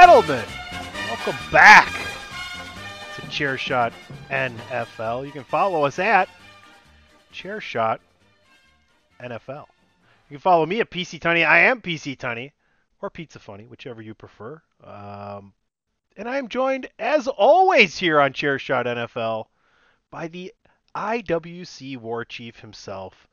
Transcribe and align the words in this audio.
Gentlemen, 0.00 0.44
welcome 1.08 1.34
back 1.50 1.92
to 3.16 3.22
Chairshot 3.22 3.92
NFL. 4.30 5.26
You 5.26 5.32
can 5.32 5.42
follow 5.42 5.84
us 5.84 5.98
at 5.98 6.28
Chairshot 7.34 7.98
NFL. 9.20 9.66
You 10.30 10.36
can 10.36 10.38
follow 10.38 10.66
me 10.66 10.78
at 10.78 10.88
PC 10.88 11.20
Tunny. 11.20 11.42
I 11.42 11.62
am 11.62 11.82
PC 11.82 12.16
Tunny 12.16 12.52
or 13.02 13.10
Pizza 13.10 13.40
Funny, 13.40 13.66
whichever 13.66 14.00
you 14.00 14.14
prefer. 14.14 14.62
Um, 14.84 15.52
and 16.16 16.28
I 16.28 16.38
am 16.38 16.46
joined, 16.46 16.88
as 17.00 17.26
always, 17.26 17.98
here 17.98 18.20
on 18.20 18.32
Chairshot 18.32 18.86
NFL 18.86 19.46
by 20.12 20.28
the 20.28 20.54
IWC 20.94 21.96
War 21.96 22.24
Chief 22.24 22.60
himself. 22.60 23.26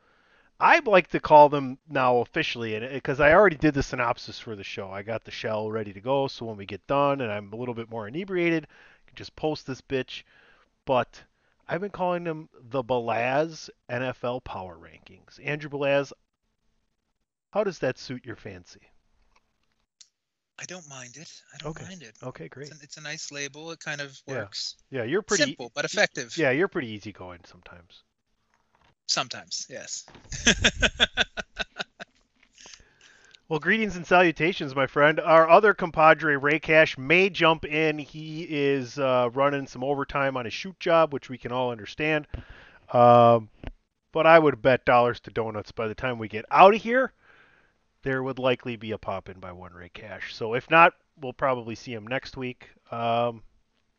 I 0.59 0.79
like 0.79 1.09
to 1.09 1.19
call 1.19 1.49
them 1.49 1.77
now 1.89 2.17
officially, 2.17 2.75
and 2.75 2.85
uh, 2.85 2.89
because 2.89 3.19
I 3.19 3.33
already 3.33 3.57
did 3.57 3.73
the 3.73 3.83
synopsis 3.83 4.39
for 4.39 4.55
the 4.55 4.63
show, 4.63 4.89
I 4.89 5.01
got 5.01 5.23
the 5.25 5.31
shell 5.31 5.69
ready 5.69 5.93
to 5.93 6.01
go. 6.01 6.27
So 6.27 6.45
when 6.45 6.57
we 6.57 6.65
get 6.65 6.85
done, 6.87 7.21
and 7.21 7.31
I'm 7.31 7.51
a 7.51 7.55
little 7.57 7.73
bit 7.73 7.89
more 7.89 8.07
inebriated, 8.07 8.65
I 8.65 9.07
can 9.09 9.15
just 9.15 9.35
post 9.35 9.67
this 9.67 9.81
bitch. 9.81 10.23
But 10.85 11.23
I've 11.67 11.81
been 11.81 11.91
calling 11.91 12.23
them 12.23 12.49
the 12.69 12.83
Balaz 12.83 13.69
NFL 13.89 14.43
Power 14.43 14.77
Rankings. 14.77 15.39
Andrew 15.43 15.69
Balaz, 15.69 16.13
how 17.51 17.63
does 17.63 17.79
that 17.79 17.97
suit 17.97 18.25
your 18.25 18.35
fancy? 18.37 18.81
I 20.57 20.63
don't 20.65 20.87
mind 20.87 21.17
it. 21.17 21.29
I 21.53 21.57
don't 21.57 21.71
Okay. 21.71 21.83
mind 21.83 22.01
it. 22.01 22.15
Okay, 22.23 22.47
great. 22.47 22.69
It's, 22.71 22.79
a, 22.79 22.83
it's 22.83 22.97
a 22.97 23.01
nice 23.01 23.29
label. 23.29 23.71
It 23.71 23.79
kind 23.81 23.99
of 23.99 24.17
Yeah. 24.25 24.35
works. 24.35 24.77
Yeah, 24.89 25.03
you're 25.03 25.21
pretty 25.21 25.43
Simple 25.47 25.71
but 25.75 25.83
effective. 25.83 26.37
Yeah, 26.37 26.51
you're 26.51 26.69
pretty 26.69 26.87
easygoing 26.91 27.41
sometimes. 27.45 28.04
Sometimes, 29.07 29.67
yes. 29.69 30.05
Well, 33.47 33.59
greetings 33.59 33.95
and 33.95 34.07
salutations, 34.07 34.75
my 34.75 34.87
friend. 34.87 35.19
Our 35.19 35.47
other 35.47 35.75
compadre, 35.75 36.35
Ray 36.35 36.57
Cash, 36.57 36.97
may 36.97 37.29
jump 37.29 37.63
in. 37.63 37.99
He 37.99 38.41
is 38.49 38.97
uh, 38.97 39.29
running 39.33 39.67
some 39.67 39.83
overtime 39.83 40.35
on 40.35 40.45
his 40.45 40.53
shoot 40.53 40.79
job, 40.79 41.13
which 41.13 41.29
we 41.29 41.37
can 41.37 41.51
all 41.51 41.69
understand. 41.69 42.25
Um, 42.91 43.49
but 44.11 44.25
I 44.25 44.39
would 44.39 44.63
bet 44.63 44.83
dollars 44.83 45.19
to 45.21 45.31
donuts 45.31 45.71
by 45.71 45.87
the 45.87 45.93
time 45.93 46.17
we 46.17 46.27
get 46.27 46.45
out 46.49 46.73
of 46.73 46.81
here, 46.81 47.13
there 48.01 48.23
would 48.23 48.39
likely 48.39 48.77
be 48.77 48.91
a 48.91 48.97
pop 48.97 49.29
in 49.29 49.39
by 49.39 49.51
one 49.51 49.73
Ray 49.73 49.89
Cash. 49.89 50.33
So 50.33 50.55
if 50.55 50.67
not, 50.71 50.93
we'll 51.21 51.31
probably 51.31 51.75
see 51.75 51.93
him 51.93 52.07
next 52.07 52.37
week. 52.37 52.69
Um, 52.89 53.43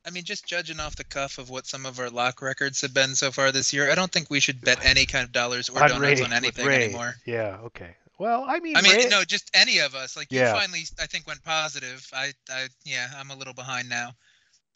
I 0.06 0.10
mean, 0.10 0.22
just 0.24 0.46
judging 0.46 0.78
off 0.78 0.94
the 0.96 1.04
cuff 1.04 1.38
of 1.38 1.50
what 1.50 1.66
some 1.66 1.84
of 1.84 1.98
our 1.98 2.08
lock 2.10 2.40
records 2.40 2.80
have 2.82 2.94
been 2.94 3.14
so 3.16 3.32
far 3.32 3.50
this 3.50 3.72
year, 3.72 3.90
I 3.90 3.96
don't 3.96 4.12
think 4.12 4.30
we 4.30 4.38
should 4.40 4.60
bet 4.60 4.84
any 4.84 5.04
kind 5.04 5.24
of 5.24 5.32
dollars 5.32 5.68
or 5.68 5.82
on 5.82 5.90
donuts 5.90 6.20
on 6.22 6.32
anything 6.32 6.68
anymore. 6.68 7.14
Yeah, 7.26 7.58
okay. 7.64 7.96
Well, 8.18 8.44
I 8.48 8.60
mean, 8.60 8.76
I 8.76 8.82
mean, 8.82 8.96
Ray- 8.96 9.08
no, 9.08 9.24
just 9.24 9.50
any 9.52 9.78
of 9.80 9.94
us. 9.94 10.16
Like 10.16 10.28
Yeah. 10.30 10.52
you 10.54 10.58
finally, 10.60 10.84
I 11.00 11.06
think, 11.06 11.26
went 11.26 11.42
positive. 11.42 12.08
I, 12.14 12.32
I, 12.48 12.68
yeah, 12.84 13.08
I'm 13.18 13.30
a 13.30 13.36
little 13.36 13.52
behind 13.52 13.88
now, 13.88 14.12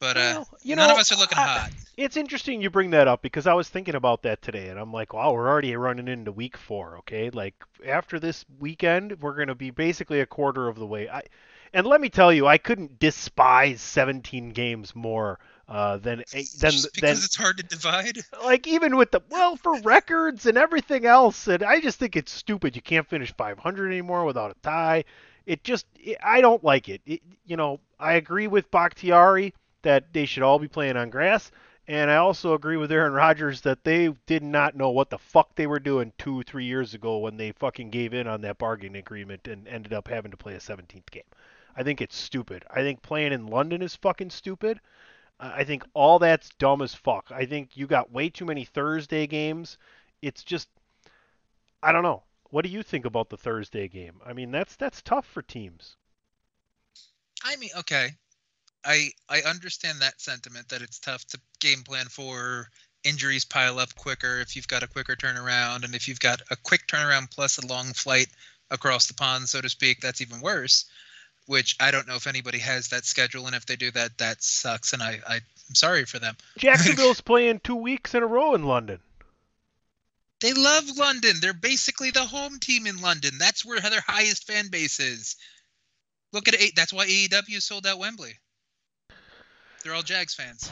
but 0.00 0.16
uh, 0.16 0.20
Well, 0.36 0.48
you 0.62 0.74
none 0.76 0.88
know, 0.88 0.94
of 0.94 1.00
us 1.00 1.12
are 1.12 1.18
looking 1.18 1.38
I- 1.38 1.46
hot. 1.46 1.70
It's 1.96 2.16
interesting 2.16 2.60
you 2.60 2.68
bring 2.70 2.90
that 2.90 3.06
up 3.08 3.22
because 3.22 3.46
I 3.46 3.52
was 3.54 3.68
thinking 3.68 3.94
about 3.94 4.22
that 4.22 4.42
today, 4.42 4.68
and 4.68 4.78
I'm 4.80 4.92
like, 4.92 5.12
wow, 5.14 5.32
we're 5.32 5.48
already 5.48 5.74
running 5.76 6.08
into 6.08 6.32
week 6.32 6.56
four. 6.56 6.96
Okay, 6.98 7.30
like 7.30 7.54
after 7.86 8.18
this 8.18 8.44
weekend, 8.58 9.20
we're 9.22 9.36
gonna 9.36 9.54
be 9.54 9.70
basically 9.70 10.20
a 10.20 10.26
quarter 10.26 10.66
of 10.66 10.76
the 10.76 10.86
way. 10.86 11.08
I, 11.08 11.22
and 11.72 11.86
let 11.86 12.00
me 12.00 12.08
tell 12.08 12.32
you, 12.32 12.46
I 12.46 12.58
couldn't 12.58 12.98
despise 12.98 13.80
17 13.80 14.50
games 14.50 14.94
more 14.94 15.38
uh, 15.70 15.98
than 15.98 16.24
than 16.32 16.42
Just 16.42 16.82
than 16.82 16.90
because 16.94 17.24
it's 17.24 17.36
hard 17.36 17.56
to 17.58 17.62
divide. 17.62 18.18
like 18.44 18.66
even 18.66 18.96
with 18.96 19.12
the 19.12 19.20
well 19.30 19.54
for 19.54 19.80
records 19.82 20.46
and 20.46 20.58
everything 20.58 21.06
else 21.06 21.46
and 21.46 21.62
i 21.62 21.80
just 21.80 21.96
think 21.98 22.16
it's 22.16 22.32
stupid 22.32 22.74
you 22.74 22.82
can't 22.82 23.06
finish 23.06 23.32
500 23.36 23.86
anymore 23.86 24.24
without 24.24 24.50
a 24.50 24.54
tie 24.62 25.04
it 25.46 25.62
just 25.62 25.86
it, 26.00 26.16
i 26.24 26.40
don't 26.40 26.64
like 26.64 26.88
it. 26.88 27.00
it 27.06 27.22
you 27.46 27.56
know 27.56 27.78
i 28.00 28.14
agree 28.14 28.48
with 28.48 28.68
bakhtiari 28.72 29.54
that 29.82 30.12
they 30.12 30.26
should 30.26 30.42
all 30.42 30.58
be 30.58 30.66
playing 30.66 30.96
on 30.96 31.08
grass 31.08 31.52
and 31.86 32.10
i 32.10 32.16
also 32.16 32.54
agree 32.54 32.76
with 32.76 32.90
aaron 32.90 33.12
rodgers 33.12 33.60
that 33.60 33.84
they 33.84 34.08
did 34.26 34.42
not 34.42 34.74
know 34.74 34.90
what 34.90 35.08
the 35.08 35.18
fuck 35.18 35.54
they 35.54 35.68
were 35.68 35.78
doing 35.78 36.12
two 36.18 36.42
three 36.42 36.64
years 36.64 36.94
ago 36.94 37.18
when 37.18 37.36
they 37.36 37.52
fucking 37.52 37.90
gave 37.90 38.12
in 38.12 38.26
on 38.26 38.40
that 38.40 38.58
bargaining 38.58 38.96
agreement 38.96 39.46
and 39.46 39.68
ended 39.68 39.92
up 39.92 40.08
having 40.08 40.32
to 40.32 40.36
play 40.36 40.54
a 40.54 40.58
17th 40.58 41.08
game 41.12 41.22
i 41.80 41.82
think 41.82 42.00
it's 42.00 42.16
stupid 42.16 42.64
i 42.70 42.80
think 42.80 43.02
playing 43.02 43.32
in 43.32 43.46
london 43.46 43.82
is 43.82 43.96
fucking 43.96 44.30
stupid 44.30 44.80
I 45.40 45.64
think 45.64 45.84
all 45.94 46.18
that's 46.18 46.50
dumb 46.58 46.82
as 46.82 46.94
fuck. 46.94 47.30
I 47.30 47.46
think 47.46 47.74
you 47.74 47.86
got 47.86 48.12
way 48.12 48.28
too 48.28 48.44
many 48.44 48.66
Thursday 48.66 49.26
games. 49.26 49.78
It's 50.20 50.44
just 50.44 50.68
I 51.82 51.92
don't 51.92 52.02
know. 52.02 52.22
What 52.50 52.64
do 52.64 52.70
you 52.70 52.82
think 52.82 53.06
about 53.06 53.30
the 53.30 53.38
Thursday 53.38 53.88
game? 53.88 54.20
I 54.24 54.34
mean, 54.34 54.50
that's 54.50 54.76
that's 54.76 55.00
tough 55.00 55.26
for 55.26 55.40
teams. 55.40 55.96
I 57.42 57.56
mean, 57.56 57.70
okay, 57.78 58.10
I 58.84 59.10
I 59.28 59.40
understand 59.42 60.00
that 60.00 60.20
sentiment 60.20 60.68
that 60.68 60.82
it's 60.82 60.98
tough 60.98 61.24
to 61.28 61.40
game 61.60 61.82
plan 61.84 62.06
for 62.06 62.68
injuries 63.02 63.46
pile 63.46 63.78
up 63.78 63.94
quicker 63.94 64.40
if 64.40 64.54
you've 64.54 64.68
got 64.68 64.82
a 64.82 64.88
quicker 64.88 65.16
turnaround, 65.16 65.84
and 65.84 65.94
if 65.94 66.06
you've 66.06 66.20
got 66.20 66.42
a 66.50 66.56
quick 66.56 66.86
turnaround 66.86 67.30
plus 67.30 67.56
a 67.56 67.66
long 67.66 67.94
flight 67.94 68.28
across 68.70 69.06
the 69.06 69.14
pond, 69.14 69.48
so 69.48 69.62
to 69.62 69.70
speak, 69.70 70.00
that's 70.00 70.20
even 70.20 70.40
worse. 70.42 70.84
Which 71.46 71.76
I 71.80 71.90
don't 71.90 72.06
know 72.06 72.14
if 72.14 72.26
anybody 72.26 72.58
has 72.58 72.88
that 72.88 73.04
schedule, 73.04 73.46
and 73.46 73.56
if 73.56 73.66
they 73.66 73.76
do 73.76 73.90
that, 73.92 74.18
that 74.18 74.42
sucks, 74.42 74.92
and 74.92 75.02
I, 75.02 75.20
I 75.26 75.40
I'm 75.70 75.74
sorry 75.74 76.04
for 76.04 76.18
them. 76.18 76.36
Jacksonville's 76.58 77.20
playing 77.22 77.60
two 77.60 77.76
weeks 77.76 78.14
in 78.14 78.22
a 78.22 78.26
row 78.26 78.54
in 78.54 78.64
London. 78.64 78.98
They 80.40 80.52
love 80.52 80.84
London. 80.96 81.36
They're 81.40 81.52
basically 81.52 82.10
the 82.10 82.24
home 82.24 82.58
team 82.58 82.86
in 82.86 83.00
London. 83.00 83.32
That's 83.38 83.64
where 83.64 83.78
their 83.78 84.02
highest 84.06 84.46
fan 84.46 84.68
base 84.68 84.98
is. 84.98 85.36
Look 86.32 86.48
at 86.48 86.60
eight. 86.60 86.72
That's 86.74 86.92
why 86.92 87.06
AEW 87.06 87.62
sold 87.62 87.86
out 87.86 87.98
Wembley. 87.98 88.38
They're 89.84 89.94
all 89.94 90.02
Jags 90.02 90.34
fans. 90.34 90.70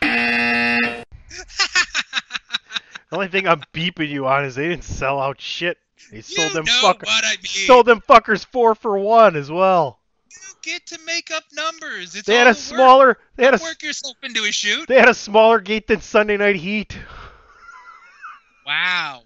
The 3.10 3.16
only 3.16 3.28
thing 3.28 3.48
I'm 3.48 3.62
beeping 3.72 4.10
you 4.10 4.26
on 4.26 4.44
is 4.44 4.54
they 4.54 4.68
didn't 4.68 4.84
sell 4.84 5.18
out 5.18 5.40
shit. 5.40 5.78
They 6.10 6.20
sold 6.22 6.48
you 6.48 6.54
them 6.54 6.64
fuckers. 6.66 7.04
I 7.08 7.36
mean. 7.36 7.66
Sold 7.66 7.86
them 7.86 8.00
fuckers 8.00 8.44
four 8.46 8.74
for 8.74 8.98
one 8.98 9.36
as 9.36 9.50
well. 9.50 9.98
You 10.30 10.72
get 10.72 10.86
to 10.86 10.98
make 11.06 11.30
up 11.30 11.44
numbers. 11.52 12.14
It's 12.14 12.26
They 12.26 12.34
had 12.36 12.46
a 12.46 12.50
work. 12.50 12.56
smaller. 12.56 13.18
They 13.36 13.44
had 13.44 13.54
a. 13.54 13.62
Work 13.62 13.82
yourself 13.82 14.16
into 14.22 14.44
a 14.44 14.52
shoot. 14.52 14.86
They 14.88 14.98
had 14.98 15.08
a 15.08 15.14
smaller 15.14 15.60
gate 15.60 15.86
than 15.86 16.00
Sunday 16.00 16.36
Night 16.36 16.56
Heat. 16.56 16.96
Wow. 18.66 19.22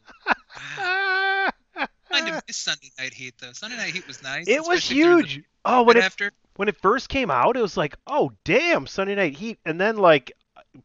wow. 0.78 1.48
Kind 2.10 2.28
of 2.28 2.42
miss 2.46 2.56
Sunday 2.56 2.90
Night 2.98 3.14
Heat 3.14 3.34
though. 3.40 3.52
Sunday 3.52 3.76
Night 3.76 3.92
Heat 3.94 4.06
was 4.06 4.22
nice. 4.22 4.46
It 4.46 4.62
was 4.64 4.86
during 4.88 5.22
the- 5.22 5.26
huge. 5.28 5.44
Oh, 5.64 5.82
when 5.84 5.96
it 5.96 6.04
after. 6.04 6.32
when 6.56 6.68
it 6.68 6.76
first 6.82 7.08
came 7.08 7.30
out, 7.30 7.56
it 7.56 7.62
was 7.62 7.76
like, 7.76 7.96
oh 8.06 8.32
damn, 8.44 8.86
Sunday 8.86 9.14
Night 9.14 9.36
Heat, 9.36 9.58
and 9.64 9.80
then 9.80 9.96
like 9.96 10.32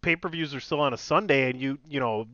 pay-per-views 0.02 0.54
are 0.56 0.60
still 0.60 0.80
on 0.80 0.94
a 0.94 0.98
Sunday, 0.98 1.50
and 1.50 1.60
you 1.60 1.78
you 1.90 2.00
know, 2.00 2.28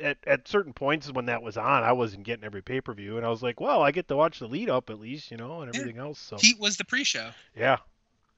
at, 0.00 0.18
at 0.26 0.48
certain 0.48 0.72
points 0.72 1.10
when 1.12 1.26
that 1.26 1.42
was 1.42 1.56
on, 1.56 1.82
I 1.82 1.92
wasn't 1.92 2.24
getting 2.24 2.44
every 2.44 2.62
pay 2.62 2.80
per 2.80 2.92
view, 2.94 3.16
and 3.16 3.26
I 3.26 3.28
was 3.28 3.42
like, 3.42 3.60
well, 3.60 3.82
I 3.82 3.90
get 3.90 4.08
to 4.08 4.16
watch 4.16 4.38
the 4.38 4.46
lead 4.46 4.68
up 4.70 4.90
at 4.90 4.98
least, 5.00 5.30
you 5.30 5.36
know, 5.36 5.62
and 5.62 5.72
Yeah. 5.74 5.80
everything 5.80 6.00
else. 6.00 6.18
So 6.18 6.36
Heat 6.38 6.58
was 6.58 6.76
the 6.76 6.84
pre-show 6.84 7.30
yeah, 7.56 7.78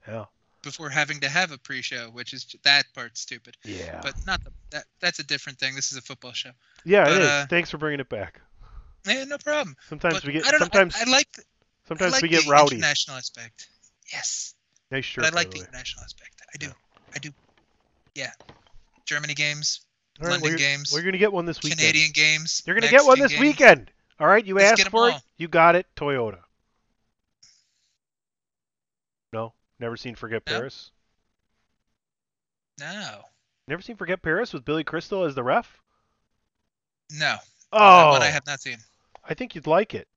yeah, 0.09 0.25
before 0.63 0.89
having 0.91 1.21
to 1.21 1.29
have 1.29 1.53
a 1.53 1.59
pre-show, 1.59 2.11
which 2.11 2.33
is 2.33 2.55
that 2.65 2.85
part's 2.95 3.21
stupid. 3.21 3.57
yeah, 3.65 4.01
But 4.03 4.15
not 4.27 4.43
the, 4.45 4.51
that. 4.71 4.85
That's 5.01 5.19
a 5.19 5.25
different 5.25 5.59
thing. 5.59 5.75
This 5.75 5.93
is 5.93 5.99
a 5.99 6.03
football 6.03 6.33
show. 6.33 6.51
yeah. 6.85 7.05
but, 7.05 7.13
it 7.13 7.23
is. 7.23 7.29
uh, 7.29 7.47
Thanks 7.49 7.71
for 7.71 7.79
bringing 7.79 8.01
it 8.01 8.09
back. 8.09 8.41
Yeah, 9.07 9.25
no 9.25 9.39
problem. 9.39 9.77
Sometimes 9.89 10.15
But 10.15 10.25
we 10.27 10.33
get 10.35 10.47
I 10.47 10.51
don't 10.53 10.61
sometimes 10.61 10.95
know. 10.95 11.01
I, 11.07 11.09
I 11.09 11.13
like. 11.13 11.29
sometimes 11.89 12.13
I 12.13 12.17
like 12.17 12.23
we 12.23 12.29
get 12.29 12.45
the 12.45 12.51
rowdy. 12.51 12.77
international 12.77 13.17
aspect. 13.17 13.67
Yes, 14.13 14.55
Nice 14.91 15.05
shirt. 15.05 15.25
but 15.25 15.33
I 15.33 15.37
like 15.37 15.51
the 15.51 15.59
international 15.59 16.05
aspect. 16.05 16.41
I 16.55 16.59
do. 16.59 16.69
I 17.15 17.19
do. 17.19 17.31
Yeah. 18.15 18.31
Germany 19.05 19.35
games, 19.35 19.81
All 20.21 20.27
right, 20.29 20.33
London 20.35 20.51
well, 20.51 20.59
games, 20.59 20.93
well, 20.93 21.01
you're 21.03 21.11
gonna 21.11 21.19
get 21.19 21.33
one 21.33 21.47
this 21.47 21.63
weekend. 21.63 21.81
Canadian 21.81 22.13
games. 22.13 22.63
You're 22.67 22.77
gonna 22.79 22.91
get 22.91 23.05
one 23.05 23.19
this 23.19 23.33
games. 23.33 23.41
weekend. 23.41 23.91
All 24.21 24.27
right, 24.29 24.45
you 24.45 24.55
Let's 24.55 24.81
asked 24.81 24.91
for 24.91 25.09
it. 25.11 25.17
You 25.37 25.49
got 25.49 25.75
it. 25.75 25.87
Toyota. 25.97 26.39
No, 29.33 29.55
never 29.81 29.97
seen 29.97 30.15
Forget 30.15 30.43
No. 30.47 30.53
Paris. 30.53 30.91
No, 32.79 33.25
Never 33.69 33.81
seen 33.83 33.97
Forget 33.97 34.23
Paris 34.23 34.53
with 34.53 34.65
Billy 34.65 34.85
Crystal 34.85 35.25
as 35.25 35.35
the 35.35 35.43
ref. 35.43 35.81
no. 37.11 37.37
Oh. 37.73 37.79
That 37.79 38.05
Oh, 38.05 38.09
one 38.11 38.23
I 38.23 38.27
have 38.27 38.47
not 38.47 38.61
seen. 38.61 38.79
I 39.25 39.35
think 39.35 39.55
you'd 39.55 39.67
like 39.67 39.95
it. 39.95 40.09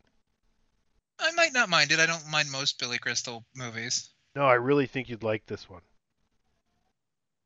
I 1.20 1.32
might 1.32 1.54
not 1.54 1.70
mind 1.70 1.92
it. 1.92 2.00
I 2.00 2.06
don't 2.06 2.28
mind 2.30 2.52
most 2.52 2.78
Billy 2.80 2.98
Crystal 2.98 3.46
movies. 3.56 4.10
No, 4.36 4.46
I 4.46 4.56
really 4.56 4.88
think 4.88 5.08
you'd 5.08 5.24
like 5.24 5.46
this 5.46 5.70
one. 5.70 5.82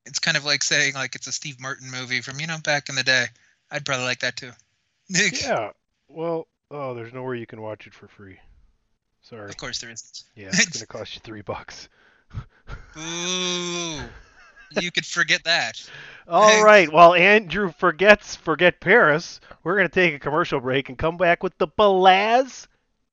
It's 0.05 0.19
kind 0.19 0.37
of 0.37 0.45
like 0.45 0.63
saying 0.63 0.93
like 0.93 1.15
it's 1.15 1.27
a 1.27 1.31
Steve 1.31 1.59
Martin 1.59 1.89
movie 1.91 2.21
from 2.21 2.39
you 2.39 2.47
know 2.47 2.57
back 2.63 2.89
in 2.89 2.95
the 2.95 3.03
day. 3.03 3.25
I'd 3.71 3.85
probably 3.85 4.05
like 4.05 4.19
that 4.19 4.35
too. 4.35 4.51
Yeah. 5.11 5.71
Well, 6.07 6.47
oh, 6.69 6.93
there's 6.93 7.13
nowhere 7.13 7.33
you 7.33 7.47
can 7.47 7.61
watch 7.61 7.87
it 7.87 7.95
for 7.95 8.07
free. 8.07 8.37
Sorry. 9.21 9.49
Of 9.49 9.57
course 9.57 9.81
there 9.81 9.89
isn't. 9.89 10.23
Yeah, 10.35 10.49
it's 10.49 10.67
gonna 10.67 10.85
cost 10.99 11.15
you 11.15 11.21
three 11.23 11.41
bucks. 11.41 11.89
Ooh, 12.97 13.99
you 14.79 14.91
could 14.91 15.05
forget 15.05 15.43
that. 15.45 15.83
All 16.27 16.63
right. 16.63 16.91
While 16.91 17.15
Andrew 17.15 17.71
forgets 17.71 18.35
Forget 18.35 18.79
Paris, 18.79 19.39
we're 19.63 19.75
going 19.75 19.87
to 19.87 19.93
take 19.93 20.13
a 20.13 20.19
commercial 20.19 20.59
break 20.59 20.89
and 20.89 20.97
come 20.97 21.17
back 21.17 21.41
with 21.41 21.57
the 21.57 21.67
Balaz 21.67 22.67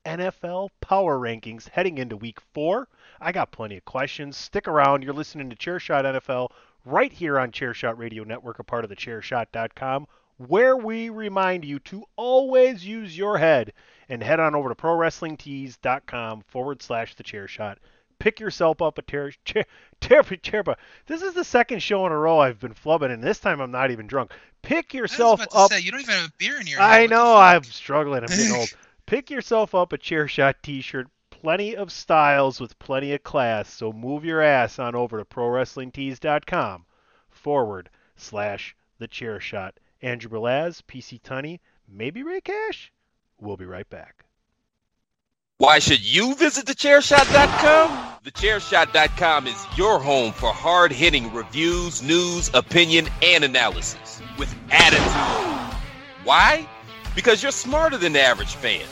NFL 0.04 0.68
Power 0.80 1.18
Rankings 1.18 1.68
heading 1.68 1.98
into 1.98 2.16
Week 2.16 2.38
Four. 2.52 2.88
I 3.20 3.32
got 3.32 3.52
plenty 3.52 3.78
of 3.78 3.84
questions. 3.84 4.36
Stick 4.36 4.68
around. 4.68 5.02
You're 5.02 5.14
listening 5.14 5.50
to 5.50 5.56
Chairshot 5.56 6.04
NFL 6.04 6.50
right 6.86 7.12
here 7.12 7.38
on 7.38 7.50
Chairshot 7.50 7.98
Radio 7.98 8.24
Network, 8.24 8.58
a 8.60 8.64
part 8.64 8.84
of 8.84 8.90
the 8.90 8.96
Chairshot.com, 8.96 10.06
where 10.38 10.76
we 10.76 11.10
remind 11.10 11.64
you 11.64 11.78
to 11.80 12.04
always 12.14 12.86
use 12.86 13.16
your 13.16 13.36
head 13.36 13.72
and 14.08 14.22
head 14.22 14.40
on 14.40 14.54
over 14.54 14.68
to 14.68 14.74
ProWrestlingTees.com 14.74 16.44
forward 16.46 16.80
slash 16.80 17.14
the 17.16 17.24
Chairshot. 17.24 17.76
Pick 18.18 18.40
yourself 18.40 18.80
up 18.80 18.96
a 18.96 19.02
chair, 19.02 19.32
chair, 19.44 19.64
chair, 20.00 20.22
chair, 20.22 20.64
This 21.06 21.20
is 21.20 21.34
the 21.34 21.44
second 21.44 21.80
show 21.80 22.06
in 22.06 22.12
a 22.12 22.16
row 22.16 22.38
I've 22.38 22.60
been 22.60 22.72
flubbing, 22.72 23.12
and 23.12 23.22
this 23.22 23.40
time 23.40 23.60
I'm 23.60 23.72
not 23.72 23.90
even 23.90 24.06
drunk. 24.06 24.32
Pick 24.62 24.94
yourself 24.94 25.42
up. 25.54 25.70
say 25.70 25.80
you 25.80 25.90
don't 25.90 26.00
even 26.00 26.14
have 26.14 26.28
a 26.28 26.32
beer 26.38 26.58
in 26.60 26.66
your. 26.66 26.80
I. 26.80 27.06
Know? 27.06 27.36
I'm 27.36 27.62
struggling. 27.62 28.22
I'm 28.22 28.28
getting 28.28 28.54
old. 28.54 28.74
Pick 29.06 29.30
yourself 29.30 29.74
up 29.74 29.92
a 29.92 29.98
chair 29.98 30.26
shot 30.26 30.56
t-shirt. 30.62 31.08
Plenty 31.42 31.76
of 31.76 31.92
styles 31.92 32.60
with 32.60 32.78
plenty 32.78 33.12
of 33.12 33.22
class. 33.22 33.68
So 33.68 33.92
move 33.92 34.24
your 34.24 34.40
ass 34.40 34.78
on 34.78 34.94
over 34.94 35.18
to 35.18 35.24
ProWrestlingTees.com 35.24 36.86
forward 37.28 37.90
slash 38.16 38.74
the 38.98 39.06
chair 39.06 39.38
shot. 39.38 39.78
Andrew 40.00 40.30
Balaz, 40.30 40.80
PC 40.82 41.20
Tunney, 41.20 41.60
maybe 41.86 42.22
Ray 42.22 42.40
Cash. 42.40 42.90
We'll 43.38 43.58
be 43.58 43.66
right 43.66 43.88
back. 43.90 44.24
Why 45.58 45.78
should 45.78 46.00
you 46.00 46.34
visit 46.36 46.64
thechairshot.com? 46.66 48.20
Thechairshot.com 48.24 49.46
is 49.46 49.66
your 49.76 49.98
home 49.98 50.32
for 50.32 50.52
hard 50.52 50.90
hitting 50.90 51.32
reviews, 51.34 52.02
news, 52.02 52.50
opinion, 52.54 53.08
and 53.22 53.44
analysis 53.44 54.22
with 54.38 54.54
attitude. 54.70 55.76
Why? 56.24 56.66
Because 57.14 57.42
you're 57.42 57.52
smarter 57.52 57.98
than 57.98 58.14
the 58.14 58.22
average 58.22 58.54
fan. 58.54 58.86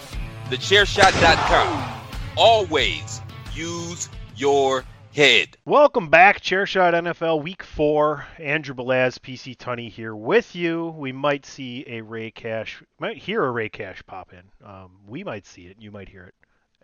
Thechairshot.com. 0.50 1.94
Always 2.36 3.22
use 3.54 4.08
your 4.34 4.84
head. 5.14 5.56
Welcome 5.64 6.08
back, 6.08 6.40
Chairshot 6.40 6.92
NFL 6.92 7.44
Week 7.44 7.62
4. 7.62 8.26
Andrew 8.40 8.75
Balaz, 8.75 9.20
PC 9.20 9.56
Tunney 9.56 9.88
here 9.88 10.16
with 10.16 10.56
you. 10.56 10.88
We 10.96 11.12
might 11.12 11.46
see 11.46 11.84
a 11.86 12.00
Ray 12.00 12.32
Cash, 12.32 12.82
might 12.98 13.19
hear 13.19 13.44
a 13.44 13.52
Ray 13.52 13.69
Cash 13.69 14.02
pop 14.06 14.32
in. 14.32 14.42
Um, 14.66 14.98
we 15.06 15.22
might 15.22 15.46
see 15.46 15.66
it, 15.66 15.76
you 15.78 15.92
might 15.92 16.08
hear 16.08 16.25
it, 16.25 16.34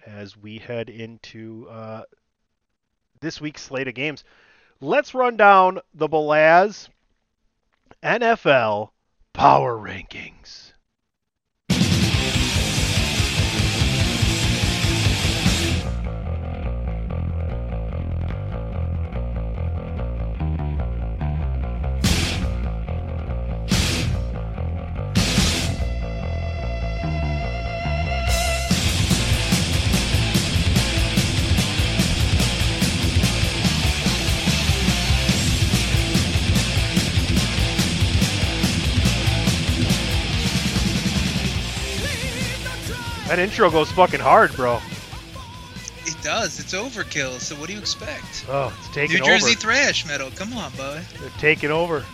as 0.06 0.36
we 0.36 0.58
head 0.58 0.88
into 0.88 1.66
uh, 1.68 2.02
this 3.20 3.40
week's 3.40 3.62
slate 3.62 3.88
of 3.88 3.94
games. 3.94 4.22
Let's 4.80 5.14
run 5.14 5.36
down 5.36 5.80
the 5.94 6.08
Balaz 6.08 6.88
NFL 8.04 8.90
Power 9.32 9.76
Rankings. 9.76 10.69
That 43.30 43.38
intro 43.38 43.70
goes 43.70 43.92
fucking 43.92 44.18
hard, 44.18 44.52
bro. 44.56 44.80
It 46.04 46.16
does. 46.20 46.58
It's 46.58 46.74
overkill. 46.74 47.38
So 47.38 47.54
what 47.54 47.68
do 47.68 47.74
you 47.74 47.78
expect? 47.78 48.44
Oh, 48.48 48.76
it's 48.76 48.88
taking 48.88 49.20
over. 49.20 49.30
New 49.30 49.38
Jersey 49.38 49.54
thrash 49.54 50.04
metal. 50.04 50.32
Come 50.32 50.52
on, 50.54 50.72
boy. 50.72 51.00
They're 51.20 51.30
taking 51.38 51.70
over. 51.70 52.04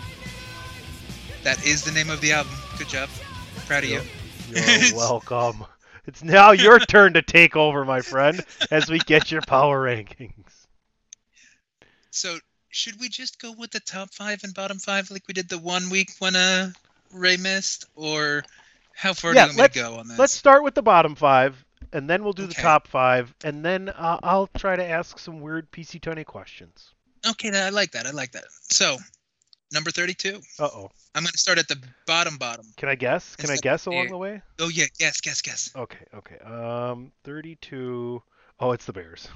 That 1.43 1.65
is 1.65 1.83
the 1.85 1.93
name 1.93 2.11
of 2.11 2.21
the 2.21 2.33
album. 2.33 2.53
Good 2.77 2.89
job. 2.89 3.09
Proud 3.65 3.85
of 3.85 3.89
you. 3.89 4.03
You're 4.51 4.95
welcome. 4.95 5.65
It's 6.07 6.23
now 6.23 6.51
your 6.51 6.79
turn 6.81 7.15
to 7.15 7.23
take 7.23 7.57
over, 7.57 7.87
my 7.87 8.03
friend, 8.03 8.45
as 8.71 8.91
we 8.91 8.99
get 8.99 9.33
your 9.33 9.41
power 9.41 9.87
rankings. 9.87 10.67
So 12.11 12.37
should 12.69 13.01
we 13.01 13.09
just 13.09 13.41
go 13.41 13.53
with 13.53 13.71
the 13.71 13.81
top 13.81 14.13
five 14.13 14.45
and 14.45 14.53
bottom 14.53 14.79
five 14.79 15.11
like 15.11 15.27
we 15.27 15.33
did 15.33 15.49
the 15.49 15.57
one 15.57 15.89
week 15.89 16.11
when 16.19 16.37
uh 16.37 16.73
Ray 17.11 17.39
missed, 17.39 17.87
or 17.95 18.45
how 18.97 19.13
far 19.13 19.35
Yeah, 19.35 19.47
do 19.47 19.53
you 19.53 19.59
want 19.59 19.73
to 19.75 19.79
go 19.79 19.95
on 19.97 20.09
this? 20.09 20.19
Let's 20.19 20.33
start 20.33 20.65
with 20.65 20.75
the 20.75 20.83
bottom 20.83 21.15
five, 21.15 21.63
and 21.93 22.09
then 22.09 22.25
we'll 22.25 22.33
do 22.33 22.47
the 22.47 22.55
top 22.55 22.89
five, 22.89 23.35
and 23.45 23.65
then 23.65 23.91
uh, 23.91 24.19
I'll 24.23 24.49
try 24.59 24.75
to 24.75 24.85
ask 24.85 25.19
some 25.19 25.41
weird 25.41 25.71
PC 25.71 26.01
Tony 26.01 26.25
questions. 26.25 26.93
Okay, 27.29 27.51
I 27.51 27.69
like 27.69 27.93
that. 27.93 28.07
I 28.07 28.11
like 28.11 28.33
that. 28.33 28.45
So 28.71 28.97
number 29.73 29.91
thirty-two. 29.91 30.41
Uh 30.59 30.69
oh. 30.73 30.91
I'm 31.15 31.23
gonna 31.23 31.37
start 31.37 31.59
at 31.59 31.69
the 31.69 31.79
bottom 32.07 32.37
bottom. 32.39 32.67
Can 32.77 32.89
I 32.89 32.95
guess? 32.95 33.37
Can 33.37 33.51
I 33.51 33.57
guess 33.57 33.87
along 33.87 34.09
the 34.09 34.19
way? 34.19 34.41
Oh 34.59 34.69
yeah, 34.69 34.87
guess, 34.99 35.21
guess, 35.21 35.43
guess. 35.43 35.71
Okay, 35.77 36.05
okay. 36.15 36.39
Um, 36.39 37.13
32. 37.25 38.23
Oh, 38.61 38.73
it's 38.73 38.87
the 38.87 38.93
Bears. 38.93 39.29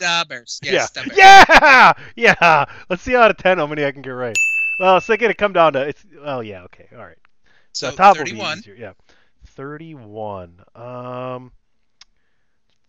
Da 0.00 0.24
Bears. 0.24 0.60
Yes, 0.62 0.90
yeah. 0.94 1.02
Bears. 1.02 1.16
Yeah! 1.16 1.92
Yeah! 2.16 2.64
Let's 2.90 3.02
see 3.02 3.16
out 3.16 3.30
of 3.30 3.36
10 3.36 3.58
how 3.58 3.66
many 3.66 3.84
I 3.84 3.92
can 3.92 4.02
get 4.02 4.10
right. 4.10 4.36
Well, 4.78 4.96
it's 4.96 5.06
going 5.06 5.20
to 5.20 5.34
come 5.34 5.52
down 5.52 5.74
to. 5.74 5.88
it's. 5.88 6.04
Well, 6.22 6.42
yeah, 6.42 6.62
okay. 6.64 6.88
All 6.92 7.04
right. 7.04 7.16
So 7.72 7.90
the 7.90 7.96
top 7.96 8.16
thirty-one. 8.16 8.38
will 8.38 8.54
be 8.54 8.58
easier. 8.60 8.74
Yeah. 8.74 8.92
31. 9.46 10.62
Um 10.74 11.52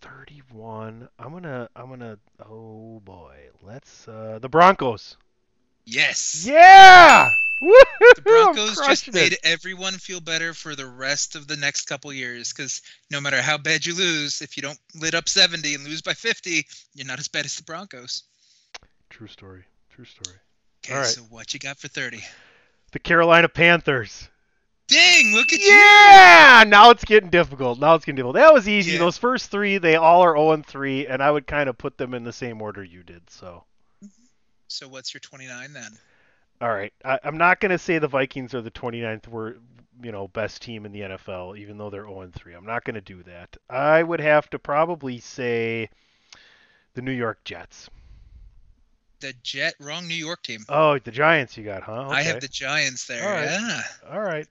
31. 0.01 1.07
I'm 1.19 1.31
going 1.31 1.43
to 1.43 1.69
I'm 1.75 1.87
going 1.87 1.99
to 2.01 2.19
oh 2.45 3.01
boy. 3.03 3.35
Let's 3.61 4.07
uh 4.07 4.39
the 4.41 4.49
Broncos. 4.49 5.17
Yes. 5.85 6.45
Yeah! 6.47 7.29
The 8.15 8.21
Broncos 8.23 8.69
just 8.75 8.81
Crushing 8.83 9.13
made 9.13 9.33
it. 9.33 9.39
everyone 9.43 9.93
feel 9.93 10.19
better 10.19 10.53
for 10.53 10.75
the 10.75 10.85
rest 10.85 11.35
of 11.35 11.47
the 11.47 11.55
next 11.55 11.83
couple 11.85 12.11
years 12.11 12.51
because 12.51 12.81
no 13.09 13.21
matter 13.21 13.41
how 13.41 13.57
bad 13.57 13.85
you 13.85 13.95
lose, 13.95 14.41
if 14.41 14.57
you 14.57 14.63
don't 14.63 14.79
lit 14.95 15.13
up 15.13 15.29
70 15.29 15.73
and 15.75 15.83
lose 15.85 16.01
by 16.01 16.13
50, 16.13 16.65
you're 16.95 17.07
not 17.07 17.19
as 17.19 17.27
bad 17.29 17.45
as 17.45 17.55
the 17.55 17.63
Broncos. 17.63 18.23
True 19.09 19.27
story. 19.27 19.63
True 19.89 20.05
story. 20.05 20.35
Okay, 20.83 20.93
All 20.93 20.99
right. 20.99 21.07
so 21.07 21.21
what 21.23 21.53
you 21.53 21.59
got 21.59 21.77
for 21.77 21.87
30? 21.87 22.21
The 22.91 22.99
Carolina 22.99 23.47
Panthers. 23.47 24.27
Dang, 24.93 25.33
look 25.33 25.51
at 25.53 25.59
you. 25.59 25.67
Yeah! 25.67 26.63
Now 26.67 26.89
it's 26.91 27.03
getting 27.03 27.29
difficult. 27.29 27.79
Now 27.79 27.95
it's 27.95 28.05
getting 28.05 28.17
difficult. 28.17 28.35
That 28.35 28.53
was 28.53 28.67
easy. 28.67 28.93
Yeah. 28.93 28.99
Those 28.99 29.17
first 29.17 29.49
three, 29.51 29.77
they 29.77 29.95
all 29.95 30.21
are 30.21 30.35
0 30.35 30.51
and 30.51 30.65
3, 30.65 31.07
and 31.07 31.21
I 31.21 31.31
would 31.31 31.47
kind 31.47 31.69
of 31.69 31.77
put 31.77 31.97
them 31.97 32.13
in 32.13 32.23
the 32.23 32.33
same 32.33 32.61
order 32.61 32.83
you 32.83 33.03
did. 33.03 33.29
So, 33.29 33.63
So 34.67 34.87
what's 34.87 35.13
your 35.13 35.21
29 35.21 35.73
then? 35.73 35.91
all 36.61 36.69
right. 36.69 36.93
I, 37.03 37.19
I'm 37.23 37.37
not 37.37 37.59
going 37.59 37.71
to 37.71 37.77
say 37.77 37.99
the 37.99 38.07
Vikings 38.07 38.53
are 38.53 38.61
the 38.61 38.71
29th 38.71 39.27
wor- 39.27 39.57
you 40.01 40.11
know, 40.11 40.27
best 40.29 40.61
team 40.61 40.85
in 40.85 40.91
the 40.91 41.01
NFL, 41.01 41.57
even 41.57 41.77
though 41.77 41.89
they're 41.89 42.05
0 42.05 42.21
and 42.21 42.33
3. 42.33 42.53
I'm 42.53 42.65
not 42.65 42.83
going 42.83 42.95
to 42.95 43.01
do 43.01 43.23
that. 43.23 43.55
I 43.69 44.01
would 44.03 44.19
have 44.19 44.49
to 44.51 44.59
probably 44.59 45.19
say 45.19 45.89
the 46.93 47.01
New 47.01 47.11
York 47.11 47.43
Jets. 47.43 47.89
The 49.19 49.33
Jet, 49.41 49.75
wrong 49.79 50.07
New 50.07 50.15
York 50.15 50.43
team. 50.43 50.65
Oh, 50.67 50.99
the 50.99 51.11
Giants 51.11 51.55
you 51.57 51.63
got, 51.63 51.83
huh? 51.83 52.09
I 52.09 52.23
have 52.23 52.41
the 52.41 52.47
Giants 52.49 53.07
there. 53.07 53.23
All 53.23 53.31
right. 53.31 53.45
Yeah. 53.45 53.81
All 54.11 54.21
right. 54.21 54.47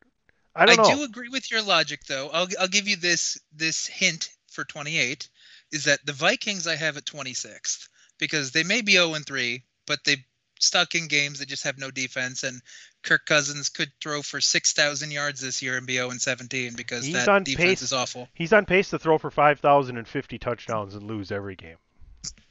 I 0.54 0.66
don't 0.66 0.76
know. 0.76 0.96
do 0.96 1.02
agree 1.04 1.28
with 1.28 1.50
your 1.50 1.62
logic, 1.62 2.00
though. 2.06 2.28
I'll 2.32 2.48
I'll 2.60 2.68
give 2.68 2.88
you 2.88 2.96
this 2.96 3.38
this 3.54 3.86
hint 3.86 4.28
for 4.50 4.64
28 4.64 5.28
is 5.70 5.84
that 5.84 6.04
the 6.04 6.12
Vikings 6.12 6.66
I 6.66 6.76
have 6.76 6.96
at 6.96 7.06
26th 7.06 7.88
because 8.18 8.52
they 8.52 8.62
may 8.62 8.82
be 8.82 8.92
0 8.92 9.14
and 9.14 9.24
3, 9.24 9.64
but 9.86 10.00
they 10.04 10.16
stuck 10.60 10.94
in 10.94 11.08
games 11.08 11.38
that 11.38 11.48
just 11.48 11.64
have 11.64 11.78
no 11.78 11.90
defense 11.90 12.44
and 12.44 12.60
Kirk 13.02 13.26
Cousins 13.26 13.68
could 13.68 13.90
throw 14.00 14.22
for 14.22 14.40
6,000 14.40 15.10
yards 15.10 15.40
this 15.40 15.60
year 15.60 15.76
and 15.76 15.86
be 15.86 15.94
0 15.94 16.10
and 16.10 16.20
17 16.20 16.74
because 16.76 17.04
He's 17.04 17.14
that 17.14 17.28
on 17.28 17.42
defense 17.42 17.80
pace. 17.80 17.82
is 17.82 17.92
awful. 17.92 18.28
He's 18.34 18.52
on 18.52 18.64
pace 18.64 18.90
to 18.90 18.98
throw 18.98 19.18
for 19.18 19.30
5,050 19.30 20.38
touchdowns 20.38 20.94
and 20.94 21.02
lose 21.04 21.32
every 21.32 21.56
game. 21.56 21.76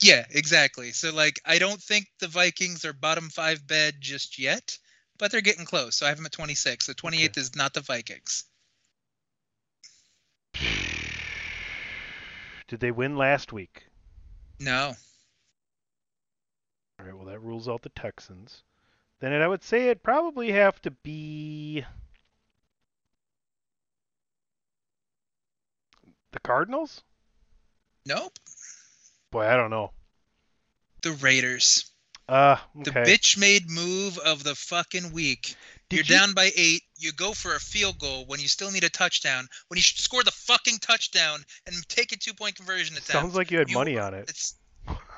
Yeah, 0.01 0.25
exactly. 0.29 0.91
So 0.91 1.13
like 1.13 1.39
I 1.45 1.59
don't 1.59 1.81
think 1.81 2.07
the 2.19 2.27
Vikings 2.27 2.83
are 2.83 2.93
bottom 2.93 3.29
5 3.29 3.65
bed 3.65 3.95
just 3.99 4.37
yet, 4.37 4.77
but 5.21 5.31
they're 5.31 5.39
getting 5.39 5.65
close. 5.65 5.95
So 5.95 6.07
I 6.07 6.09
have 6.09 6.17
them 6.17 6.25
at 6.25 6.31
26. 6.31 6.87
The 6.87 6.95
28th 6.95 7.37
is 7.37 7.55
not 7.55 7.75
the 7.75 7.81
Vikings. 7.81 8.45
Did 12.67 12.79
they 12.79 12.89
win 12.89 13.15
last 13.15 13.53
week? 13.53 13.83
No. 14.59 14.93
All 16.99 17.05
right, 17.05 17.15
well, 17.15 17.27
that 17.27 17.39
rules 17.39 17.69
out 17.69 17.83
the 17.83 17.89
Texans. 17.89 18.63
Then 19.19 19.31
I 19.39 19.47
would 19.47 19.63
say 19.63 19.85
it'd 19.85 20.01
probably 20.01 20.51
have 20.53 20.81
to 20.81 20.89
be 20.89 21.85
the 26.31 26.39
Cardinals? 26.39 27.03
Nope. 28.07 28.39
Boy, 29.29 29.45
I 29.45 29.55
don't 29.55 29.69
know. 29.69 29.91
The 31.03 31.11
Raiders. 31.11 31.90
Uh, 32.31 32.57
The 32.83 32.91
bitch 32.91 33.37
made 33.37 33.69
move 33.69 34.17
of 34.19 34.43
the 34.43 34.55
fucking 34.55 35.11
week. 35.11 35.55
Did 35.89 35.97
You're 35.97 36.05
you- 36.17 36.21
down 36.21 36.33
by 36.33 36.51
eight. 36.55 36.83
You 36.97 37.11
go 37.11 37.33
for 37.33 37.55
a 37.55 37.59
field 37.59 37.99
goal 37.99 38.23
when 38.27 38.39
you 38.39 38.47
still 38.47 38.71
need 38.71 38.83
a 38.85 38.89
touchdown. 38.89 39.47
When 39.67 39.77
you 39.77 39.81
score 39.83 40.23
the 40.23 40.31
fucking 40.31 40.77
touchdown 40.79 41.43
and 41.67 41.75
take 41.89 42.11
a 42.13 42.17
two 42.17 42.33
point 42.33 42.55
conversion 42.55 42.93
attempt. 42.95 43.11
Sounds 43.11 43.35
like 43.35 43.51
you 43.51 43.57
had 43.59 43.69
You- 43.69 43.75
money 43.75 43.97
on 43.97 44.13
it. 44.13 44.29
It's. 44.29 44.55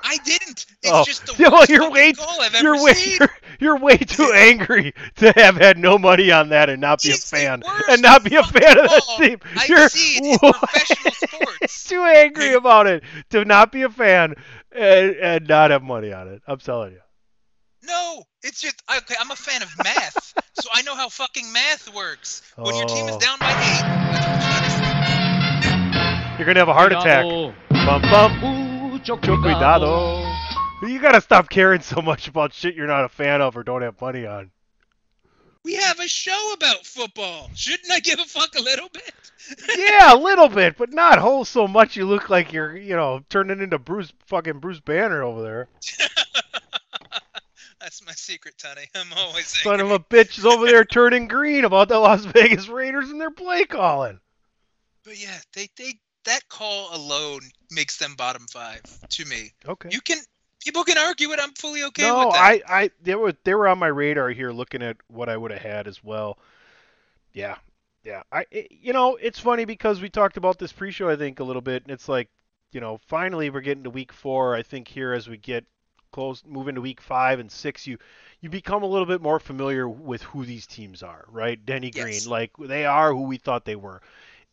I 0.06 0.18
didn't. 0.26 0.66
It's 0.82 0.92
Oh, 0.92 1.04
just 1.06 1.24
the 1.26 1.32
worst 1.50 1.70
you're 1.70 1.90
way- 1.90 2.12
goal 2.12 2.26
I've 2.40 2.60
You're 2.60 2.74
ever 2.74 2.84
way 2.84 2.92
seen. 2.94 3.16
you're, 3.20 3.30
you're 3.60 3.78
way 3.78 3.96
too 3.96 4.30
angry 4.34 4.92
to 5.16 5.32
have 5.36 5.56
had 5.56 5.78
no 5.78 5.96
money 5.96 6.30
on 6.32 6.50
that 6.50 6.68
and 6.68 6.80
not 6.82 7.00
be 7.00 7.12
a 7.12 7.14
fan 7.14 7.62
and 7.88 8.02
not 8.02 8.24
be 8.24 8.34
a 8.36 8.42
fan 8.42 8.78
of 8.78 8.90
that 8.90 9.02
team. 9.18 9.38
I've 9.56 9.68
you're 9.68 9.88
seen 9.88 10.24
in 10.26 10.38
professional 10.38 11.12
sports. 11.14 11.84
too 11.88 12.02
angry 12.02 12.52
about 12.54 12.86
it 12.88 13.04
to 13.30 13.44
not 13.46 13.72
be 13.72 13.82
a 13.82 13.88
fan 13.88 14.34
and, 14.72 15.16
and 15.16 15.48
not 15.48 15.70
have 15.70 15.82
money 15.82 16.12
on 16.12 16.28
it. 16.28 16.42
I'm 16.46 16.58
telling 16.58 16.92
you. 16.92 17.00
No, 17.86 18.22
it's 18.42 18.60
just 18.60 18.82
okay. 18.98 19.14
I'm 19.20 19.30
a 19.30 19.36
fan 19.36 19.62
of 19.62 19.68
math, 19.82 20.34
so 20.60 20.68
I 20.72 20.82
know 20.82 20.94
how 20.94 21.08
fucking 21.08 21.52
math 21.52 21.92
works. 21.94 22.42
When 22.56 22.74
your 22.76 22.86
team 22.86 23.08
is 23.08 23.16
Oh. 23.16 23.20
down 23.20 23.38
by 23.38 23.50
eight, 23.50 23.84
you 23.84 24.12
gotta 24.12 24.70
say. 24.70 26.38
You're 26.38 26.46
gonna 26.46 26.60
have 26.60 26.68
a 26.68 26.74
heart 26.74 26.92
attack. 26.92 27.24
Bum 27.24 28.02
bum. 28.02 28.40
Mucho 28.90 29.16
Mucho 29.16 29.40
cuidado. 29.42 29.86
Oh. 29.86 30.86
You 30.86 31.00
gotta 31.00 31.20
stop 31.20 31.48
caring 31.50 31.80
so 31.80 32.00
much 32.02 32.28
about 32.28 32.52
shit 32.54 32.74
you're 32.74 32.86
not 32.86 33.04
a 33.04 33.08
fan 33.08 33.40
of 33.40 33.56
or 33.56 33.62
don't 33.62 33.82
have 33.82 34.00
money 34.00 34.26
on. 34.26 34.50
We 35.64 35.74
have 35.76 35.98
a 35.98 36.08
show 36.08 36.52
about 36.54 36.84
football. 36.84 37.50
Shouldn't 37.54 37.90
I 37.90 38.00
give 38.00 38.18
a 38.18 38.24
fuck 38.24 38.54
a 38.54 38.60
little 38.62 38.88
bit? 38.90 39.14
yeah, 39.78 40.12
a 40.14 40.18
little 40.18 40.48
bit, 40.48 40.76
but 40.76 40.92
not 40.92 41.18
whole 41.18 41.46
so 41.46 41.66
much 41.66 41.96
you 41.96 42.04
look 42.04 42.28
like 42.28 42.52
you're, 42.52 42.76
you 42.76 42.94
know, 42.96 43.22
turning 43.30 43.60
into 43.60 43.78
Bruce 43.78 44.12
fucking 44.26 44.58
Bruce 44.58 44.80
Banner 44.80 45.22
over 45.22 45.42
there. 45.42 45.68
That's 47.84 48.04
my 48.06 48.12
secret, 48.12 48.54
Tony. 48.56 48.88
I'm 48.94 49.12
always 49.18 49.46
Son 49.62 49.78
of 49.78 49.90
a 49.90 49.98
bitch 49.98 50.38
is 50.38 50.46
over 50.46 50.66
there 50.66 50.84
turning 50.90 51.28
green 51.28 51.66
about 51.66 51.88
the 51.88 51.98
Las 51.98 52.24
Vegas 52.24 52.66
Raiders 52.66 53.10
and 53.10 53.20
their 53.20 53.30
play 53.30 53.64
calling. 53.66 54.18
But 55.04 55.22
yeah, 55.22 55.38
they 55.52 55.68
they 55.76 55.98
that 56.24 56.48
call 56.48 56.96
alone 56.96 57.42
makes 57.70 57.98
them 57.98 58.14
bottom 58.16 58.46
five 58.50 58.80
to 59.10 59.26
me. 59.26 59.52
Okay. 59.68 59.90
You 59.92 60.00
can 60.00 60.16
people 60.64 60.82
can 60.82 60.96
argue 60.96 61.30
it. 61.32 61.38
I'm 61.42 61.52
fully 61.52 61.84
okay 61.84 62.04
no, 62.04 62.20
with 62.20 62.34
that. 62.34 62.42
I, 62.42 62.62
I, 62.66 62.90
they 63.02 63.14
were, 63.14 63.34
they 63.44 63.54
were 63.54 63.68
on 63.68 63.78
my 63.78 63.88
radar 63.88 64.30
here, 64.30 64.50
looking 64.50 64.82
at 64.82 64.96
what 65.08 65.28
I 65.28 65.36
would 65.36 65.50
have 65.50 65.60
had 65.60 65.86
as 65.86 66.02
well. 66.02 66.38
Yeah, 67.34 67.56
yeah. 68.02 68.22
I, 68.32 68.46
it, 68.50 68.68
you 68.70 68.94
know, 68.94 69.16
it's 69.16 69.38
funny 69.38 69.66
because 69.66 70.00
we 70.00 70.08
talked 70.08 70.38
about 70.38 70.58
this 70.58 70.72
pre-show, 70.72 71.10
I 71.10 71.16
think, 71.16 71.40
a 71.40 71.44
little 71.44 71.60
bit, 71.60 71.82
and 71.82 71.92
it's 71.92 72.08
like, 72.08 72.30
you 72.72 72.80
know, 72.80 72.98
finally 73.06 73.50
we're 73.50 73.60
getting 73.60 73.84
to 73.84 73.90
week 73.90 74.10
four. 74.10 74.56
I 74.56 74.62
think 74.62 74.88
here 74.88 75.12
as 75.12 75.28
we 75.28 75.36
get 75.36 75.66
close, 76.14 76.42
move 76.46 76.68
into 76.68 76.80
week 76.80 77.00
five 77.00 77.40
and 77.40 77.50
six, 77.50 77.86
you, 77.86 77.98
you 78.40 78.48
become 78.48 78.82
a 78.82 78.86
little 78.86 79.06
bit 79.06 79.20
more 79.20 79.40
familiar 79.40 79.88
with 79.88 80.22
who 80.22 80.44
these 80.44 80.66
teams 80.66 81.02
are, 81.02 81.24
right? 81.28 81.64
Denny 81.66 81.90
Green, 81.90 82.06
Yes. 82.08 82.26
like 82.26 82.52
they 82.56 82.86
are 82.86 83.12
who 83.12 83.22
we 83.22 83.36
thought 83.36 83.64
they 83.64 83.76
were. 83.76 84.00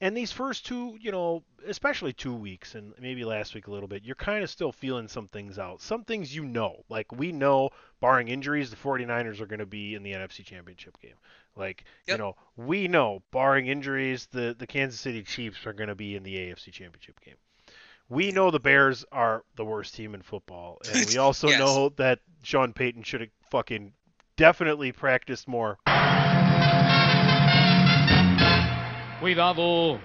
And 0.03 0.18
these 0.18 0.32
first 0.32 0.65
two, 0.65 0.98
you 1.00 1.12
know, 1.12 1.44
especially 1.68 2.12
two 2.12 2.34
weeks 2.34 2.74
and 2.74 2.91
maybe 3.00 3.24
last 3.24 3.53
week 3.53 3.68
a 3.68 3.72
little 3.72 3.88
bit, 3.88 4.03
you're 4.03 4.15
kind 4.15 4.44
of 4.44 4.50
still 4.50 4.72
feeling 4.72 5.08
some 5.08 5.27
things 5.27 5.60
out. 5.60 5.80
Some 5.80 6.03
things 6.03 6.36
you 6.36 6.44
know. 6.44 6.84
Like 6.89 7.12
we 7.12 7.32
know, 7.32 7.70
barring 8.00 8.27
injuries, 8.27 8.72
the 8.72 8.75
49ers 8.77 9.39
are 9.39 9.46
going 9.46 9.60
to 9.60 9.68
be 9.68 9.94
in 9.94 10.01
the 10.01 10.13
NFC 10.13 10.44
Championship 10.44 11.00
game. 11.00 11.13
Like, 11.56 11.84
you 12.08 12.18
know, 12.18 12.36
we 12.58 12.88
know, 12.88 13.22
barring 13.32 13.68
injuries, 13.68 14.27
the, 14.32 14.56
the 14.58 14.65
Kansas 14.65 15.00
City 15.00 15.22
Chiefs 15.22 15.68
are 15.68 15.74
going 15.74 15.89
to 15.89 15.96
be 15.96 16.15
in 16.15 16.24
the 16.24 16.34
AFC 16.36 16.72
Championship 16.72 17.20
game. 17.22 17.36
We 18.12 18.34
know 18.34 18.51
the 18.51 18.60
Bears 18.60 19.06
are 19.13 19.46
the 19.56 19.63
worst 19.63 19.96
team 19.96 20.13
in 20.13 20.22
football. 20.22 20.82
And 20.86 21.08
we 21.08 21.18
also 21.18 21.48
Yes. 21.48 21.60
know 21.60 21.89
that 21.96 22.20
Sean 22.44 22.74
Payton 22.74 23.03
should 23.03 23.22
have 23.22 23.30
fucking 23.50 23.94
definitely 24.36 24.91
practiced 24.91 25.48
more. 25.48 25.77
Cuidado. 29.20 29.98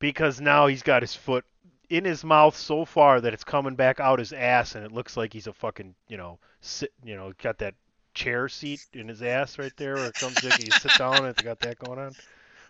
because 0.00 0.40
now 0.40 0.66
he's 0.66 0.82
got 0.82 1.02
his 1.02 1.14
foot 1.14 1.44
in 1.90 2.04
his 2.04 2.24
mouth 2.24 2.56
so 2.56 2.84
far 2.84 3.20
that 3.20 3.32
it's 3.32 3.44
coming 3.44 3.76
back 3.76 4.00
out 4.00 4.18
his 4.18 4.32
ass, 4.32 4.74
and 4.74 4.84
it 4.84 4.90
looks 4.90 5.16
like 5.16 5.32
he's 5.32 5.46
a 5.46 5.52
fucking, 5.52 5.94
you 6.08 6.16
know, 6.16 6.40
sit, 6.60 6.90
you 7.04 7.14
know, 7.14 7.32
got 7.40 7.58
that 7.58 7.74
chair 8.14 8.48
seat 8.48 8.80
in 8.94 9.06
his 9.06 9.22
ass 9.22 9.60
right 9.60 9.72
there, 9.76 9.94
or 9.94 10.06
it 10.06 10.14
comes 10.14 10.42
like 10.42 10.58
you 10.58 10.72
sit 10.72 10.90
down 10.98 11.18
and 11.18 11.28
it's 11.28 11.42
got 11.42 11.60
that 11.60 11.78
going 11.78 12.00
on. 12.00 12.16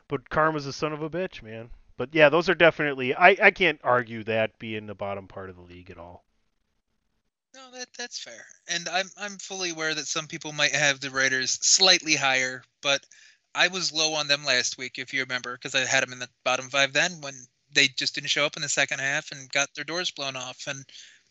But 0.09 0.29
Karma's 0.29 0.67
a 0.67 0.75
son 0.75 0.93
of 0.93 1.01
a 1.01 1.09
bitch, 1.09 1.43
man. 1.43 1.71
But 1.97 2.15
yeah, 2.15 2.29
those 2.29 2.49
are 2.49 2.55
definitely. 2.55 3.15
I 3.15 3.37
I 3.41 3.51
can't 3.51 3.81
argue 3.85 4.25
that 4.25 4.59
being 4.59 4.87
the 4.87 4.95
bottom 4.95 5.29
part 5.29 5.51
of 5.51 5.57
the 5.57 5.63
league 5.63 5.91
at 5.91 5.99
all. 5.99 6.25
No, 7.55 7.71
that 7.73 7.89
that's 7.99 8.19
fair. 8.19 8.47
And 8.69 8.89
I'm 8.89 9.11
I'm 9.17 9.39
fully 9.39 9.71
aware 9.71 9.95
that 9.95 10.07
some 10.07 10.27
people 10.27 10.53
might 10.53 10.75
have 10.75 11.01
the 11.01 11.11
Raiders 11.11 11.59
slightly 11.61 12.17
higher, 12.17 12.63
but 12.81 13.05
I 13.55 13.69
was 13.69 13.93
low 13.93 14.15
on 14.15 14.29
them 14.29 14.45
last 14.45 14.79
week, 14.79 14.99
if 14.99 15.13
you 15.13 15.21
remember, 15.21 15.55
because 15.55 15.75
I 15.75 15.85
had 15.85 16.03
them 16.03 16.13
in 16.13 16.19
the 16.19 16.31
bottom 16.45 16.71
five 16.71 16.93
then 16.95 17.21
when 17.21 17.35
they 17.75 17.89
just 17.89 18.15
didn't 18.15 18.31
show 18.31 18.47
up 18.47 18.57
in 18.57 18.63
the 18.63 18.69
second 18.69 19.01
half 19.01 19.31
and 19.33 19.51
got 19.51 19.69
their 19.75 19.85
doors 19.85 20.11
blown 20.11 20.37
off, 20.37 20.67
and 20.67 20.85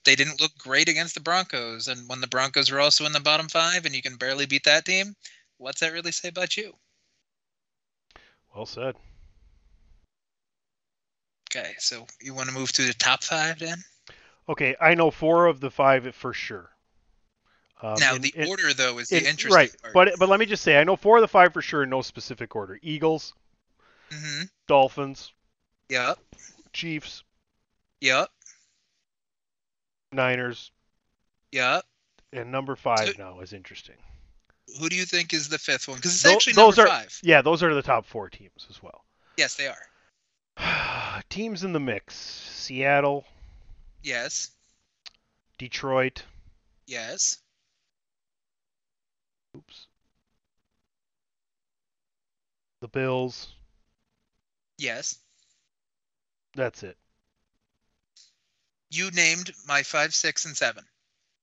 they 0.06 0.16
didn't 0.16 0.42
look 0.42 0.56
great 0.58 0.90
against 0.90 1.16
the 1.16 1.22
Broncos. 1.22 1.88
And 1.88 2.08
when 2.08 2.22
the 2.22 2.28
Broncos 2.28 2.72
were 2.72 2.80
also 2.80 3.06
in 3.06 3.14
the 3.14 3.20
bottom 3.20 3.48
five, 3.48 3.86
and 3.86 3.96
you 3.96 4.02
can 4.02 4.18
barely 4.18 4.46
beat 4.46 4.64
that 4.66 4.86
team, 4.86 5.16
what's 5.58 5.80
that 5.80 5.94
really 5.94 6.12
say 6.12 6.30
about 6.30 6.58
you? 6.58 6.74
Well 8.56 8.66
said. 8.66 8.96
Okay, 11.54 11.74
so 11.80 12.06
you 12.22 12.34
want 12.34 12.48
to 12.50 12.56
move 12.56 12.72
to 12.74 12.84
the 12.84 12.94
top 12.94 13.24
five 13.24 13.60
then? 13.60 13.78
Okay, 14.48 14.76
I 14.80 14.96
know 14.96 15.12
four 15.12 15.48
of 15.48 15.60
the 15.60 15.70
five 15.70 16.14
for 16.16 16.34
sure. 16.34 16.70
Um, 17.82 17.96
now 18.00 18.16
in- 18.16 18.22
the 18.22 18.34
in- 18.36 18.48
order 18.48 18.74
though 18.74 19.00
is 19.00 19.10
the 19.10 19.18
in- 19.18 19.26
interesting 19.26 19.54
right, 19.56 19.82
part. 19.82 19.94
but 19.94 20.14
but 20.20 20.30
let 20.30 20.40
me 20.40 20.46
just 20.46 20.64
say, 20.64 20.80
I 20.80 20.84
know 20.84 20.96
four 20.96 21.18
of 21.18 21.22
the 21.22 21.28
five 21.28 21.52
for 21.52 21.62
sure 21.62 21.84
in 21.84 21.90
no 21.90 22.02
specific 22.02 22.56
order: 22.56 22.80
Eagles, 22.82 23.34
mm-hmm. 24.12 24.44
Dolphins, 24.68 25.34
Yep. 25.90 26.20
Chiefs, 26.74 27.24
Yep. 28.02 28.30
Niners, 30.12 30.72
Yep. 31.52 31.84
and 32.34 32.52
number 32.52 32.76
five 32.76 33.08
So- 33.10 33.14
now 33.18 33.40
is 33.42 33.52
interesting. 33.54 33.98
Who 34.80 34.88
do 34.88 34.96
you 34.96 35.06
think 35.06 35.34
is 35.34 35.50
the 35.50 35.58
fifth 35.60 35.88
one? 35.90 35.98
Because 35.98 36.14
it's 36.16 36.26
actually 36.26 36.54
those 36.54 36.78
number 36.78 36.92
are 36.92 37.00
five. 37.02 37.20
yeah, 37.24 37.42
those 37.42 37.62
are 37.62 37.74
the 37.74 37.82
top 37.82 38.06
four 38.06 38.30
teams 38.30 38.68
as 38.70 38.82
well. 38.82 39.04
Yes, 39.38 39.56
they 39.56 39.68
are. 39.68 39.88
teams 41.30 41.64
in 41.64 41.74
the 41.74 41.80
mix: 41.80 42.16
Seattle, 42.16 43.26
Yes. 44.04 44.52
Detroit. 45.58 46.24
Yes. 46.88 47.38
Oops. 49.56 49.88
The 52.82 52.88
Bills. 52.88 53.54
Yes. 54.78 55.20
That's 56.56 56.84
it. 56.84 56.98
You 58.90 59.12
named 59.12 59.52
my 59.68 59.84
five, 59.84 60.14
six, 60.14 60.46
and 60.46 60.58
seven. 60.58 60.84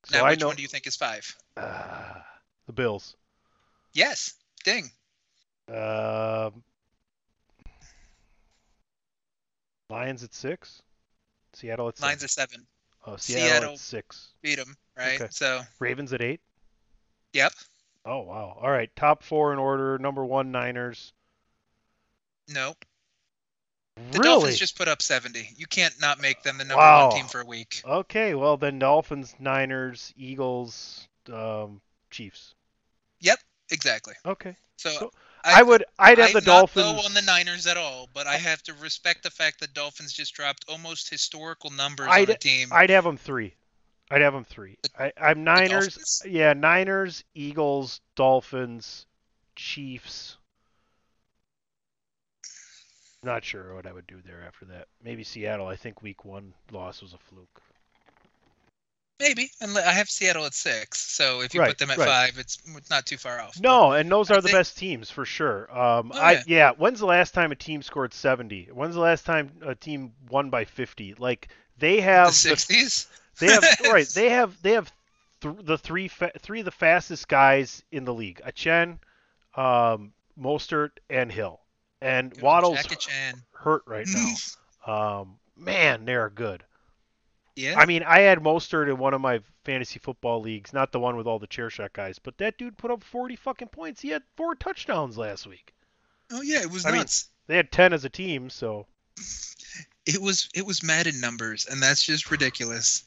So 0.06 0.18
now, 0.18 0.24
I 0.24 0.30
which 0.30 0.40
know 0.40 0.48
one 0.48 0.56
do 0.56 0.62
you 0.62 0.68
think 0.68 0.86
is 0.86 0.96
five? 0.96 1.34
Ah, 1.56 2.26
the 2.66 2.72
Bills. 2.72 3.14
Yes. 3.92 4.34
Ding. 4.64 4.90
Um, 5.68 6.62
Lions 9.90 10.22
at 10.22 10.34
six. 10.34 10.82
Seattle 11.54 11.88
at 11.88 11.96
seven. 11.98 12.08
Lions 12.08 12.24
at 12.24 12.30
seven. 12.30 12.66
oh, 13.06 13.16
Seattle, 13.16 13.48
Seattle. 13.48 13.72
at 13.72 13.78
six. 13.78 14.28
Beat 14.42 14.56
them, 14.56 14.76
right? 14.96 15.20
Okay. 15.20 15.28
So, 15.30 15.60
Ravens 15.78 16.12
at 16.12 16.20
eight. 16.22 16.40
yep. 17.32 17.52
Oh 18.04 18.20
wow. 18.20 18.56
All 18.60 18.70
right. 18.70 18.94
Top 18.96 19.22
four 19.22 19.52
in 19.52 19.58
order. 19.58 19.98
Number 19.98 20.24
one 20.24 20.50
Niners. 20.52 21.12
No. 22.48 22.74
The 24.12 24.18
really? 24.20 24.22
Dolphins 24.22 24.58
just 24.58 24.78
put 24.78 24.86
up 24.88 25.02
70. 25.02 25.50
You 25.56 25.66
can't 25.66 25.92
not 26.00 26.20
make 26.20 26.42
them 26.42 26.56
the 26.56 26.64
number 26.64 26.76
Wow. 26.76 27.08
one 27.08 27.16
team 27.16 27.26
for 27.26 27.40
a 27.40 27.44
week. 27.44 27.82
Okay. 27.84 28.34
Well 28.34 28.56
then, 28.56 28.78
Dolphins, 28.78 29.34
Niners, 29.40 30.14
Eagles, 30.16 31.08
um, 31.32 31.80
Chiefs. 32.10 32.54
Yep, 33.20 33.40
exactly. 33.70 34.14
Okay. 34.24 34.54
So, 34.76 34.90
So, 34.90 35.10
I, 35.44 35.62
would. 35.62 35.84
I'd 35.98 36.18
have 36.18 36.28
I'm 36.28 36.32
the 36.34 36.40
not 36.40 36.44
Dolphins. 36.44 36.86
low 36.86 36.98
on 37.04 37.14
the 37.14 37.22
Niners 37.22 37.66
at 37.66 37.76
all, 37.76 38.08
but 38.14 38.26
I 38.26 38.36
have 38.36 38.62
to 38.64 38.74
respect 38.74 39.22
the 39.22 39.30
fact 39.30 39.60
that 39.60 39.74
Dolphins 39.74 40.12
just 40.12 40.34
dropped 40.34 40.64
almost 40.68 41.08
historical 41.10 41.70
numbers 41.70 42.08
I'd- 42.10 42.30
on 42.30 42.36
a 42.36 42.38
team. 42.38 42.68
I'd 42.72 42.90
have 42.90 43.04
them 43.04 43.16
three. 43.16 43.54
I'd 44.10 44.22
have 44.22 44.32
them 44.32 44.44
three. 44.44 44.78
I, 44.98 45.12
I'm 45.20 45.44
Niners. 45.44 46.22
Yeah, 46.26 46.54
Niners, 46.54 47.24
Eagles, 47.34 48.00
Dolphins, 48.16 49.04
Chiefs. 49.54 50.36
Not 53.22 53.44
sure 53.44 53.74
what 53.74 53.86
I 53.86 53.92
would 53.92 54.06
do 54.06 54.20
there 54.24 54.42
after 54.46 54.64
that. 54.66 54.86
Maybe 55.02 55.24
Seattle. 55.24 55.66
I 55.66 55.76
think 55.76 56.02
Week 56.02 56.24
One 56.24 56.54
loss 56.70 57.02
was 57.02 57.12
a 57.12 57.18
fluke. 57.18 57.60
Maybe. 59.20 59.50
And 59.60 59.76
I 59.76 59.92
have 59.92 60.08
Seattle 60.08 60.44
at 60.44 60.54
six, 60.54 60.98
so 61.00 61.40
if 61.40 61.52
you 61.54 61.60
Right, 61.60 61.68
put 61.70 61.78
them 61.78 61.90
at 61.90 61.98
right. 61.98 62.06
five, 62.06 62.38
it's 62.38 62.58
not 62.88 63.04
too 63.04 63.16
far 63.16 63.40
off. 63.40 63.58
No, 63.60 63.92
and 63.92 64.10
those 64.10 64.30
I 64.30 64.34
are 64.34 64.40
the 64.40 64.48
think- 64.48 64.58
best 64.58 64.78
teams 64.78 65.10
for 65.10 65.24
sure. 65.24 65.68
Um, 65.76 66.12
Oh, 66.14 66.18
I 66.20 66.32
yeah. 66.32 66.42
yeah. 66.46 66.70
When's 66.76 67.00
the 67.00 67.06
last 67.06 67.34
time 67.34 67.50
a 67.50 67.56
team 67.56 67.82
scored 67.82 68.14
70? 68.14 68.68
When's 68.72 68.94
the 68.94 69.00
last 69.00 69.24
time 69.26 69.50
a 69.66 69.74
team 69.74 70.12
won 70.30 70.50
by 70.50 70.64
50? 70.64 71.14
Like 71.18 71.48
they 71.78 72.00
have 72.00 72.28
the 72.28 72.32
sixties. 72.34 73.06
They 73.40 73.46
have 73.52 73.64
right. 73.92 74.06
They 74.08 74.30
have 74.30 74.60
they 74.62 74.72
have 74.72 74.90
th- 75.40 75.54
the 75.62 75.78
three 75.78 76.08
fa- 76.08 76.32
three 76.40 76.58
of 76.60 76.64
the 76.64 76.72
fastest 76.72 77.28
guys 77.28 77.84
in 77.92 78.04
the 78.04 78.12
league: 78.12 78.40
Achane, 78.44 78.98
um, 79.54 80.12
Mostert, 80.40 80.90
and 81.08 81.30
Hill. 81.30 81.60
And 82.00 82.36
Waddle's 82.40 82.78
Jackie 82.82 82.96
Chan. 82.96 83.42
hurt 83.52 83.82
right 83.86 84.06
now. 84.08 84.34
Um, 84.86 85.38
man, 85.56 86.04
they're 86.06 86.30
good. 86.30 86.64
Yeah. 87.58 87.78
I 87.78 87.86
mean, 87.86 88.04
I 88.04 88.20
had 88.20 88.38
Mostert 88.38 88.88
in 88.88 88.98
one 88.98 89.14
of 89.14 89.20
my 89.20 89.40
fantasy 89.64 89.98
football 89.98 90.40
leagues, 90.40 90.72
not 90.72 90.92
the 90.92 91.00
one 91.00 91.16
with 91.16 91.26
all 91.26 91.40
the 91.40 91.46
chair 91.48 91.70
shot 91.70 91.92
guys, 91.92 92.18
but 92.18 92.38
that 92.38 92.56
dude 92.56 92.78
put 92.78 92.92
up 92.92 93.02
40 93.02 93.34
fucking 93.34 93.68
points. 93.68 94.00
He 94.00 94.10
had 94.10 94.22
four 94.36 94.54
touchdowns 94.54 95.18
last 95.18 95.46
week. 95.46 95.74
oh 96.30 96.40
yeah, 96.40 96.60
it 96.60 96.70
was 96.70 96.86
I 96.86 96.90
mean, 96.90 96.98
nuts. 96.98 97.30
They 97.48 97.56
had 97.56 97.72
10 97.72 97.92
as 97.92 98.04
a 98.04 98.08
team, 98.08 98.48
so 98.48 98.86
it 100.06 100.20
was 100.20 100.48
it 100.54 100.64
was 100.64 100.84
Madden 100.84 101.20
numbers, 101.20 101.66
and 101.66 101.82
that's 101.82 102.02
just 102.02 102.30
ridiculous. 102.30 103.04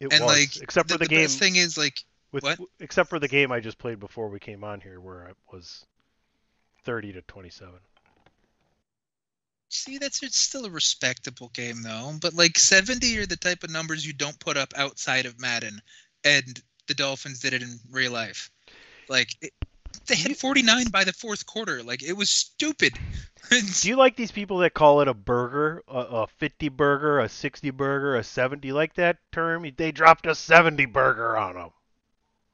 it 0.00 0.12
and 0.12 0.24
was. 0.24 0.38
like, 0.38 0.62
except 0.62 0.90
for 0.90 0.96
the, 0.98 1.06
game. 1.06 1.24
best 1.24 1.38
thing 1.38 1.56
is 1.56 1.76
like 1.76 2.02
with 2.32 2.44
what? 2.44 2.58
except 2.80 3.10
for 3.10 3.18
the 3.18 3.28
game 3.28 3.52
I 3.52 3.60
just 3.60 3.78
played 3.78 4.00
before 4.00 4.28
we 4.28 4.38
came 4.38 4.64
on 4.64 4.80
here, 4.80 5.00
where 5.00 5.26
it 5.26 5.36
was 5.52 5.84
30 6.84 7.12
to 7.12 7.22
27. 7.22 7.74
See, 9.68 9.98
that's 9.98 10.22
it's 10.22 10.38
still 10.38 10.64
a 10.64 10.70
respectable 10.70 11.48
game 11.50 11.82
though. 11.82 12.16
But 12.20 12.34
like 12.34 12.58
70 12.58 13.18
are 13.18 13.26
the 13.26 13.36
type 13.36 13.64
of 13.64 13.70
numbers 13.70 14.06
you 14.06 14.12
don't 14.12 14.38
put 14.38 14.56
up 14.56 14.72
outside 14.76 15.26
of 15.26 15.40
Madden, 15.40 15.80
and 16.24 16.60
the 16.86 16.94
Dolphins 16.94 17.40
did 17.40 17.52
it 17.52 17.62
in 17.62 17.78
real 17.90 18.12
life. 18.12 18.50
Like 19.08 19.34
it, 19.40 19.52
they 20.06 20.14
had 20.16 20.36
49 20.36 20.88
by 20.90 21.04
the 21.04 21.12
fourth 21.12 21.46
quarter. 21.46 21.82
Like 21.82 22.02
it 22.02 22.16
was 22.16 22.30
stupid. 22.30 22.98
Do 23.50 23.88
you 23.88 23.96
like 23.96 24.16
these 24.16 24.32
people 24.32 24.58
that 24.58 24.74
call 24.74 25.00
it 25.00 25.08
a 25.08 25.14
burger, 25.14 25.82
a, 25.88 25.98
a 25.98 26.26
50 26.26 26.68
burger, 26.70 27.20
a 27.20 27.28
60 27.28 27.70
burger, 27.70 28.16
a 28.16 28.24
70? 28.24 28.60
Do 28.60 28.68
you 28.68 28.74
like 28.74 28.94
that 28.94 29.18
term? 29.32 29.66
They 29.76 29.92
dropped 29.92 30.26
a 30.26 30.34
70 30.34 30.86
burger 30.86 31.36
on 31.36 31.54
them. 31.54 31.70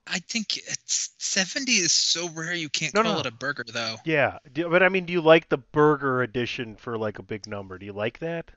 I 0.06 0.18
think 0.18 0.56
it's 0.56 1.14
70 1.18 1.72
is 1.72 1.92
so 1.92 2.28
rare 2.30 2.54
you 2.54 2.68
can't 2.68 2.92
No, 2.94 3.02
call 3.02 3.14
no. 3.14 3.20
it 3.20 3.26
a 3.26 3.30
burger 3.30 3.64
though. 3.72 3.96
Yeah, 4.04 4.38
but 4.54 4.82
I 4.82 4.88
mean, 4.88 5.06
do 5.06 5.12
you 5.12 5.20
like 5.20 5.48
the 5.48 5.58
burger 5.58 6.22
edition 6.22 6.76
for 6.76 6.98
like 6.98 7.18
a 7.18 7.22
big 7.22 7.46
number? 7.46 7.78
Do 7.78 7.86
you 7.86 7.92
like 7.92 8.18
that? 8.18 8.50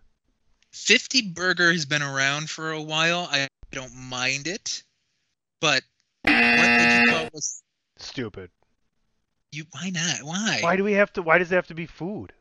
50 0.71 1.31
burger 1.31 1.71
has 1.71 1.85
been 1.85 2.01
around 2.01 2.49
for 2.49 2.71
a 2.71 2.81
while. 2.81 3.29
I 3.31 3.47
don't 3.71 3.95
mind 3.95 4.47
it, 4.47 4.83
but 5.61 5.83
what 6.23 6.33
did 6.33 7.07
you 7.07 7.13
call 7.13 7.29
this? 7.33 7.61
Stupid. 7.97 8.49
You 9.51 9.65
why 9.71 9.89
not? 9.91 10.23
Why? 10.23 10.59
Why 10.61 10.75
do 10.75 10.83
we 10.83 10.93
have 10.93 11.13
to? 11.13 11.21
Why 11.21 11.37
does 11.37 11.51
it 11.51 11.55
have 11.55 11.67
to 11.67 11.75
be 11.75 11.85
food? 11.85 12.33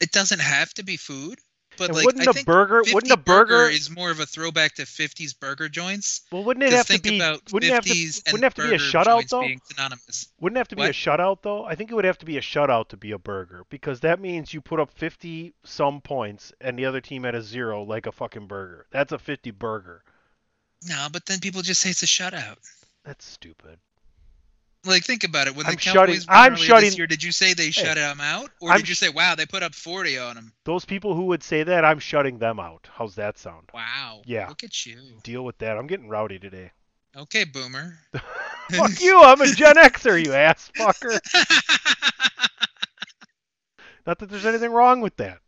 It 0.00 0.10
doesn't 0.12 0.40
have 0.40 0.74
to 0.74 0.82
be 0.82 0.96
food, 0.96 1.38
but 1.76 1.88
And 1.88 1.96
like 1.96 2.06
wouldn't 2.06 2.26
I 2.28 2.40
a 2.40 2.44
burger? 2.44 2.80
50 2.84 2.94
Wouldn't 2.94 3.12
a 3.12 3.16
burger? 3.16 3.68
is 3.68 3.90
more 3.90 4.10
of 4.10 4.20
a 4.20 4.26
throwback 4.26 4.74
to 4.74 4.82
50s 4.82 5.38
burger 5.38 5.68
joints. 5.68 6.22
well, 6.32 6.44
wouldn't 6.44 6.64
it 6.64 6.72
have 6.72 6.86
to 6.88 7.00
be? 7.00 7.20
Wouldn't 7.52 7.72
have 7.72 7.84
to? 7.84 7.92
and 7.92 8.32
Wouldn't 8.32 8.44
have 8.44 8.54
to 8.54 8.68
be 8.68 8.74
a 8.74 8.78
shutout 8.78 9.28
though? 9.28 9.40
being 9.42 9.60
synonymous. 9.64 10.28
Wouldn't 10.40 10.56
have 10.58 10.68
to 10.68 10.76
be 10.76 10.82
a 10.82 10.92
shutout 10.92 11.42
though? 11.42 11.64
I 11.64 11.74
think 11.74 11.90
it 11.90 11.94
would 11.94 12.04
have 12.04 12.18
to 12.18 12.26
be 12.26 12.36
a 12.38 12.40
shutout 12.42 12.88
to 12.88 12.96
be 12.96 13.12
a 13.12 13.18
burger 13.18 13.64
because 13.70 14.00
that 14.00 14.20
means 14.20 14.52
you 14.54 14.60
put 14.60 14.80
up 14.80 14.90
50 14.90 15.54
some 15.64 16.00
points 16.00 16.52
and 16.60 16.78
the 16.78 16.84
other 16.84 17.00
team 17.00 17.24
at 17.24 17.34
a 17.34 17.42
zero 17.42 17.82
like 17.82 18.06
a 18.06 18.12
fucking 18.12 18.46
burger. 18.46 18.86
That's 18.90 19.12
a 19.12 19.18
50 19.18 19.50
burger. 19.52 20.02
No, 20.86 21.08
but 21.10 21.26
then 21.26 21.40
people 21.40 21.62
just 21.62 21.80
say 21.80 21.90
it's 21.90 22.02
a 22.02 22.06
shutout. 22.06 22.56
That's 23.04 23.24
stupid. 23.24 23.78
Like 24.86 25.04
think 25.04 25.24
about 25.24 25.46
it. 25.48 25.56
When 25.56 25.66
the 25.66 25.72
I'm 25.72 25.76
Cowboys 25.76 26.24
shutting- 26.24 26.28
I'm 26.28 26.56
shutting- 26.56 26.90
this 26.90 26.96
year, 26.98 27.06
did 27.06 27.22
you 27.22 27.32
say 27.32 27.52
they 27.54 27.70
shut 27.70 27.96
them 27.96 28.20
out, 28.20 28.50
or 28.60 28.70
I'm 28.70 28.78
did 28.78 28.88
you 28.88 28.94
say, 28.94 29.08
"Wow, 29.08 29.34
they 29.34 29.46
put 29.46 29.62
up 29.62 29.74
40 29.74 30.18
on 30.18 30.36
them"? 30.36 30.52
Those 30.64 30.84
people 30.84 31.14
who 31.14 31.24
would 31.26 31.42
say 31.42 31.62
that, 31.64 31.84
I'm 31.84 31.98
shutting 31.98 32.38
them 32.38 32.60
out. 32.60 32.88
How's 32.94 33.14
that 33.16 33.38
sound? 33.38 33.68
Wow. 33.74 34.22
Yeah. 34.24 34.48
Look 34.48 34.64
at 34.64 34.86
you. 34.86 34.98
Deal 35.22 35.44
with 35.44 35.58
that. 35.58 35.76
I'm 35.76 35.86
getting 35.86 36.08
rowdy 36.08 36.38
today. 36.38 36.70
Okay, 37.16 37.44
boomer. 37.44 37.98
Fuck 38.70 39.00
you. 39.00 39.22
I'm 39.22 39.40
a 39.40 39.46
Gen 39.46 39.76
Xer, 39.76 40.22
you 40.24 40.32
ass 40.34 40.70
fucker. 40.78 41.18
Not 44.06 44.18
that 44.20 44.28
there's 44.28 44.46
anything 44.46 44.70
wrong 44.70 45.00
with 45.00 45.16
that. 45.16 45.38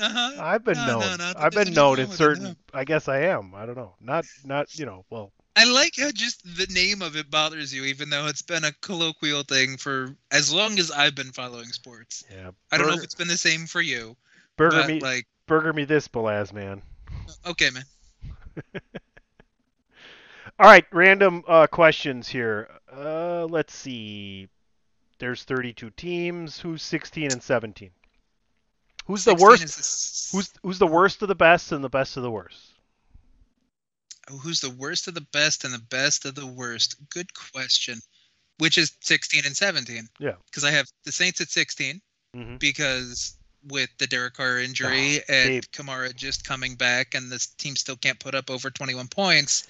uh-huh. 0.00 0.36
I've 0.40 0.64
been 0.64 0.76
No, 0.78 0.86
no, 0.86 1.00
known. 1.00 1.18
that 1.18 1.38
I've 1.38 1.52
been 1.52 1.74
known 1.74 1.98
in 1.98 2.10
it, 2.10 2.12
certain. 2.12 2.44
no. 2.44 2.54
I 2.72 2.84
guess 2.84 3.08
I 3.08 3.22
am. 3.22 3.54
I 3.54 3.66
don't 3.66 3.76
know. 3.76 3.94
Not 4.00 4.24
not 4.44 4.78
you 4.78 4.86
know. 4.86 5.04
Well, 5.10 5.32
I 5.60 5.64
like 5.64 5.92
how 5.98 6.10
just 6.10 6.42
the 6.56 6.66
name 6.72 7.02
of 7.02 7.16
it 7.16 7.30
bothers 7.30 7.74
you, 7.74 7.84
even 7.84 8.08
though 8.08 8.28
it's 8.28 8.40
been 8.40 8.64
a 8.64 8.72
colloquial 8.80 9.42
thing 9.42 9.76
for 9.76 10.16
as 10.30 10.50
long 10.50 10.78
as 10.78 10.90
I've 10.90 11.14
been 11.14 11.32
following 11.32 11.66
sports. 11.66 12.24
yeah. 12.34 12.52
I 12.72 12.78
don't 12.78 12.86
know 12.86 12.94
if 12.94 13.04
it's 13.04 13.14
been 13.14 13.28
the 13.28 13.36
same 13.36 13.66
for 13.66 13.82
you, 13.82 14.16
Burger 14.56 14.86
me. 14.86 15.00
like, 15.00 15.26
Burger 15.46 15.74
me 15.74 15.84
this, 15.84 16.08
Balaz 16.08 16.54
man. 16.54 16.80
okay, 17.46 17.68
man. 17.70 17.84
All 20.58 20.66
right, 20.66 20.86
random 20.92 21.44
uh, 21.46 21.66
questions 21.66 22.26
here. 22.26 22.70
Uh, 22.90 23.44
let's 23.44 23.74
see. 23.74 24.48
There's 25.18 25.44
32 25.44 25.90
teams. 25.90 26.58
Who's 26.58 26.82
16 26.82 27.32
and 27.32 27.42
17? 27.42 27.90
Who's 29.04 29.26
the 29.26 29.34
worst? 29.34 30.30
the 30.32 30.36
Who's 30.36 30.52
who's 30.62 30.78
the 30.78 30.86
worst 30.86 31.20
of 31.20 31.28
the 31.28 31.34
best 31.34 31.72
and 31.72 31.84
the 31.84 31.90
best 31.90 32.16
of 32.16 32.22
the 32.22 32.30
worst? 32.30 32.69
Who's 34.38 34.60
the 34.60 34.70
worst 34.70 35.08
of 35.08 35.14
the 35.14 35.26
best 35.32 35.64
and 35.64 35.72
the 35.74 35.78
best 35.90 36.24
of 36.24 36.34
the 36.34 36.46
worst? 36.46 36.96
Good 37.10 37.32
question. 37.34 38.00
Which 38.58 38.76
is 38.78 38.92
16 39.00 39.42
and 39.46 39.56
17? 39.56 40.08
Yeah. 40.18 40.32
Because 40.46 40.64
I 40.64 40.70
have 40.70 40.86
the 41.04 41.12
Saints 41.12 41.40
at 41.40 41.48
16 41.48 42.00
hmm 42.34 42.56
because 42.56 43.34
with 43.68 43.90
the 43.98 44.06
Derek 44.06 44.34
Carr 44.34 44.58
injury 44.58 45.18
Oh, 45.18 45.22
and 45.28 45.48
they- 45.50 45.60
Kamara 45.72 46.14
just 46.14 46.44
coming 46.46 46.76
back 46.76 47.14
and 47.14 47.30
this 47.30 47.46
team 47.46 47.76
still 47.76 47.96
can't 47.96 48.18
put 48.20 48.34
up 48.34 48.48
over 48.50 48.70
21 48.70 49.08
points, 49.08 49.66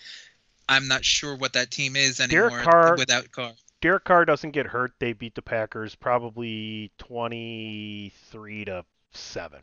I'm 0.69 0.87
not 0.87 1.05
sure 1.05 1.35
what 1.35 1.55
that 1.55 1.71
team 1.71 1.97
is 1.97 2.21
anymore 2.21 2.51
Derek 2.51 2.65
Carr- 2.65 2.97
without 2.97 3.33
Carr. 3.33 3.55
Derek 3.81 4.05
Carr 4.05 4.25
doesn't 4.27 4.51
get 4.51 4.67
hurt. 4.67 4.93
They 4.99 5.13
beat 5.15 5.35
the 5.35 5.43
Packers 5.43 5.95
probably 5.95 6.93
23 6.99 8.65
to 8.67 8.85
seven. 9.13 9.61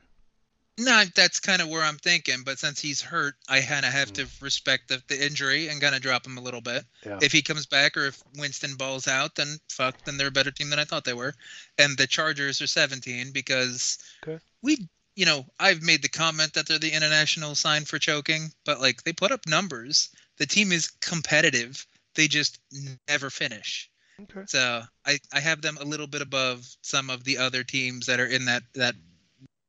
No, 0.79 1.03
that's 1.15 1.39
kind 1.39 1.61
of 1.61 1.69
where 1.69 1.81
I'm 1.81 1.97
thinking. 1.97 2.43
But 2.45 2.59
since 2.59 2.79
he's 2.79 3.01
hurt, 3.01 3.35
I 3.49 3.61
kind 3.61 3.85
of 3.85 3.91
have 3.91 4.09
hmm. 4.09 4.15
to 4.15 4.27
respect 4.41 4.89
the, 4.89 5.01
the 5.07 5.25
injury 5.25 5.69
and 5.69 5.81
kind 5.81 5.95
of 5.95 6.01
drop 6.01 6.25
him 6.25 6.37
a 6.37 6.41
little 6.41 6.61
bit. 6.61 6.85
Yeah. 7.05 7.19
If 7.21 7.31
he 7.31 7.41
comes 7.41 7.65
back 7.65 7.97
or 7.97 8.05
if 8.05 8.21
Winston 8.37 8.75
balls 8.75 9.07
out, 9.07 9.35
then 9.35 9.57
fuck, 9.69 9.95
then 10.03 10.17
they're 10.17 10.27
a 10.27 10.31
better 10.31 10.51
team 10.51 10.69
than 10.69 10.79
I 10.79 10.83
thought 10.83 11.03
they 11.03 11.13
were. 11.13 11.33
And 11.79 11.97
the 11.97 12.05
Chargers 12.05 12.61
are 12.61 12.67
17 12.67 13.31
because 13.31 13.97
Okay. 14.23 14.39
we, 14.61 14.87
you 15.15 15.25
know, 15.25 15.45
I've 15.59 15.81
made 15.81 16.03
the 16.03 16.09
comment 16.09 16.53
that 16.53 16.67
they're 16.67 16.77
the 16.77 16.93
international 16.93 17.55
sign 17.55 17.85
for 17.85 17.97
choking, 17.97 18.51
but 18.63 18.79
like 18.79 19.03
they 19.03 19.13
put 19.13 19.31
up 19.31 19.47
numbers. 19.47 20.09
The 20.37 20.45
team 20.45 20.71
is 20.71 20.89
competitive. 21.01 21.87
They 22.13 22.27
just 22.27 22.59
never 23.07 23.31
finish. 23.31 23.89
Okay. 24.21 24.43
So 24.47 24.83
I, 25.05 25.19
I 25.33 25.39
have 25.39 25.61
them 25.61 25.77
a 25.79 25.85
little 25.85 26.07
bit 26.07 26.21
above 26.21 26.67
some 26.81 27.09
of 27.09 27.23
the 27.23 27.37
other 27.39 27.63
teams 27.63 28.05
that 28.07 28.19
are 28.19 28.25
in 28.25 28.45
that 28.45 28.63
that 28.73 28.95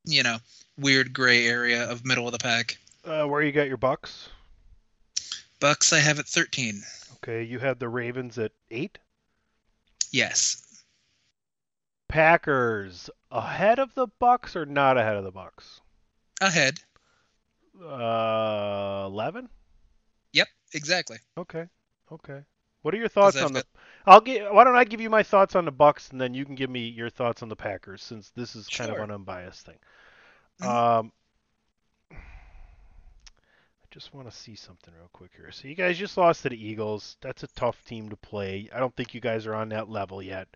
you 0.08 0.22
know 0.22 0.38
weird 0.78 1.12
gray 1.12 1.46
area 1.46 1.88
of 1.90 2.04
middle 2.04 2.26
of 2.26 2.32
the 2.32 2.38
pack. 2.38 2.78
Uh, 3.04 3.24
where 3.26 3.42
you 3.42 3.52
got 3.52 3.68
your 3.68 3.76
Bucks? 3.76 4.28
Bucks 5.60 5.92
I 5.92 5.98
have 5.98 6.18
at 6.18 6.26
13. 6.26 6.82
Okay, 7.16 7.42
you 7.42 7.58
had 7.58 7.78
the 7.78 7.88
Ravens 7.88 8.38
at 8.38 8.52
eight. 8.70 8.98
Yes. 10.12 10.82
Packers 12.08 13.10
ahead 13.30 13.78
of 13.78 13.94
the 13.94 14.06
Bucks 14.06 14.56
or 14.56 14.64
not 14.64 14.96
ahead 14.96 15.16
of 15.16 15.24
the 15.24 15.30
Bucks? 15.30 15.80
Ahead. 16.40 16.80
Uh, 17.82 19.04
eleven. 19.06 19.48
Yep, 20.32 20.48
exactly. 20.74 21.18
Okay. 21.36 21.66
Okay. 22.10 22.40
What 22.88 22.94
are 22.94 22.98
your 23.00 23.08
thoughts 23.08 23.36
on 23.36 23.52
the? 23.52 23.58
got- 23.60 23.66
I'll 24.06 24.20
get. 24.22 24.50
Why 24.50 24.64
don't 24.64 24.74
I 24.74 24.84
give 24.84 25.02
you 25.02 25.10
my 25.10 25.22
thoughts 25.22 25.54
on 25.54 25.66
the 25.66 25.70
Bucks, 25.70 26.08
and 26.08 26.18
then 26.18 26.32
you 26.32 26.46
can 26.46 26.54
give 26.54 26.70
me 26.70 26.88
your 26.88 27.10
thoughts 27.10 27.42
on 27.42 27.50
the 27.50 27.54
Packers, 27.54 28.02
since 28.02 28.30
this 28.30 28.56
is 28.56 28.66
kind 28.66 28.88
Sure. 28.88 28.96
of 29.00 29.04
an 29.10 29.14
unbiased 29.14 29.66
thing. 29.66 29.76
Mhm. 30.62 30.66
Um, 30.66 31.12
I 32.10 32.16
just 33.90 34.14
want 34.14 34.30
to 34.30 34.34
see 34.34 34.54
something 34.54 34.94
real 34.98 35.10
quick 35.12 35.32
here. 35.36 35.52
So 35.52 35.68
you 35.68 35.74
guys 35.74 35.98
just 35.98 36.16
lost 36.16 36.44
to 36.44 36.48
the 36.48 36.56
Eagles. 36.66 37.18
That's 37.20 37.42
a 37.42 37.48
tough 37.48 37.84
team 37.84 38.08
to 38.08 38.16
play. 38.16 38.70
I 38.74 38.78
don't 38.80 38.96
think 38.96 39.12
you 39.12 39.20
guys 39.20 39.46
are 39.46 39.54
on 39.54 39.68
that 39.68 39.90
level 39.90 40.22
yet. 40.22 40.48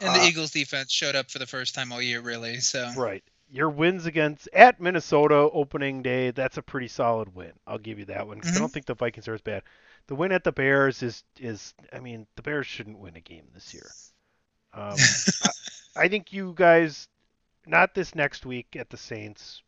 And 0.00 0.14
the 0.14 0.20
Uh, 0.20 0.24
Eagles 0.26 0.50
defense 0.50 0.92
showed 0.92 1.14
up 1.16 1.30
for 1.30 1.38
the 1.38 1.46
first 1.46 1.74
time 1.74 1.92
all 1.92 2.02
year, 2.02 2.20
really. 2.20 2.60
So 2.60 2.90
Right. 2.94 3.24
Your 3.50 3.70
wins 3.70 4.04
against 4.04 4.50
at 4.52 4.80
Minnesota 4.82 5.34
opening 5.34 6.02
day, 6.02 6.30
that's 6.30 6.58
a 6.58 6.62
pretty 6.62 6.88
solid 6.88 7.34
win. 7.34 7.52
I'll 7.66 7.78
give 7.78 7.98
you 7.98 8.04
that 8.06 8.26
one 8.26 8.38
'cause 8.42 8.52
I 8.52 8.56
Mhm. 8.56 8.58
don't 8.58 8.72
think 8.74 8.84
the 8.84 8.94
Vikings 8.94 9.28
are 9.28 9.34
as 9.34 9.40
bad. 9.40 9.62
The 10.06 10.14
win 10.14 10.32
at 10.32 10.44
the 10.44 10.52
Bears 10.52 11.02
is 11.02 11.24
is 11.38 11.74
I 11.92 12.00
mean 12.00 12.26
the 12.36 12.42
Bears 12.42 12.66
shouldn't 12.66 12.98
win 12.98 13.16
a 13.16 13.20
game 13.20 13.46
this 13.54 13.72
year. 13.72 13.90
Um, 14.74 14.96
I 15.96 16.08
think 16.08 16.32
you 16.32 16.54
guys, 16.56 17.08
not 17.66 17.94
this 17.94 18.14
next 18.14 18.46
week 18.46 18.74
at 18.76 18.90
the 18.90 18.96
Saints, 18.96 19.62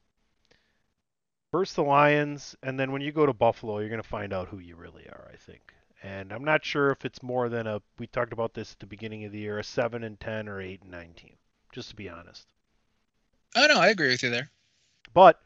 versus 1.53 1.75
the 1.77 1.83
Lions, 1.83 2.57
and 2.63 2.81
then 2.81 2.91
when 2.91 3.03
you 3.03 3.13
go 3.13 3.27
to 3.27 3.33
Buffalo, 3.33 3.79
you're 3.79 3.91
going 3.91 4.03
to 4.03 4.09
find 4.09 4.33
out 4.33 4.49
who 4.49 4.59
you 4.59 4.77
really 4.77 5.07
are. 5.09 5.31
I 5.33 5.37
think, 5.37 5.75
and 6.03 6.33
I'm 6.33 6.45
not 6.45 6.65
sure 6.65 6.91
if 6.91 7.05
it's 7.05 7.23
more 7.23 7.49
than 7.49 7.67
a. 7.67 7.81
We 7.99 8.07
talked 8.07 8.33
about 8.33 8.55
this 8.55 8.73
at 8.73 8.81
the 8.81 8.87
beginning 8.87 9.25
of 9.25 9.33
the 9.33 9.41
year, 9.41 9.59
a 9.59 9.65
seven 9.65 10.05
and 10.05 10.19
ten 10.19 10.49
or 10.49 10.61
eight 10.61 10.83
and 10.83 10.91
nine 10.91 11.13
team. 11.15 11.37
Just 11.73 11.91
to 11.91 11.97
be 11.97 12.09
honest. 12.09 12.47
oh 13.57 13.67
no, 13.67 13.79
I 13.79 13.89
agree 13.89 14.09
with 14.09 14.23
you 14.23 14.31
there. 14.31 14.51
But 15.13 15.39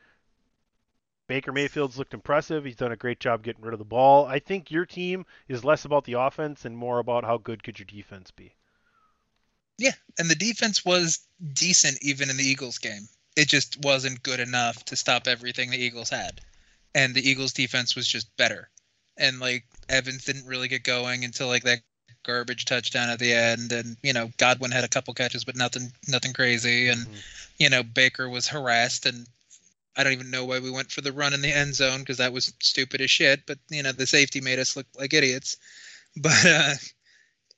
Baker 1.28 1.52
Mayfield's 1.52 1.98
looked 1.98 2.14
impressive. 2.14 2.64
He's 2.64 2.74
done 2.76 2.90
a 2.90 2.96
great 2.96 3.20
job 3.20 3.42
getting 3.42 3.62
rid 3.62 3.74
of 3.74 3.78
the 3.78 3.84
ball. 3.84 4.26
I 4.26 4.38
think 4.38 4.70
your 4.70 4.86
team 4.86 5.26
is 5.46 5.62
less 5.62 5.84
about 5.84 6.04
the 6.04 6.14
offense 6.14 6.64
and 6.64 6.76
more 6.76 6.98
about 6.98 7.22
how 7.24 7.36
good 7.36 7.62
could 7.62 7.78
your 7.78 7.86
defense 7.86 8.30
be. 8.30 8.54
Yeah, 9.76 9.92
and 10.18 10.28
the 10.28 10.34
defense 10.34 10.84
was 10.84 11.20
decent 11.52 11.98
even 12.02 12.30
in 12.30 12.36
the 12.36 12.44
Eagles 12.44 12.78
game. 12.78 13.08
It 13.36 13.46
just 13.46 13.78
wasn't 13.82 14.22
good 14.22 14.40
enough 14.40 14.84
to 14.86 14.96
stop 14.96 15.28
everything 15.28 15.70
the 15.70 15.76
Eagles 15.76 16.10
had. 16.10 16.40
And 16.94 17.14
the 17.14 17.28
Eagles 17.28 17.52
defense 17.52 17.94
was 17.94 18.08
just 18.08 18.34
better. 18.36 18.70
And 19.16 19.38
like 19.38 19.64
Evans 19.88 20.24
didn't 20.24 20.46
really 20.46 20.68
get 20.68 20.82
going 20.82 21.24
until 21.24 21.46
like 21.46 21.62
that 21.64 21.80
garbage 22.24 22.64
touchdown 22.64 23.10
at 23.10 23.18
the 23.18 23.32
end 23.32 23.72
and 23.72 23.96
you 24.02 24.12
know 24.12 24.30
Godwin 24.36 24.70
had 24.70 24.84
a 24.84 24.88
couple 24.88 25.14
catches 25.14 25.44
but 25.44 25.56
nothing 25.56 25.92
nothing 26.08 26.32
crazy 26.34 26.88
and 26.88 27.06
Mhm. 27.06 27.22
you 27.58 27.70
know 27.70 27.82
Baker 27.82 28.28
was 28.28 28.48
harassed 28.48 29.06
and 29.06 29.26
I 29.98 30.04
don't 30.04 30.14
even 30.14 30.30
know 30.30 30.46
why 30.46 30.61
we 30.61 30.70
went 30.70 30.90
for 30.90 31.02
the 31.02 31.12
run 31.12 31.34
in 31.34 31.42
the 31.42 31.52
end 31.54 31.74
zone 31.74 32.00
because 32.00 32.16
that 32.16 32.32
was 32.32 32.54
stupid 32.61 33.00
as 33.02 33.11
shit 33.11 33.44
but 33.46 33.58
you 33.68 33.82
know 33.82 33.92
the 33.92 34.06
safety 34.06 34.40
made 34.40 34.58
us 34.58 34.76
look 34.76 34.87
like 34.96 35.12
idiots. 35.12 35.56
But 36.20 36.46
uh 36.46 36.74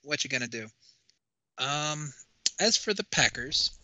what 0.03 0.23
you 0.23 0.29
going 0.29 0.41
to 0.41 0.47
do? 0.47 0.67
Um, 1.57 2.13
as 2.59 2.77
for 2.77 2.93
the 2.93 3.03
Packers, 3.05 3.77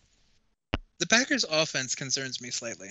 the 0.99 1.07
Packers 1.07 1.45
offense 1.49 1.95
concerns 1.95 2.41
me 2.41 2.49
slightly 2.49 2.89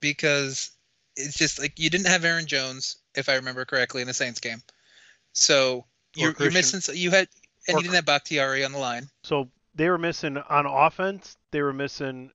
because 0.00 0.70
it's 1.16 1.36
just 1.36 1.58
like 1.58 1.78
you 1.78 1.90
didn't 1.90 2.06
have 2.06 2.24
Aaron 2.24 2.46
Jones, 2.46 2.96
if 3.14 3.28
I 3.28 3.34
remember 3.34 3.64
correctly, 3.64 4.00
in 4.00 4.08
the 4.08 4.14
Saints 4.14 4.40
game. 4.40 4.62
So 5.32 5.84
you're, 6.16 6.34
you're 6.38 6.50
missing. 6.50 6.80
You 6.96 7.10
had 7.10 7.28
and 7.68 7.76
or 7.76 7.78
you 7.78 7.84
didn't 7.84 7.96
have 7.96 8.06
Bakhtiari 8.06 8.64
on 8.64 8.72
the 8.72 8.78
line. 8.78 9.08
So 9.22 9.48
they 9.74 9.88
were 9.88 9.98
missing 9.98 10.38
on 10.38 10.66
offense. 10.66 11.36
They 11.50 11.62
were 11.62 11.72
missing 11.72 12.30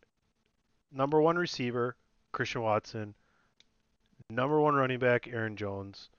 number 0.92 1.22
one 1.22 1.38
receiver 1.38 1.96
Christian 2.32 2.62
Watson, 2.62 3.16
number 4.30 4.60
one 4.60 4.76
running 4.76 5.00
back 5.00 5.28
Aaron 5.28 5.56
Jones, 5.56 6.10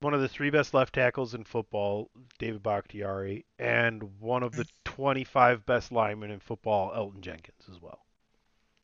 one 0.00 0.14
of 0.14 0.20
the 0.20 0.28
three 0.28 0.50
best 0.50 0.74
left 0.74 0.94
tackles 0.94 1.34
in 1.34 1.44
football 1.44 2.10
David 2.38 2.62
Bakhtiari, 2.62 3.44
and 3.58 4.02
one 4.20 4.42
of 4.42 4.52
the 4.52 4.66
25 4.84 5.64
best 5.66 5.90
linemen 5.92 6.30
in 6.30 6.40
football 6.40 6.92
Elgton 6.92 7.20
Jenkins 7.20 7.62
as 7.70 7.80
well. 7.80 8.00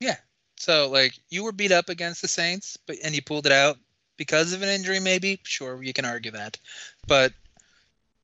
Yeah. 0.01 0.17
So 0.59 0.89
like 0.89 1.15
you 1.29 1.45
were 1.45 1.53
beat 1.53 1.73
up 1.73 1.89
against 1.89 2.23
the 2.23 2.29
Saints, 2.29 2.77
but 2.87 2.97
and 3.05 3.15
you 3.15 3.23
pulled 3.23 3.47
it 3.47 3.53
out 3.53 3.79
because 4.17 4.53
of 4.53 4.63
an 4.63 4.69
injury, 4.69 5.01
maybe. 5.01 5.41
Sure, 5.43 5.83
you 5.83 5.93
can 5.93 6.05
argue 6.05 6.31
that, 6.31 6.59
but 7.07 7.33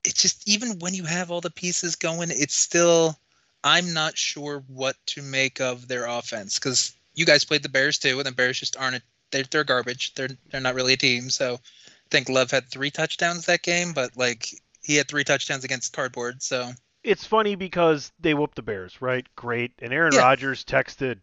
it's 0.05 0.23
just 0.23 0.49
even 0.49 0.79
when 0.79 0.95
you 0.95 1.05
have 1.05 1.31
all 1.31 1.41
the 1.41 1.51
pieces 1.51 1.97
going, 1.97 2.31
it's 2.31 2.55
still 2.55 3.19
I'm 3.65 3.93
not 3.93 4.17
sure 4.17 4.65
what 4.69 4.97
to 5.07 5.23
make 5.23 5.61
of 5.61 5.89
their 5.89 6.07
offense 6.07 6.59
because 6.59 6.95
you 7.19 7.27
guys 7.27 7.45
played 7.45 7.63
the 7.63 7.69
Bears 7.69 7.99
too, 7.99 8.19
and 8.19 8.27
the 8.27 8.33
Bears 8.33 8.61
just 8.61 8.77
aren't. 8.77 8.97
A, 8.97 9.03
they're 9.31 9.45
they're 9.51 9.65
garbage. 9.65 10.15
They're 10.15 10.31
they're 10.51 10.61
not 10.61 10.75
really 10.75 10.95
a 10.95 10.97
team. 10.97 11.29
So 11.31 11.55
I 11.55 12.09
think 12.11 12.29
Love 12.29 12.51
had 12.51 12.69
three 12.69 12.91
touchdowns 12.91 13.47
that 13.47 13.63
game, 13.63 13.93
but 13.93 14.17
like 14.17 14.49
he 14.83 14.97
had 14.97 15.09
three 15.09 15.25
touchdowns 15.25 15.65
against 15.65 15.93
cardboard. 15.93 16.43
So 16.43 16.71
It's 17.03 17.25
funny 17.25 17.57
because 17.57 18.13
they 18.21 18.35
whooped 18.35 18.55
the 18.55 18.63
Bears, 18.63 19.03
right? 19.03 19.27
Great. 19.37 19.73
And 19.81 19.93
Aaron 19.93 20.15
Yeah. 20.15 20.21
Rodgers 20.21 20.65
texted 20.65 21.19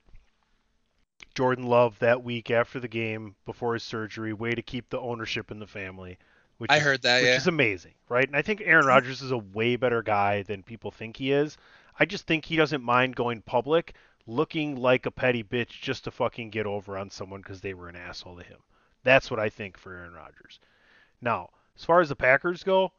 Jordan 1.34 1.66
Love 1.66 1.98
that 2.00 2.24
week 2.24 2.52
after 2.52 2.80
the 2.80 2.88
game 2.88 3.36
before 3.46 3.74
his 3.74 3.84
surgery, 3.84 4.34
way 4.34 4.54
to 4.54 4.62
keep 4.62 4.90
the 4.90 5.00
ownership 5.00 5.50
in 5.52 5.60
the 5.60 5.68
family. 5.68 6.18
Which 6.58 6.72
I 6.72 6.78
is, 6.78 6.84
heard 6.84 7.02
that, 7.02 7.18
yeah. 7.18 7.22
which 7.22 7.30
yeah. 7.30 7.38
is 7.38 7.48
amazing, 7.48 7.94
right? 8.08 8.26
And 8.28 8.36
I 8.36 8.42
think 8.42 8.62
Aaron 8.64 8.86
Rodgers 8.86 9.22
is 9.22 9.32
a 9.32 9.38
way 9.38 9.76
better 9.76 10.02
guy 10.02 10.44
than 10.44 10.64
people 10.64 10.92
think 10.92 11.18
he 11.18 11.32
is. 11.32 11.58
I 12.00 12.06
just 12.06 12.28
think 12.28 12.46
he 12.46 12.56
doesn't 12.56 12.84
mind 12.84 13.16
going 13.16 13.42
public, 13.42 13.94
looking 14.28 14.76
like 14.76 15.06
a 15.06 15.12
petty 15.12 15.44
bitch 15.44 15.70
just 15.82 16.04
to 16.06 16.12
fucking 16.12 16.50
get 16.50 16.66
over 16.66 16.98
on 16.98 17.10
someone 17.10 17.42
because 17.42 17.62
they 17.62 17.74
were 17.74 17.90
an 17.90 17.96
asshole 17.96 18.38
to 18.38 18.44
him. 18.44 18.60
That's 19.04 19.30
what 19.30 19.40
I 19.40 19.50
think 19.50 19.78
for 19.78 19.94
Aaron 19.94 20.14
Rodgers. 20.14 20.60
Now, 21.22 21.50
as 21.78 21.86
far 21.86 22.02
as 22.02 22.10
the 22.10 22.16
Packers 22.16 22.64
go, 22.64 22.92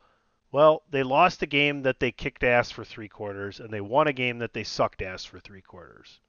well, 0.53 0.83
they 0.91 1.03
lost 1.03 1.43
a 1.43 1.47
game 1.47 1.83
that 1.83 1.99
they 2.01 2.13
kicked 2.13 2.45
ass 2.45 2.71
for 2.71 2.85
three 2.85 3.09
quarters, 3.09 3.59
and 3.61 3.71
they 3.71 3.81
won 3.81 4.07
a 4.07 4.13
game 4.13 4.39
that 4.39 4.53
they 4.55 4.63
sucked 4.65 5.03
ass 5.03 5.25
for 5.25 5.41
three 5.41 5.63
quarters. 5.63 6.21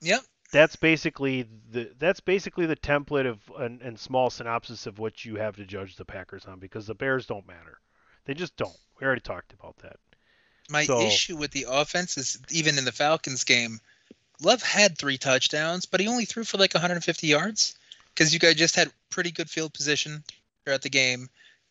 yep. 0.00 0.20
That's 0.52 0.76
basically 0.76 1.44
the 1.72 1.90
that's 1.98 2.20
basically 2.20 2.66
the 2.66 2.76
template 2.76 3.26
of 3.26 3.40
and, 3.58 3.82
and 3.82 3.98
small 3.98 4.30
synopsis 4.30 4.86
of 4.86 5.00
what 5.00 5.24
you 5.24 5.34
have 5.34 5.56
to 5.56 5.64
judge 5.64 5.96
the 5.96 6.04
Packers 6.04 6.44
on 6.46 6.60
because 6.60 6.86
the 6.86 6.94
Bears 6.94 7.26
don't 7.26 7.48
matter. 7.48 7.80
They 8.26 8.34
just 8.34 8.56
don't. 8.56 8.76
We 9.00 9.06
already 9.06 9.22
talked 9.22 9.52
about 9.52 9.76
that. 9.78 9.96
My 10.70 10.84
So- 10.84 11.00
issue 11.00 11.36
with 11.36 11.50
the 11.50 11.66
offense 11.68 12.16
is 12.16 12.38
even 12.50 12.78
in 12.78 12.84
the 12.84 12.92
Falcons 12.92 13.42
game, 13.42 13.80
Love 14.42 14.62
had 14.62 14.98
three 14.98 15.18
touchdowns, 15.18 15.86
but 15.86 16.00
he 16.00 16.08
only 16.08 16.24
threw 16.24 16.44
for 16.44 16.58
like 16.58 16.74
150 16.74 17.26
yards 17.26 17.74
because 18.14 18.32
you 18.34 18.38
guys 18.40 18.54
just 18.56 18.76
had 18.76 18.90
pretty 19.10 19.30
good 19.30 19.48
field 19.48 19.72
position 19.72 20.22
throughout 20.64 20.82
the 20.82 20.90
game, 20.90 21.28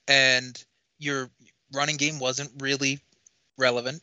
and 0.08 0.64
your 0.98 1.30
running 1.74 1.98
game 1.98 2.20
wasn't 2.20 2.52
really 2.60 3.00
relevant. 3.58 4.02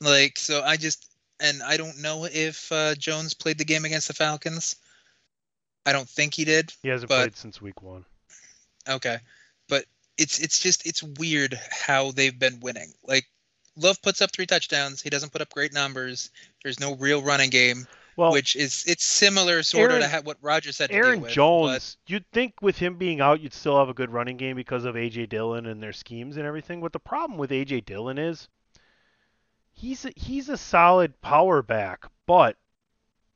Like, 0.00 0.38
so 0.38 0.62
I 0.62 0.76
just 0.76 1.08
and 1.40 1.62
I 1.62 1.76
don't 1.76 2.00
know 2.00 2.26
if 2.30 2.70
uh, 2.72 2.94
Jones 2.96 3.34
played 3.34 3.58
the 3.58 3.64
game 3.64 3.84
against 3.84 4.08
the 4.08 4.14
Falcons. 4.14 4.76
I 5.86 5.92
don't 5.92 6.08
think 6.08 6.34
he 6.34 6.44
did. 6.44 6.72
He 6.82 6.88
hasn't 6.88 7.08
But- 7.08 7.18
played 7.22 7.36
since 7.36 7.60
week 7.60 7.82
one. 7.82 8.04
Okay. 8.88 9.18
But 9.68 9.84
it's 10.18 10.38
it's 10.40 10.58
just 10.58 10.86
it's 10.86 11.02
weird 11.02 11.58
how 11.70 12.10
they've 12.10 12.36
been 12.38 12.58
winning. 12.60 12.92
Like 13.04 13.26
Love 13.76 14.00
puts 14.02 14.20
up 14.20 14.30
three 14.32 14.46
touchdowns. 14.46 15.00
He 15.00 15.08
doesn't 15.10 15.32
put 15.32 15.40
up 15.40 15.50
great 15.50 15.72
numbers. 15.72 16.30
There's 16.62 16.78
no 16.78 16.94
real 16.96 17.22
running 17.22 17.48
game, 17.50 17.86
Well, 18.16 18.32
which 18.32 18.54
is 18.54 18.84
it's 18.86 19.04
similar 19.04 19.62
sort 19.62 19.90
of 19.90 20.00
to 20.02 20.20
what 20.24 20.36
Rodgers 20.42 20.76
said. 20.76 20.90
Aaron 20.90 21.22
with. 21.22 21.32
Jones, 21.32 21.96
you'd 22.06 22.30
think 22.32 22.54
with 22.60 22.76
him 22.76 22.96
being 22.96 23.20
out, 23.20 23.40
you'd 23.40 23.54
still 23.54 23.78
have 23.78 23.88
a 23.88 23.94
good 23.94 24.10
running 24.10 24.36
game 24.36 24.56
because 24.56 24.84
of 24.84 24.94
AJ 24.94 25.30
Dillon 25.30 25.66
and 25.66 25.82
their 25.82 25.92
schemes 25.94 26.36
and 26.36 26.46
everything. 26.46 26.80
But 26.82 26.92
the 26.92 26.98
problem 26.98 27.38
with 27.38 27.50
AJ 27.50 27.86
Dillon 27.86 28.18
is 28.18 28.48
he's 29.72 30.04
a, 30.04 30.12
he's 30.16 30.48
a 30.50 30.56
solid 30.58 31.20
power 31.22 31.62
back, 31.62 32.04
but 32.26 32.56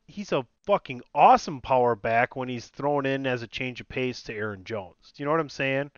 he's 0.07 0.33
a 0.33 0.46
fucking 0.66 1.01
awesome 1.14 1.61
power 1.62 1.94
back 1.96 2.37
when 2.37 2.49
he's 2.49 2.66
thrown 2.66 3.07
in 3.07 3.27
as 3.27 3.42
a 3.42 3.46
change 3.46 3.81
of 3.81 3.88
pace 3.88 4.22
to 4.25 4.35
Aaron 4.35 4.64
Jones. 4.64 5.12
Do 5.14 5.22
you 5.22 5.25
know 5.25 5.31
what 5.31 5.40
I'm 5.40 5.49
saying? 5.49 5.90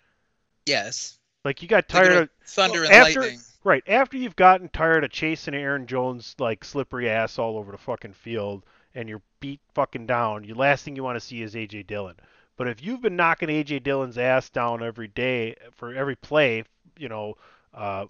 Yes, 0.66 1.18
Like 1.44 1.62
you 1.62 1.68
got 1.68 1.88
tired 1.88 2.12
of 2.12 2.28
thunder 2.46 2.82
well, 2.82 2.84
and 2.84 2.94
after- 2.94 3.20
lightning. 3.22 3.40
Right. 3.64 3.82
After 3.88 4.16
you've 4.16 4.36
gotten 4.36 4.68
tired 4.68 5.04
of 5.04 5.10
chasing 5.10 5.54
Aaron 5.54 5.86
Jones 5.86 6.34
like 6.38 6.64
slippery 6.64 7.10
ass 7.10 7.38
all 7.38 7.58
over 7.58 7.72
the 7.72 7.78
fucking 7.78 8.12
field 8.12 8.64
and 8.94 9.08
you're 9.08 9.22
beat 9.40 9.60
fucking 9.74 10.06
down, 10.06 10.42
the 10.42 10.54
last 10.54 10.84
thing 10.84 10.94
you 10.94 11.02
want 11.02 11.16
to 11.16 11.26
see 11.26 11.42
is 11.42 11.54
AJ 11.54 11.86
Dillon. 11.86 12.16
But 12.56 12.68
if 12.68 12.82
you've 12.82 13.02
been 13.02 13.16
knocking 13.16 13.48
AJ 13.48 13.82
Dillon's 13.82 14.18
ass 14.18 14.48
down 14.48 14.82
every 14.82 15.08
day 15.08 15.56
for 15.72 15.92
every 15.92 16.16
play, 16.16 16.64
you 16.96 17.08
know, 17.08 17.36
uh, 17.74 18.06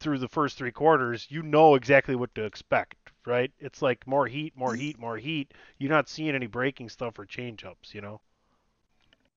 through 0.00 0.18
the 0.18 0.28
first 0.28 0.56
three 0.56 0.72
quarters, 0.72 1.26
you 1.30 1.42
know 1.42 1.74
exactly 1.74 2.14
what 2.14 2.34
to 2.34 2.44
expect, 2.44 2.96
right? 3.26 3.52
It's 3.58 3.80
like 3.80 4.06
more 4.06 4.26
heat, 4.26 4.56
more 4.56 4.74
heat, 4.74 4.98
more 4.98 5.16
heat. 5.16 5.52
You're 5.78 5.90
not 5.90 6.08
seeing 6.08 6.34
any 6.34 6.46
breaking 6.46 6.88
stuff 6.88 7.18
or 7.18 7.26
change 7.26 7.64
ups, 7.64 7.94
you 7.94 8.00
know? 8.00 8.20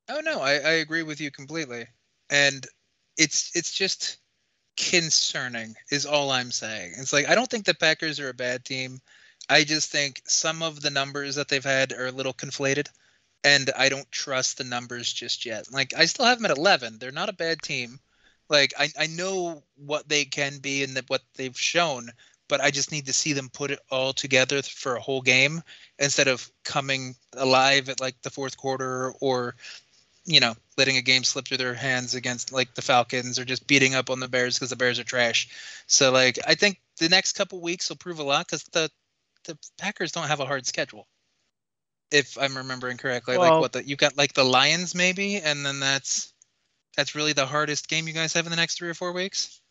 Oh 0.10 0.22
no, 0.22 0.40
I, 0.40 0.54
I 0.54 0.72
agree 0.72 1.04
with 1.04 1.20
you 1.20 1.32
completely. 1.32 1.86
And 2.30 2.66
it's 3.18 3.52
it's 3.56 3.72
just 3.72 4.18
concerning 4.78 5.76
is 5.92 6.06
all 6.06 6.32
I'm 6.32 6.52
saying. 6.52 6.94
It's 6.98 7.14
like 7.14 7.28
I 7.28 7.36
don't 7.36 7.50
think 7.50 7.66
the 7.66 7.74
Packers 7.74 8.20
are 8.20 8.30
a 8.30 8.34
bad 8.34 8.64
team. 8.64 9.00
I 9.50 9.64
just 9.64 9.92
think 9.92 10.22
some 10.26 10.62
of 10.62 10.82
the 10.82 10.90
numbers 10.90 11.36
that 11.36 11.48
they've 11.48 11.64
had 11.64 11.94
are 11.94 12.08
a 12.08 12.12
little 12.12 12.34
conflated 12.34 12.88
and 13.44 13.70
I 13.78 13.90
don't 13.90 14.10
trust 14.12 14.58
the 14.58 14.64
numbers 14.64 15.12
just 15.12 15.46
yet. 15.46 15.72
Like 15.72 15.94
I 15.96 16.06
still 16.06 16.26
have 16.26 16.38
them 16.40 16.52
at 16.52 16.58
11. 16.58 17.00
They're 17.00 17.12
not 17.12 17.30
a 17.30 17.34
bad 17.34 17.62
team. 17.62 18.00
Like 18.50 18.74
I 18.78 18.90
I 18.98 19.08
know 19.08 19.64
what 19.76 20.08
they 20.08 20.26
can 20.26 20.60
be 20.60 20.84
and 20.84 20.96
that 20.96 21.10
what 21.10 21.22
they've 21.36 21.58
shown, 21.58 22.10
but 22.48 22.62
I 22.62 22.72
just 22.72 22.92
need 22.92 23.06
to 23.08 23.14
see 23.14 23.34
them 23.34 23.50
put 23.50 23.72
it 23.72 23.80
all 23.90 24.14
together 24.14 24.62
for 24.62 24.96
a 24.96 25.02
whole 25.02 25.22
game 25.22 25.62
instead 26.00 26.28
of 26.28 26.50
coming 26.64 27.16
alive 27.34 27.90
at 27.90 28.02
like 28.02 28.22
the 28.22 28.30
fourth 28.30 28.58
quarter 28.58 29.12
or 29.22 29.56
you 30.28 30.42
know, 30.42 30.54
letting 30.78 30.98
a 30.98 31.02
game 31.02 31.24
slip 31.24 31.48
through 31.48 31.58
their 31.58 31.74
hands 31.74 32.14
against 32.14 32.52
like 32.52 32.76
the 32.76 32.82
Falcons 32.82 33.40
or 33.40 33.46
just 33.46 33.66
beating 33.66 33.96
up 33.96 34.10
on 34.10 34.20
the 34.20 34.28
Bears 34.28 34.56
because 34.60 34.70
the 34.70 34.76
Bears 34.76 35.00
are 35.00 35.06
trash. 35.06 35.48
So 35.88 36.12
like 36.12 36.38
I 36.46 36.54
think 36.54 36.80
the 37.00 37.10
next 37.10 37.34
couple 37.34 37.62
weeks 37.62 37.90
will 37.90 37.96
prove 37.96 38.20
a 38.20 38.24
lot 38.24 38.46
because 38.46 38.64
the 38.66 38.92
the 39.46 39.58
Packers 39.78 40.12
don't 40.12 40.28
have 40.28 40.42
a 40.42 40.46
hard 40.46 40.68
schedule. 40.68 41.08
If 42.12 42.38
I'm 42.38 42.58
remembering 42.58 42.98
correctly, 42.98 43.38
Well- 43.38 43.54
like 43.54 43.62
what 43.62 43.72
the 43.72 43.88
you've 43.88 43.98
got 43.98 44.18
like 44.18 44.34
the 44.34 44.44
Lions 44.44 44.94
maybe, 44.94 45.38
and 45.38 45.66
then 45.66 45.80
that's 45.80 46.34
that's 46.98 47.16
really 47.16 47.34
the 47.34 47.46
hardest 47.46 47.88
game 47.88 48.08
you 48.08 48.14
guys 48.14 48.34
have 48.34 48.46
in 48.46 48.50
the 48.50 48.58
next 48.58 48.78
three 48.78 48.90
or 48.90 48.94
four 48.94 49.14
weeks. 49.14 49.62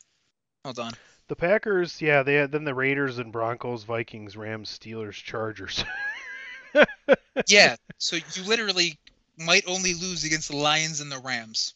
Hold 0.64 0.78
on. 0.78 0.92
The 1.28 1.36
Packers, 1.36 2.00
yeah, 2.00 2.22
they 2.22 2.34
had 2.34 2.52
then 2.52 2.64
the 2.64 2.74
Raiders 2.74 3.18
and 3.18 3.32
Broncos, 3.32 3.82
Vikings, 3.82 4.36
Rams, 4.36 4.78
Steelers, 4.78 5.14
Chargers. 5.14 5.84
Yeah, 7.48 7.76
so 7.98 8.16
you 8.16 8.42
literally 8.44 8.98
might 9.38 9.64
only 9.66 9.94
lose 9.94 10.24
against 10.24 10.48
the 10.50 10.56
Lions 10.56 11.00
and 11.00 11.10
the 11.10 11.18
Rams. 11.18 11.74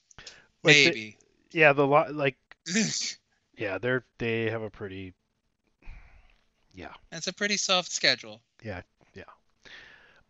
Like 0.63 0.75
the- 0.77 0.85
Maybe. 0.87 1.19
yeah, 1.53 1.73
the 1.73 1.87
like 1.87 2.37
yeah, 3.57 3.79
they're 3.79 4.05
they 4.19 4.51
have 4.51 4.63
a 4.63 4.71
pretty 4.71 5.15
yeah. 6.73 6.93
That's 7.11 7.27
a 7.27 7.33
pretty 7.33 7.57
soft 7.57 7.91
schedule. 7.91 8.41
Yeah, 8.63 8.83
yeah. 9.15 9.25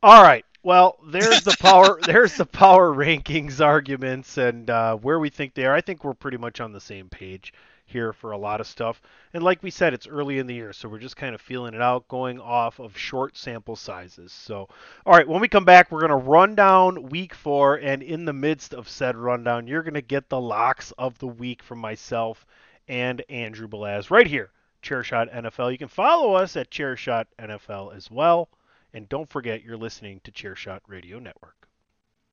All 0.02 0.22
right. 0.22 0.44
Well, 0.62 0.98
there's 1.06 1.42
the 1.42 1.56
power 1.58 1.98
there's 2.06 2.36
the 2.36 2.46
power 2.46 2.94
rankings 2.94 3.64
arguments 3.64 4.36
and 4.36 4.68
uh, 4.68 4.96
where 4.96 5.18
we 5.18 5.30
think 5.30 5.54
they 5.54 5.64
are. 5.64 5.74
I 5.74 5.80
think 5.80 6.04
we're 6.04 6.14
pretty 6.14 6.36
much 6.36 6.60
on 6.60 6.72
the 6.72 6.80
same 6.80 7.08
page 7.08 7.52
here 7.90 8.12
for 8.12 8.32
a 8.32 8.38
lot 8.38 8.60
of 8.60 8.66
stuff. 8.66 9.02
And 9.34 9.42
like 9.42 9.62
we 9.62 9.70
said, 9.70 9.92
it's 9.92 10.06
early 10.06 10.38
in 10.38 10.46
the 10.46 10.54
year, 10.54 10.72
so 10.72 10.88
we're 10.88 10.98
just 10.98 11.16
kind 11.16 11.34
of 11.34 11.40
feeling 11.40 11.74
it 11.74 11.82
out, 11.82 12.08
going 12.08 12.40
off 12.40 12.78
of 12.78 12.96
short 12.96 13.36
sample 13.36 13.76
sizes. 13.76 14.32
So, 14.32 14.68
all 15.04 15.12
right, 15.14 15.28
when 15.28 15.40
we 15.40 15.48
come 15.48 15.64
back, 15.64 15.90
we're 15.90 16.00
going 16.00 16.10
to 16.10 16.16
run 16.16 16.54
down 16.54 17.10
week 17.10 17.34
four, 17.34 17.76
and 17.76 18.02
in 18.02 18.24
the 18.24 18.32
midst 18.32 18.72
of 18.72 18.88
said 18.88 19.16
rundown, 19.16 19.66
you're 19.66 19.82
going 19.82 19.94
to 19.94 20.02
get 20.02 20.28
the 20.28 20.40
locks 20.40 20.92
of 20.98 21.18
the 21.18 21.28
week 21.28 21.62
from 21.62 21.78
myself 21.78 22.46
and 22.88 23.22
Andrew 23.28 23.68
Balaz 23.68 24.10
right 24.10 24.26
here, 24.26 24.50
Chairshot 24.82 25.32
NFL. 25.34 25.70
You 25.72 25.78
can 25.78 25.88
follow 25.88 26.34
us 26.34 26.56
at 26.56 26.70
Chairshot 26.70 27.26
NFL 27.38 27.94
as 27.94 28.10
well. 28.10 28.48
And 28.92 29.08
don't 29.08 29.30
forget, 29.30 29.62
you're 29.62 29.76
listening 29.76 30.20
to 30.24 30.32
Chairshot 30.32 30.80
Radio 30.88 31.20
Network. 31.20 31.69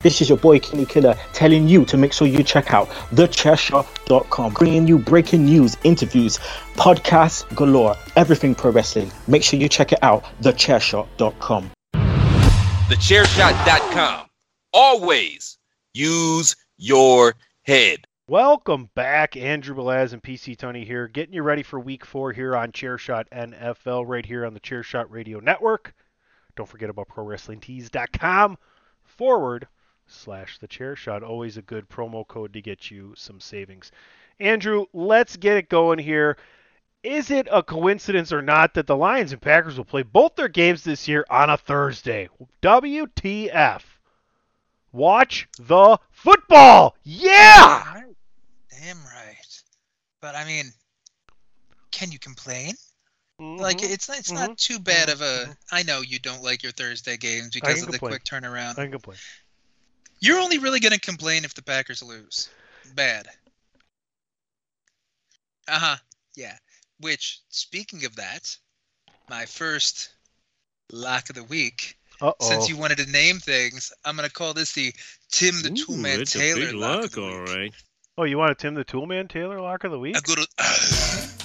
This 0.01 0.21
is 0.21 0.29
your 0.29 0.37
boy 0.37 0.59
Kenny 0.59 0.85
Killer 0.85 1.15
telling 1.33 1.67
you 1.67 1.83
to 1.85 1.97
make 1.97 2.13
sure 2.13 2.27
you 2.27 2.43
check 2.43 2.71
out 2.71 2.87
thechairshot.com, 3.09 4.53
bringing 4.53 4.87
you 4.87 4.99
breaking 4.99 5.45
news, 5.45 5.75
interviews, 5.83 6.37
podcasts 6.75 7.43
galore, 7.55 7.95
everything 8.15 8.53
pro 8.53 8.69
wrestling. 8.69 9.11
Make 9.27 9.41
sure 9.41 9.59
you 9.59 9.67
check 9.67 9.91
it 9.91 9.97
out, 10.03 10.23
thechairshot.com. 10.43 11.71
Thechairshot.com. 11.95 14.27
Always 14.71 15.57
use 15.95 16.55
your 16.77 17.33
head. 17.63 18.05
Welcome 18.27 18.91
back, 18.93 19.35
Andrew 19.35 19.75
Balaz 19.75 20.13
and 20.13 20.21
PC 20.21 20.55
Tony 20.55 20.85
here, 20.85 21.07
getting 21.07 21.33
you 21.33 21.41
ready 21.41 21.63
for 21.63 21.79
week 21.79 22.05
four 22.05 22.33
here 22.33 22.55
on 22.55 22.71
Chairshot 22.71 23.27
NFL, 23.29 24.07
right 24.07 24.27
here 24.27 24.45
on 24.45 24.53
the 24.53 24.59
Chairshot 24.59 25.05
Radio 25.09 25.39
Network. 25.39 25.95
Don't 26.55 26.69
forget 26.69 26.91
about 26.91 27.09
ProWrestlingTees.com 27.09 28.59
forward 29.03 29.67
slash 30.07 30.57
the 30.59 30.67
chair 30.67 30.95
shot. 30.95 31.23
Always 31.23 31.57
a 31.57 31.61
good 31.61 31.89
promo 31.89 32.27
code 32.27 32.53
to 32.53 32.61
get 32.61 32.91
you 32.91 33.13
some 33.15 33.39
savings. 33.39 33.91
Andrew, 34.39 34.85
let's 34.93 35.37
get 35.37 35.57
it 35.57 35.69
going 35.69 35.99
here. 35.99 36.37
Is 37.03 37.31
it 37.31 37.47
a 37.51 37.63
coincidence 37.63 38.33
or 38.33 38.41
not 38.41 38.73
that 38.73 38.87
the 38.87 38.95
Lions 38.95 39.31
and 39.31 39.41
Packers 39.41 39.77
will 39.77 39.85
play 39.85 40.03
both 40.03 40.35
their 40.35 40.47
games 40.47 40.83
this 40.83 41.07
year 41.07 41.25
on 41.29 41.49
a 41.49 41.57
Thursday? 41.57 42.29
WTF. 42.61 43.81
Watch 44.91 45.47
the 45.59 45.99
football. 46.11 46.95
Yeah! 47.03 48.01
Damn 48.69 48.97
right. 48.97 49.61
But 50.21 50.35
I 50.35 50.45
mean, 50.45 50.65
can 51.91 52.11
you 52.11 52.19
complain? 52.19 52.73
Like 53.39 53.77
Mhm. 53.77 53.91
it's 53.91 54.09
not, 54.09 54.17
it's 54.17 54.31
mm-hmm. 54.31 54.47
not 54.47 54.57
too 54.57 54.79
bad 54.79 55.09
mm-hmm. 55.09 55.11
of 55.11 55.21
a. 55.21 55.43
Mm-hmm. 55.43 55.51
I 55.71 55.83
know 55.83 56.01
you 56.01 56.17
don't 56.17 56.43
like 56.43 56.63
your 56.63 56.71
Thursday 56.71 57.17
games 57.17 57.51
because 57.53 57.83
of 57.83 57.91
the 57.91 57.99
complain. 57.99 58.11
quick 58.13 58.23
turnaround. 58.23 58.71
I 58.71 58.83
can 58.83 58.91
complain. 58.91 59.17
You're 60.19 60.39
only 60.39 60.57
really 60.57 60.79
gonna 60.79 60.99
complain 60.99 61.45
if 61.45 61.53
the 61.53 61.63
Packers 61.63 62.01
lose. 62.01 62.49
Bad. 62.95 63.27
Uh 65.67 65.79
huh. 65.79 65.95
Yeah. 66.35 66.55
Which, 66.99 67.41
speaking 67.49 68.05
of 68.05 68.15
that, 68.15 68.55
my 69.29 69.45
first 69.45 70.09
lock 70.91 71.29
of 71.29 71.35
the 71.35 71.43
week. 71.43 71.97
Uh 72.21 72.31
oh. 72.39 72.49
Since 72.49 72.69
you 72.69 72.77
wanted 72.77 72.97
to 72.99 73.11
name 73.11 73.37
things, 73.39 73.91
I'm 74.05 74.15
gonna 74.15 74.29
call 74.29 74.53
this 74.53 74.73
the 74.73 74.93
Tim 75.31 75.61
the 75.61 75.69
Ooh, 75.69 75.85
Toolman 75.85 76.19
it's 76.19 76.33
Taylor 76.33 76.63
a 76.63 76.65
big 76.67 76.75
lock 76.75 77.03
of 77.05 77.11
the 77.11 77.21
week. 77.21 77.49
right. 77.49 77.73
Oh, 78.17 78.23
you 78.23 78.37
want 78.39 78.51
a 78.51 78.55
Tim 78.55 78.73
the 78.73 78.83
Toolman 78.85 79.29
Taylor 79.29 79.61
lock 79.61 79.83
of 79.83 79.91
the 79.91 79.99
week? 79.99 80.17
A 80.17 80.21
good. 80.21 80.39
I 80.57 81.27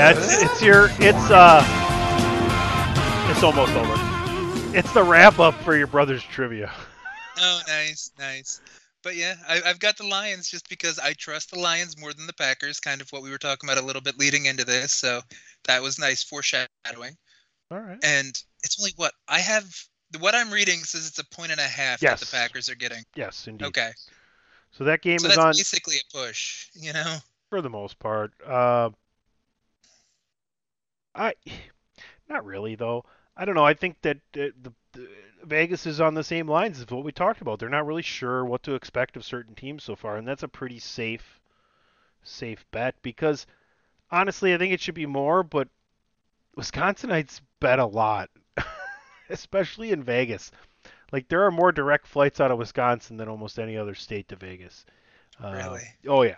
Yeah, 0.00 0.12
it's, 0.16 0.42
it's 0.42 0.62
your 0.62 0.86
it's 0.98 1.30
uh 1.30 1.62
it's 3.30 3.42
almost 3.42 3.72
over. 3.72 3.94
It's 4.74 4.90
the 4.94 5.02
wrap 5.02 5.38
up 5.38 5.54
for 5.56 5.76
your 5.76 5.86
brother's 5.86 6.22
trivia. 6.22 6.72
Oh, 7.42 7.60
nice, 7.68 8.10
nice. 8.18 8.60
But 9.02 9.16
yeah, 9.16 9.34
I, 9.48 9.62
I've 9.64 9.78
got 9.78 9.96
the 9.96 10.06
Lions 10.06 10.50
just 10.50 10.68
because 10.68 10.98
I 10.98 11.14
trust 11.14 11.52
the 11.52 11.58
Lions 11.58 11.98
more 11.98 12.12
than 12.12 12.26
the 12.26 12.34
Packers. 12.34 12.80
Kind 12.80 13.00
of 13.00 13.08
what 13.10 13.22
we 13.22 13.30
were 13.30 13.38
talking 13.38 13.66
about 13.66 13.82
a 13.82 13.86
little 13.86 14.02
bit 14.02 14.18
leading 14.18 14.44
into 14.44 14.62
this. 14.66 14.92
So 14.92 15.22
that 15.64 15.80
was 15.80 15.98
nice 15.98 16.22
foreshadowing. 16.22 17.16
All 17.70 17.78
right. 17.80 17.98
And 18.04 18.28
it's 18.62 18.78
only 18.78 18.92
what 18.96 19.12
I 19.26 19.38
have. 19.38 19.64
What 20.18 20.34
I'm 20.34 20.50
reading 20.50 20.80
says 20.80 21.06
it's 21.08 21.18
a 21.18 21.24
point 21.34 21.50
and 21.50 21.60
a 21.60 21.64
half 21.64 22.02
Yes. 22.02 22.20
that 22.20 22.26
the 22.26 22.36
Packers 22.36 22.68
are 22.68 22.74
getting. 22.74 23.02
Yes, 23.16 23.46
indeed. 23.46 23.68
Okay, 23.68 23.92
So 24.72 24.84
that 24.84 25.00
game 25.00 25.20
so 25.20 25.28
is 25.28 25.36
that's 25.36 25.38
on 25.46 25.52
basically 25.52 25.96
a 25.96 26.14
push. 26.14 26.68
You 26.74 26.92
know. 26.92 27.16
for 27.48 27.62
the 27.62 27.70
most 27.70 27.98
part. 27.98 28.32
Uh, 28.46 28.90
I 31.20 31.34
not 32.28 32.44
really 32.44 32.74
though. 32.74 33.04
I 33.36 33.44
don't 33.44 33.54
know. 33.54 33.64
I 33.64 33.74
think 33.74 34.00
that 34.02 34.16
uh, 34.34 34.48
the, 34.62 34.72
the 34.92 35.08
Vegas 35.44 35.86
is 35.86 36.00
on 36.00 36.14
the 36.14 36.24
same 36.24 36.48
lines 36.48 36.80
as 36.80 36.90
what 36.90 37.04
we 37.04 37.12
talked 37.12 37.40
about. 37.40 37.58
They're 37.58 37.68
not 37.68 37.86
really 37.86 38.02
sure 38.02 38.44
what 38.44 38.62
to 38.64 38.74
expect 38.74 39.16
of 39.16 39.24
certain 39.24 39.54
teams 39.54 39.84
so 39.84 39.96
far, 39.96 40.16
and 40.16 40.26
that's 40.26 40.42
a 40.42 40.48
pretty 40.48 40.78
safe 40.78 41.40
safe 42.22 42.64
bet 42.70 42.94
because 43.02 43.46
honestly, 44.10 44.54
I 44.54 44.58
think 44.58 44.72
it 44.72 44.80
should 44.80 44.94
be 44.94 45.06
more, 45.06 45.42
but 45.42 45.68
Wisconsinites 46.56 47.40
bet 47.60 47.78
a 47.78 47.86
lot, 47.86 48.30
especially 49.30 49.92
in 49.92 50.02
Vegas. 50.02 50.50
Like 51.12 51.28
there 51.28 51.44
are 51.44 51.50
more 51.50 51.72
direct 51.72 52.06
flights 52.06 52.40
out 52.40 52.50
of 52.50 52.58
Wisconsin 52.58 53.16
than 53.16 53.28
almost 53.28 53.58
any 53.58 53.76
other 53.76 53.94
state 53.94 54.28
to 54.28 54.36
Vegas. 54.36 54.84
Uh, 55.42 55.52
Really? 55.52 55.82
Oh 56.06 56.22
yeah. 56.22 56.36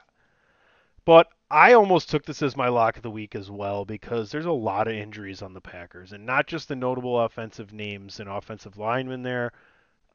But 1.05 1.29
I 1.53 1.75
almost 1.75 2.11
took 2.11 2.25
this 2.25 2.43
as 2.43 2.57
my 2.57 2.69
lock 2.69 2.97
of 2.97 3.03
the 3.05 3.11
week 3.11 3.37
as 3.37 3.51
well 3.51 3.85
because 3.85 4.31
there's 4.33 4.47
a 4.47 4.53
lot 4.53 4.89
of 4.89 4.95
injuries 4.95 5.41
on 5.43 5.53
the 5.55 5.61
Packers, 5.61 6.13
and 6.13 6.27
not 6.27 6.47
just 6.49 6.69
the 6.69 6.75
notable 6.77 7.21
offensive 7.21 7.73
names 7.73 8.19
and 8.21 8.29
offensive 8.29 8.77
linemen 8.79 9.23
there. 9.23 9.53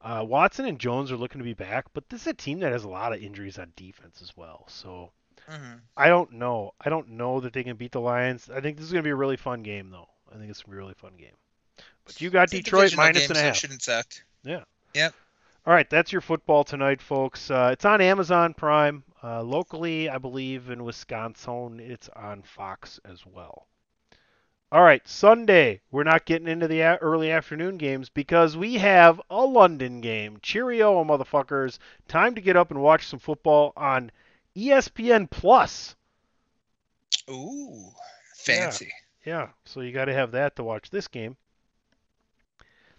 Uh, 0.02 0.24
Watson 0.26 0.66
and 0.66 0.78
Jones 0.80 1.12
are 1.12 1.16
looking 1.16 1.38
to 1.40 1.44
be 1.44 1.54
back, 1.54 1.86
but 1.94 2.08
this 2.10 2.22
is 2.22 2.26
a 2.28 2.34
team 2.34 2.60
that 2.60 2.72
has 2.72 2.84
a 2.84 2.88
lot 2.90 3.12
of 3.14 3.22
injuries 3.22 3.58
on 3.58 3.72
defense 3.76 4.22
as 4.22 4.36
well. 4.36 4.64
So 4.68 5.12
hmm 5.46 5.80
I 5.96 6.08
don't 6.08 6.32
know. 6.34 6.74
I 6.80 6.90
don't 6.90 7.10
know 7.10 7.40
that 7.40 7.52
they 7.54 7.64
can 7.64 7.76
beat 7.76 7.92
the 7.92 8.00
Lions. 8.00 8.50
I 8.50 8.60
think 8.60 8.76
this 8.76 8.86
is 8.86 8.92
going 8.92 9.02
to 9.04 9.08
be 9.08 9.12
a 9.12 9.16
really 9.16 9.36
fun 9.36 9.62
game, 9.62 9.90
though. 9.90 10.08
I 10.32 10.36
think 10.38 10.50
it's 10.50 10.62
going 10.62 10.72
to 10.72 10.76
be 10.76 10.78
a 10.78 10.84
really 10.84 10.94
fun 10.94 11.16
game. 11.16 11.36
But 12.04 12.20
you 12.20 12.30
got 12.30 12.50
It's 12.52 12.52
Detroit 12.52 12.94
minus 12.94 13.28
game, 13.28 13.30
and 13.30 13.38
a 13.38 13.40
so 13.40 13.42
half. 13.42 13.54
shouldn't 13.54 13.82
suck. 13.82 14.06
All 15.66 15.72
right, 15.74 15.88
that's 15.88 16.10
your 16.12 16.20
football 16.20 16.64
tonight, 16.64 17.00
folks. 17.00 17.50
Uh, 17.50 17.70
it's 17.72 17.84
on 17.84 18.00
Amazon 18.00 18.54
Prime. 18.54 19.04
Uh, 19.22 19.42
locally, 19.42 20.08
I 20.08 20.18
believe 20.18 20.70
in 20.70 20.84
Wisconsin, 20.84 21.80
it's 21.80 22.08
on 22.10 22.42
Fox 22.42 23.00
as 23.04 23.26
well. 23.26 23.66
All 24.70 24.82
right, 24.82 25.06
Sunday. 25.08 25.80
We're 25.90 26.04
not 26.04 26.26
getting 26.26 26.46
into 26.46 26.68
the 26.68 26.82
early 27.00 27.30
afternoon 27.30 27.78
games 27.78 28.10
because 28.10 28.56
we 28.56 28.74
have 28.74 29.20
a 29.30 29.44
London 29.44 30.00
game. 30.00 30.38
Cheerio, 30.42 31.02
motherfuckers! 31.04 31.78
Time 32.06 32.34
to 32.34 32.40
get 32.40 32.56
up 32.56 32.70
and 32.70 32.82
watch 32.82 33.06
some 33.06 33.18
football 33.18 33.72
on 33.76 34.12
ESPN 34.54 35.30
Plus. 35.30 35.96
Ooh, 37.30 37.90
fancy. 38.36 38.92
Yeah, 39.24 39.48
so 39.64 39.80
you 39.80 39.90
got 39.92 40.04
to 40.04 40.14
have 40.14 40.32
that 40.32 40.56
to 40.56 40.64
watch 40.64 40.90
this 40.90 41.08
game. 41.08 41.36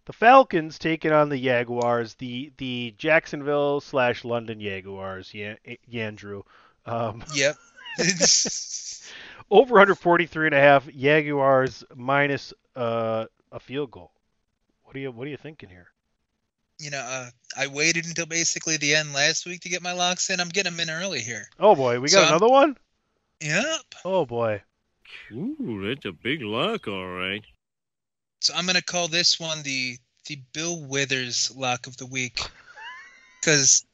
The 0.10 0.14
Falcons 0.14 0.80
taking 0.80 1.12
on 1.12 1.30
the 1.30 1.40
Jaguars, 1.40 2.16
the 2.16 2.52
the 2.58 2.96
Jacksonville 2.98 3.80
slash 3.80 4.26
London 4.26 4.60
Jaguars. 4.60 5.32
Yeah, 5.36 5.54
Yandrew. 5.88 6.42
Um, 6.88 7.24
Yep. 7.36 7.56
over 9.52 9.80
under 9.80 9.94
43 9.94 10.48
and 10.48 10.56
a 10.56 10.60
half. 10.60 10.88
Jaguars 10.92 11.84
minus 11.96 12.56
uh, 12.76 13.26
a 13.52 13.60
field 13.60 13.92
goal. 13.92 14.12
What 14.86 14.96
are 14.96 15.00
you 15.00 15.12
What 15.12 15.28
are 15.28 15.30
you 15.30 15.38
thinking 15.38 15.70
here? 15.70 15.90
you 16.80 16.90
know, 16.90 16.98
uh, 16.98 17.30
I 17.56 17.68
waited 17.68 18.08
until 18.08 18.26
basically 18.26 18.78
the 18.78 18.96
end 18.96 19.14
last 19.14 19.46
week 19.46 19.62
to 19.62 19.70
get 19.70 19.84
my 19.84 19.92
locks 19.92 20.32
in. 20.32 20.40
I'm 20.40 20.50
getting 20.50 20.72
them 20.76 20.80
in 20.80 20.90
early 20.90 21.20
here. 21.20 21.46
Oh 21.60 21.76
boy, 21.76 22.00
we 22.00 22.08
got 22.10 22.14
So 22.14 22.20
I'm- 22.22 22.28
another 22.30 22.50
one. 22.50 22.78
Yep. 23.42 23.82
Oh 24.06 24.26
boy. 24.26 24.64
Ooh, 25.32 25.86
that's 25.88 26.06
a 26.06 26.12
big 26.14 26.42
lock, 26.42 26.88
all 26.88 27.06
right. 27.10 27.44
So 28.42 28.54
I'm 28.56 28.66
gonna 28.66 28.82
call 28.82 29.08
this 29.08 29.40
one 29.40 29.62
the 29.64 29.98
the 30.28 30.38
Bill 30.54 30.82
Withers 30.86 31.52
lock 31.56 31.88
of 31.88 31.98
the 31.98 32.06
week, 32.06 32.40
because 33.40 33.86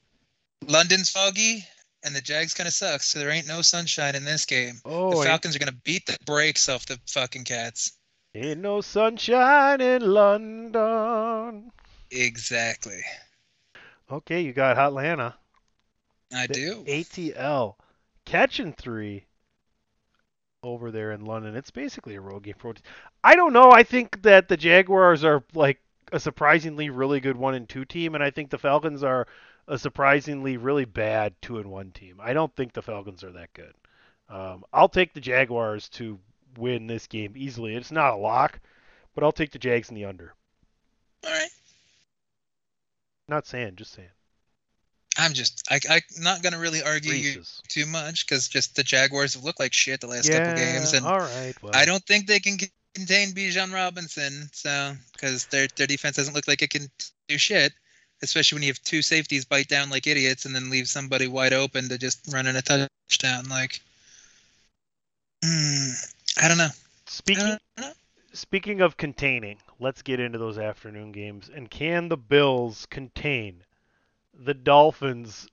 London's 0.67 1.09
foggy 1.09 1.63
and 2.03 2.15
the 2.15 2.21
Jags 2.21 2.53
kind 2.53 2.67
of 2.67 2.73
sucks. 2.73 3.07
So 3.07 3.19
there 3.19 3.29
ain't 3.31 3.47
no 3.47 3.61
sunshine 3.61 4.15
in 4.15 4.25
this 4.25 4.45
game. 4.45 4.79
Oh, 4.85 5.19
the 5.19 5.25
Falcons 5.25 5.55
are 5.55 5.59
gonna 5.59 5.71
beat 5.83 6.05
the 6.05 6.17
brakes 6.25 6.69
off 6.69 6.85
the 6.85 6.99
fucking 7.07 7.45
Cats. 7.45 7.93
ain't 8.35 8.59
no 8.59 8.81
sunshine 8.81 9.81
in 9.81 10.01
London. 10.13 11.71
Exactly. 12.11 13.01
Okay, 14.11 14.41
you 14.41 14.53
got 14.53 14.77
Atlanta. 14.77 15.35
I 16.33 16.47
The 16.47 16.53
do. 16.53 16.83
ATL 16.87 17.75
catching 18.25 18.73
three 18.73 19.25
over 20.65 20.91
there 20.91 21.11
in 21.11 21.25
London. 21.25 21.55
It's 21.55 21.71
basically 21.71 22.15
a 22.15 22.21
road 22.21 22.43
game 22.43 22.55
for. 22.57 22.73
I 23.23 23.35
don't 23.35 23.53
know. 23.53 23.71
I 23.71 23.83
think 23.83 24.21
that 24.23 24.47
the 24.47 24.57
Jaguars 24.57 25.23
are 25.23 25.43
like 25.53 25.79
a 26.11 26.19
surprisingly 26.19 26.89
really 26.89 27.19
good 27.19 27.37
one 27.37 27.53
and 27.53 27.69
two 27.69 27.85
team, 27.85 28.15
and 28.15 28.23
I 28.23 28.31
think 28.31 28.49
the 28.49 28.57
Falcons 28.57 29.03
are 29.03 29.27
a 29.67 29.77
surprisingly 29.77 30.57
really 30.57 30.85
bad 30.85 31.33
two 31.41 31.57
and 31.57 31.71
one 31.71 31.91
team. 31.91 32.19
I 32.21 32.33
don't 32.33 32.53
think 32.55 32.73
the 32.73 32.81
Falcons 32.81 33.23
are 33.23 33.31
that 33.31 33.53
good. 33.53 33.73
Um, 34.29 34.63
I'll 34.73 34.89
take 34.89 35.13
the 35.13 35.21
Jaguars 35.21 35.89
to 35.89 36.19
win 36.57 36.87
this 36.87 37.07
game 37.07 37.33
easily. 37.35 37.75
It's 37.75 37.91
not 37.91 38.13
a 38.13 38.17
lock, 38.17 38.59
but 39.13 39.23
I'll 39.23 39.31
take 39.31 39.51
the 39.51 39.59
Jags 39.59 39.89
in 39.89 39.95
the 39.95 40.05
under. 40.05 40.33
All 41.23 41.31
right. 41.31 41.49
Not 43.27 43.47
saying, 43.47 43.75
just 43.75 43.93
saying. 43.93 44.09
I'm 45.17 45.33
just 45.33 45.63
I 45.69 45.79
I'm 45.89 46.01
not 46.19 46.41
gonna 46.41 46.59
really 46.59 46.81
argue 46.81 47.13
you 47.13 47.37
Reese's. 47.37 47.61
too 47.69 47.85
much 47.85 48.25
because 48.25 48.47
just 48.47 48.75
the 48.75 48.83
Jaguars 48.83 49.33
have 49.33 49.43
looked 49.43 49.59
like 49.59 49.73
shit 49.73 50.01
the 50.01 50.07
last 50.07 50.31
couple 50.31 50.53
games, 50.53 50.93
and 50.93 51.05
all 51.05 51.19
right. 51.19 51.53
Well, 51.61 51.73
I 51.75 51.85
don't 51.85 52.03
think 52.05 52.27
they 52.27 52.39
can 52.39 52.57
contain 52.93 53.33
Bijan 53.33 53.73
Robinson. 53.73 54.49
So 54.51 54.95
because 55.13 55.45
their 55.47 55.67
their 55.75 55.87
defense 55.87 56.17
doesn't 56.17 56.33
look 56.33 56.47
like 56.47 56.61
it 56.61 56.69
can 56.69 56.89
do 57.27 57.37
shit, 57.37 57.73
especially 58.21 58.57
when 58.57 58.63
you 58.63 58.69
have 58.69 58.81
two 58.83 59.01
safeties 59.01 59.45
bite 59.45 59.67
down 59.67 59.89
like 59.89 60.07
idiots 60.07 60.45
and 60.45 60.55
then 60.55 60.69
leave 60.69 60.87
somebody 60.89 61.27
wide 61.27 61.53
open 61.53 61.89
to 61.89 61.97
just 61.97 62.19
run 62.31 62.47
in 62.47 62.55
a 62.55 62.61
touchdown. 62.61 63.47
Like, 63.49 63.81
hmm, 65.43 65.91
I 66.41 66.47
don't 66.47 66.57
know. 66.57 66.69
Speaking 67.07 67.45
don't 67.45 67.59
know. 67.77 67.93
Speaking 68.33 68.81
of 68.81 68.97
containing, 68.97 69.59
let's 69.79 70.01
get 70.01 70.19
into 70.19 70.37
those 70.37 70.57
afternoon 70.57 71.13
games. 71.13 71.49
And 71.53 71.69
can 71.69 72.09
the 72.09 72.17
Bills 72.17 72.85
contain 72.89 73.63
the 74.37 74.53
Dolphins 74.53 75.47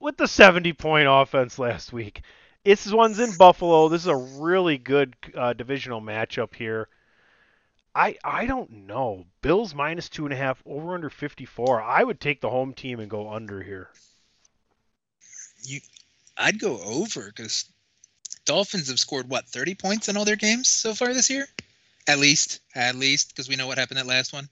with 0.00 0.16
the 0.16 0.28
70 0.28 0.72
point 0.74 1.08
offense 1.10 1.58
last 1.58 1.92
week? 1.92 2.22
This 2.64 2.90
one's 2.90 3.18
in 3.18 3.36
Buffalo. 3.36 3.88
This 3.88 4.02
is 4.02 4.08
a 4.08 4.16
really 4.16 4.78
good 4.78 5.14
uh, 5.34 5.52
divisional 5.52 6.00
matchup 6.00 6.54
here. 6.54 6.88
I 7.94 8.16
I 8.24 8.46
don't 8.46 8.86
know. 8.86 9.26
Bills 9.42 9.74
minus 9.74 10.08
two 10.08 10.24
and 10.24 10.32
a 10.32 10.36
half, 10.36 10.62
over 10.66 10.94
under 10.94 11.10
54. 11.10 11.82
I 11.82 12.02
would 12.02 12.20
take 12.20 12.40
the 12.40 12.50
home 12.50 12.72
team 12.72 13.00
and 13.00 13.10
go 13.10 13.30
under 13.30 13.62
here. 13.62 13.90
You, 15.62 15.80
I'd 16.36 16.58
go 16.58 16.80
over 16.82 17.26
because 17.26 17.66
Dolphins 18.44 18.88
have 18.88 18.98
scored 18.98 19.28
what 19.28 19.48
30 19.48 19.74
points 19.76 20.08
in 20.08 20.16
all 20.16 20.24
their 20.24 20.36
games 20.36 20.68
so 20.68 20.94
far 20.94 21.14
this 21.14 21.30
year. 21.30 21.46
At 22.06 22.18
least, 22.18 22.60
at 22.74 22.96
least, 22.96 23.28
because 23.28 23.48
we 23.48 23.56
know 23.56 23.66
what 23.66 23.78
happened 23.78 23.98
that 23.98 24.06
last 24.06 24.32
one. 24.32 24.48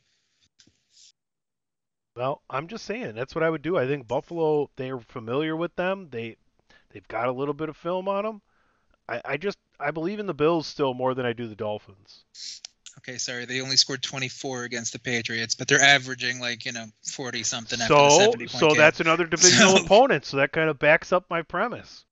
Well, 2.17 2.43
I'm 2.51 2.69
just 2.69 2.85
saying 2.85 3.15
that's 3.15 3.35
what 3.35 3.43
I 3.45 3.51
would 3.51 3.63
do. 3.63 3.77
I 3.79 3.87
think 3.87 4.07
Buffalo 4.07 4.69
they're 4.77 4.99
familiar 5.01 5.57
with 5.57 5.75
them. 5.77 6.09
They 6.11 6.37
they've 6.91 7.07
got 7.09 7.29
a 7.29 7.33
little 7.33 7.55
bit 7.55 7.69
of 7.69 7.77
film 7.77 8.09
on 8.09 8.25
them. 8.25 8.43
I, 9.09 9.21
I 9.25 9.37
just 9.37 9.59
I 9.81 9.91
believe 9.91 10.19
in 10.21 10.27
the 10.27 10.35
Bills 10.35 10.67
still 10.67 10.95
more 10.95 11.15
than 11.15 11.25
I 11.27 11.33
do 11.33 11.49
the 11.49 11.55
Dolphins. 11.57 12.25
Okay, 12.99 13.17
sorry, 13.17 13.47
they 13.47 13.63
only 13.63 13.77
scored 13.79 14.03
24 14.03 14.65
against 14.65 14.93
the 14.93 14.99
Patriots, 14.99 15.55
but 15.55 15.67
they're 15.67 15.81
averaging 15.81 16.39
like 16.39 16.67
you 16.67 16.73
know 16.73 16.85
40 17.11 17.43
something 17.43 17.79
So 17.79 18.11
70 18.11 18.37
point 18.39 18.51
so 18.51 18.69
game. 18.69 18.77
that's 18.77 19.01
another 19.01 19.25
divisional 19.27 19.77
So- 19.79 19.85
opponent. 19.85 20.25
So 20.27 20.37
that 20.37 20.53
kind 20.53 20.69
of 20.69 20.79
backs 20.79 21.13
up 21.13 21.25
my 21.31 21.41
premise. 21.43 22.05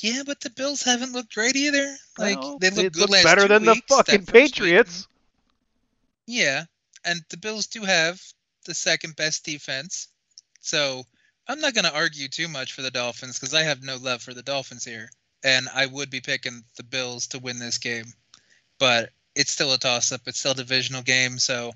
Yeah, 0.00 0.22
but 0.26 0.40
the 0.40 0.50
Bills 0.50 0.82
haven't 0.82 1.12
looked 1.12 1.34
great 1.34 1.56
either. 1.56 1.96
Like 2.18 2.38
Well, 2.40 2.58
they 2.58 2.70
looked 2.70 2.94
good 2.94 3.00
look 3.00 3.10
last 3.10 3.24
better 3.24 3.48
than 3.48 3.62
weeks, 3.64 3.80
the 3.88 3.94
fucking 3.96 4.20
first 4.22 4.32
week. 4.32 4.52
Patriots. 4.52 5.08
Yeah, 6.26 6.64
and 7.04 7.20
the 7.30 7.36
Bills 7.36 7.66
do 7.66 7.82
have 7.82 8.20
the 8.64 8.74
second 8.74 9.16
best 9.16 9.44
defense. 9.44 10.08
So 10.60 11.04
I'm 11.48 11.60
not 11.60 11.74
going 11.74 11.84
to 11.84 11.94
argue 11.94 12.28
too 12.28 12.48
much 12.48 12.72
for 12.72 12.82
the 12.82 12.90
Dolphins 12.90 13.38
because 13.38 13.54
I 13.54 13.62
have 13.62 13.82
no 13.82 13.96
love 13.96 14.22
for 14.22 14.34
the 14.34 14.42
Dolphins 14.42 14.84
here, 14.84 15.10
and 15.42 15.68
I 15.74 15.86
would 15.86 16.10
be 16.10 16.20
picking 16.20 16.62
the 16.76 16.82
Bills 16.82 17.28
to 17.28 17.38
win 17.38 17.58
this 17.58 17.78
game. 17.78 18.12
But 18.78 19.10
it's 19.34 19.50
still 19.50 19.72
a 19.72 19.78
toss-up. 19.78 20.22
It's 20.26 20.38
still 20.38 20.52
a 20.52 20.56
divisional 20.56 21.02
game. 21.02 21.38
So 21.38 21.72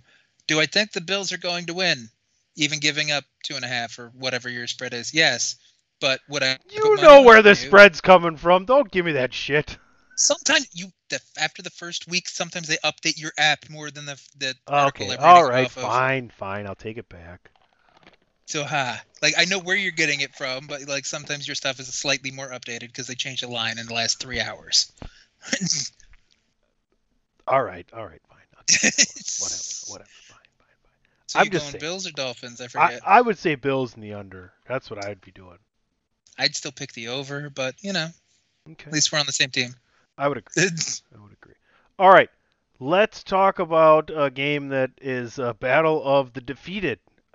do 0.47 0.61
I 0.61 0.67
think 0.67 0.93
the 0.93 1.01
Bills 1.01 1.33
are 1.33 1.39
going 1.39 1.67
to 1.67 1.75
win, 1.75 2.09
even 2.57 2.81
giving 2.81 3.11
up 3.11 3.25
two 3.43 3.57
and 3.57 3.65
a 3.65 3.69
half 3.69 3.99
or 3.99 4.13
whatever 4.19 4.49
your 4.49 4.67
spread 4.67 4.95
is? 4.95 5.15
Yes. 5.15 5.57
But 6.01 6.21
would 6.29 6.43
I? 6.43 6.59
You 6.71 6.97
know 6.97 7.23
where 7.23 7.43
the 7.43 7.51
you? 7.51 7.55
spread's 7.55 8.01
coming 8.01 8.37
from. 8.37 8.65
Don't 8.65 8.91
give 8.91 9.07
me 9.07 9.13
that 9.13 9.33
shit. 9.33 9.79
Sometimes 10.17 10.69
you 10.75 10.93
the, 11.13 11.21
after 11.41 11.63
the 11.63 11.71
first 11.71 12.09
week, 12.09 12.29
sometimes 12.29 12.69
they 12.69 12.79
update 12.85 13.19
your 13.19 13.33
app 13.39 13.69
more 13.71 13.91
than 13.91 14.07
the 14.07 14.21
the 14.39 14.55
Okay, 14.69 15.17
all 15.17 15.45
right, 15.45 15.65
off 15.65 15.77
of. 15.79 15.85
fine, 15.85 16.31
fine. 16.31 16.67
I'll 16.67 16.75
take 16.75 16.99
it 16.99 17.09
back. 17.09 17.51
So 18.47 18.65
ha, 18.65 19.03
like 19.23 19.35
I 19.39 19.45
know 19.45 19.59
where 19.59 19.77
you're 19.77 19.93
getting 19.93 20.21
it 20.21 20.35
from, 20.35 20.67
but 20.67 20.83
like 20.89 21.07
sometimes 21.07 21.47
your 21.47 21.55
stuff 21.55 21.81
is 21.81 21.93
slightly 21.95 22.31
more 22.31 22.51
updated 22.51 22.89
because 22.89 23.07
they 23.07 23.15
changed 23.15 23.43
a 23.45 23.49
line 23.49 23.79
in 23.79 23.87
the 23.87 23.95
last 23.95 24.21
three 24.21 24.41
hours. 24.41 24.93
All 27.47 27.63
right, 27.63 27.87
all 27.93 28.07
right, 28.07 28.21
fine. 28.29 28.39
Okay, 28.61 28.89
whatever, 29.39 29.63
whatever, 29.87 30.11
fine, 30.29 30.39
fine, 30.59 30.67
fine. 30.85 30.97
So 31.27 31.41
I'm 31.41 31.45
you 31.45 31.51
just 31.51 31.65
going 31.65 31.73
saying. 31.73 31.81
Bills 31.81 32.07
or 32.07 32.13
Dolphins? 32.13 32.61
I 32.61 32.69
I, 32.77 32.91
forget. 32.91 33.03
I 33.05 33.21
would 33.21 33.39
say 33.39 33.55
Bills 33.57 33.95
in 33.95 34.01
the 34.01 34.15
under. 34.15 34.53
That's 34.67 34.91
what 34.91 34.99
I'd 34.99 35.21
be 35.21 35.33
doing. 35.33 35.59
I'd 36.39 36.55
still 36.57 36.73
pick 36.73 36.93
the 36.93 37.09
over, 37.09 37.51
but 37.51 37.75
you 37.83 37.93
know, 37.93 38.09
Okay. 38.71 38.87
at 38.87 38.93
least 38.93 39.13
we're 39.13 39.19
on 39.19 39.27
the 39.27 39.33
same 39.33 39.51
team. 39.51 39.75
I 40.19 40.29
would 40.29 40.39
agree. 40.39 40.65
I 41.15 41.21
would 41.23 41.33
agree. 41.33 41.55
All 41.99 42.11
right, 42.11 42.31
let's 42.81 43.23
talk 43.23 43.59
about 43.59 44.11
a 44.15 44.31
game 44.31 44.69
that 44.69 44.91
is 45.01 45.39
a 45.39 45.55
battle 45.55 46.03
of 46.05 46.33
the 46.33 46.41
defeated. 46.41 46.99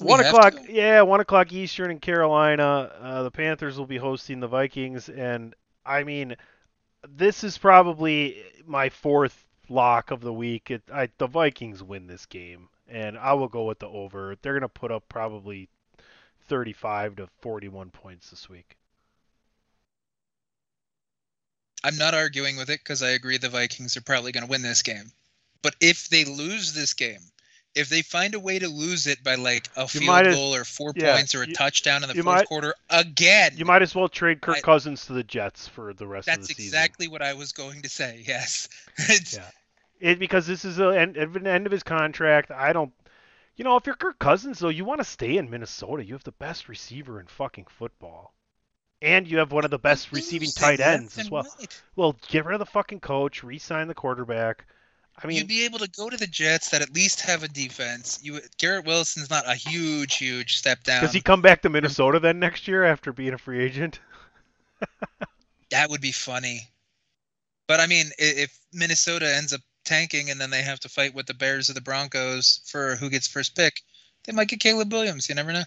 One 0.00 0.20
o'clock, 0.20 0.54
yeah, 0.68 1.02
one 1.02 1.20
o'clock 1.20 1.52
Eastern 1.52 1.90
in 1.90 2.00
Carolina. 2.00 2.92
Uh, 3.00 3.22
the 3.24 3.30
Panthers 3.30 3.78
will 3.78 3.86
be 3.86 3.96
hosting 3.96 4.40
the 4.40 4.46
Vikings, 4.48 5.08
and 5.08 5.54
I 5.84 6.04
mean, 6.04 6.36
this 7.08 7.44
is 7.44 7.58
probably 7.58 8.42
my 8.66 8.88
fourth 8.90 9.44
lock 9.68 10.10
of 10.10 10.20
the 10.20 10.32
week. 10.32 10.70
It, 10.70 10.82
I, 10.92 11.08
the 11.18 11.26
Vikings 11.26 11.82
win 11.82 12.06
this 12.06 12.26
game, 12.26 12.68
and 12.88 13.18
I 13.18 13.32
will 13.34 13.48
go 13.48 13.64
with 13.64 13.78
the 13.78 13.88
over. 13.88 14.36
They're 14.42 14.54
going 14.54 14.62
to 14.62 14.68
put 14.68 14.92
up 14.92 15.08
probably 15.08 15.68
35 16.48 17.16
to 17.16 17.28
41 17.40 17.90
points 17.90 18.30
this 18.30 18.48
week. 18.48 18.76
I'm 21.84 21.96
not 21.96 22.14
arguing 22.14 22.56
with 22.56 22.70
it 22.70 22.80
because 22.80 23.02
I 23.02 23.10
agree 23.10 23.38
the 23.38 23.48
Vikings 23.48 23.96
are 23.96 24.00
probably 24.02 24.32
going 24.32 24.44
to 24.44 24.50
win 24.50 24.62
this 24.62 24.82
game. 24.82 25.12
But 25.62 25.74
if 25.80 26.08
they 26.08 26.24
lose 26.24 26.72
this 26.72 26.94
game, 26.94 27.20
if 27.74 27.88
they 27.88 28.02
find 28.02 28.34
a 28.34 28.40
way 28.40 28.58
to 28.58 28.68
lose 28.68 29.06
it 29.06 29.22
by 29.22 29.36
like 29.36 29.68
a 29.76 29.86
field 29.86 30.06
might 30.06 30.26
as- 30.26 30.34
goal 30.34 30.54
or 30.54 30.64
four 30.64 30.92
yeah, 30.96 31.14
points 31.14 31.34
or 31.34 31.42
a 31.42 31.46
you- 31.48 31.54
touchdown 31.54 32.02
in 32.02 32.08
the 32.08 32.14
you 32.16 32.22
fourth 32.22 32.36
might- 32.36 32.46
quarter 32.46 32.74
again, 32.90 33.52
You 33.56 33.64
might 33.64 33.82
as 33.82 33.94
well 33.94 34.08
trade 34.08 34.40
Kirk 34.40 34.56
I- 34.58 34.60
Cousins 34.60 35.06
to 35.06 35.12
the 35.12 35.22
Jets 35.22 35.68
for 35.68 35.92
the 35.92 36.06
rest 36.06 36.28
of 36.28 36.40
the 36.40 36.46
season. 36.46 36.54
That's 36.56 36.66
exactly 36.66 37.08
what 37.08 37.22
I 37.22 37.34
was 37.34 37.52
going 37.52 37.82
to 37.82 37.88
say. 37.88 38.24
Yes. 38.26 38.68
It's- 38.98 39.34
Yeah. 39.36 39.50
It, 40.00 40.20
because 40.20 40.46
this 40.46 40.64
is 40.64 40.76
the 40.76 40.90
end, 40.90 41.16
an 41.16 41.46
end 41.46 41.66
of 41.66 41.72
his 41.72 41.82
contract. 41.82 42.52
I 42.52 42.72
don't. 42.72 42.92
You 43.56 43.64
know, 43.64 43.76
if 43.76 43.84
you're 43.84 43.96
Kirk 43.96 44.20
Cousins, 44.20 44.60
though, 44.60 44.68
you 44.68 44.84
want 44.84 45.00
to 45.00 45.04
stay 45.04 45.36
in 45.36 45.50
Minnesota. 45.50 46.04
You 46.04 46.12
have 46.14 46.22
the 46.22 46.30
best 46.30 46.68
receiver 46.68 47.18
in 47.18 47.26
fucking 47.26 47.66
football. 47.68 48.32
And 49.00 49.28
you 49.28 49.38
have 49.38 49.52
one 49.52 49.64
of 49.64 49.70
the 49.70 49.78
best 49.78 50.10
receiving 50.12 50.50
tight 50.50 50.80
ends 50.80 51.18
as 51.18 51.30
well. 51.30 51.46
right. 51.58 51.82
Well, 51.94 52.16
get 52.28 52.44
rid 52.44 52.54
of 52.54 52.58
the 52.58 52.66
fucking 52.66 53.00
coach, 53.00 53.44
re-sign 53.44 53.86
the 53.86 53.94
quarterback. 53.94 54.66
I 55.22 55.26
mean, 55.26 55.38
You'd 55.38 55.48
be 55.48 55.64
able 55.64 55.80
to 55.80 55.88
go 55.88 56.08
to 56.08 56.16
the 56.16 56.26
Jets 56.26 56.70
that 56.70 56.82
at 56.82 56.92
least 56.94 57.20
have 57.22 57.42
a 57.42 57.48
defense. 57.48 58.20
You 58.22 58.40
Garrett 58.58 58.86
Wilson's 58.86 59.30
not 59.30 59.48
a 59.48 59.54
huge, 59.54 60.16
huge 60.16 60.58
step 60.58 60.84
down. 60.84 61.02
does 61.02 61.12
he 61.12 61.20
come 61.20 61.42
back 61.42 61.62
to 61.62 61.68
Minnesota 61.68 62.20
then 62.20 62.38
next 62.38 62.68
year 62.68 62.84
after 62.84 63.12
being 63.12 63.34
a 63.34 63.38
free 63.38 63.62
agent? 63.64 64.00
That 65.70 65.90
would 65.90 66.00
be 66.00 66.12
funny. 66.12 66.70
But 67.66 67.80
I 67.80 67.86
mean, 67.86 68.06
if 68.18 68.58
Minnesota 68.72 69.30
ends 69.36 69.52
up 69.52 69.60
tanking 69.84 70.30
and 70.30 70.40
then 70.40 70.48
they 70.48 70.62
have 70.62 70.80
to 70.80 70.88
fight 70.88 71.14
with 71.14 71.26
the 71.26 71.34
Bears 71.34 71.68
or 71.68 71.74
the 71.74 71.82
Broncos 71.82 72.60
for 72.64 72.96
who 72.96 73.10
gets 73.10 73.28
first 73.28 73.54
pick, 73.54 73.82
they 74.24 74.32
might 74.32 74.48
get 74.48 74.60
Caleb 74.60 74.90
Williams. 74.92 75.28
You 75.28 75.34
never 75.34 75.52
know. 75.52 75.64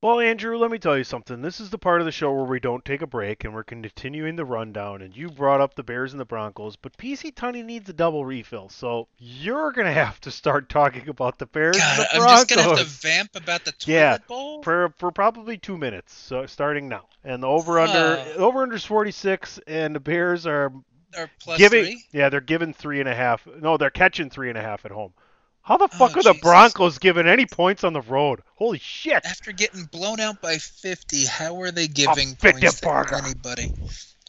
Well, 0.00 0.20
Andrew, 0.20 0.56
let 0.56 0.70
me 0.70 0.78
tell 0.78 0.96
you 0.96 1.02
something. 1.02 1.42
This 1.42 1.58
is 1.58 1.70
the 1.70 1.78
part 1.78 2.00
of 2.00 2.04
the 2.04 2.12
show 2.12 2.32
where 2.32 2.44
we 2.44 2.60
don't 2.60 2.84
take 2.84 3.02
a 3.02 3.06
break 3.06 3.42
and 3.42 3.52
we're 3.52 3.64
continuing 3.64 4.36
the 4.36 4.44
rundown. 4.44 5.02
And 5.02 5.16
you 5.16 5.28
brought 5.28 5.60
up 5.60 5.74
the 5.74 5.82
Bears 5.82 6.12
and 6.12 6.20
the 6.20 6.24
Broncos, 6.24 6.76
but 6.76 6.96
PC 6.96 7.34
Tunney 7.34 7.64
needs 7.64 7.88
a 7.88 7.92
double 7.92 8.24
refill. 8.24 8.68
So 8.68 9.08
you're 9.18 9.72
going 9.72 9.88
to 9.88 9.92
have 9.92 10.20
to 10.20 10.30
start 10.30 10.68
talking 10.68 11.08
about 11.08 11.40
the 11.40 11.46
Bears 11.46 11.78
God, 11.78 11.98
the 11.98 12.14
I'm 12.14 12.28
just 12.28 12.48
gonna 12.48 12.62
have 12.62 12.78
to 12.78 12.84
vamp 12.84 13.30
about 13.34 13.64
the 13.64 13.72
toilet 13.72 13.88
Yeah, 13.92 14.18
bowl. 14.28 14.62
for 14.62 14.94
for 14.98 15.10
probably 15.10 15.58
two 15.58 15.76
minutes. 15.76 16.14
So 16.14 16.46
starting 16.46 16.88
now, 16.88 17.06
and 17.24 17.42
the 17.42 17.48
over 17.48 17.80
under 17.80 18.22
Oh. 18.36 18.44
over 18.46 18.62
under 18.62 18.76
is 18.76 18.84
46, 18.84 19.58
and 19.66 19.96
the 19.96 20.00
Bears 20.00 20.46
are 20.46 20.72
or 21.16 21.28
plus 21.40 21.58
giving 21.58 21.84
three. 21.86 22.04
yeah 22.12 22.28
they're 22.28 22.40
giving 22.40 22.72
three 22.72 23.00
and 23.00 23.08
a 23.08 23.14
half. 23.16 23.48
No, 23.60 23.76
they're 23.76 23.90
catching 23.90 24.30
three 24.30 24.48
and 24.48 24.58
a 24.58 24.62
half 24.62 24.84
at 24.84 24.92
home. 24.92 25.12
How 25.68 25.76
the 25.76 25.84
oh, 25.84 25.98
fuck 25.98 26.16
Oh, 26.16 26.20
are 26.20 26.22
the 26.22 26.32
Jesus. 26.32 26.40
Broncos 26.40 26.98
giving 26.98 27.28
any 27.28 27.44
points 27.44 27.84
on 27.84 27.92
the 27.92 28.00
road? 28.00 28.40
Holy 28.54 28.78
shit! 28.78 29.22
After 29.26 29.52
getting 29.52 29.84
blown 29.84 30.18
out 30.18 30.40
by 30.40 30.56
50, 30.56 31.26
how 31.26 31.60
are 31.60 31.70
they 31.70 31.86
giving 31.86 32.36
50 32.36 32.52
points 32.52 32.80
to 32.80 32.86
burger. 32.86 33.16
anybody? 33.16 33.70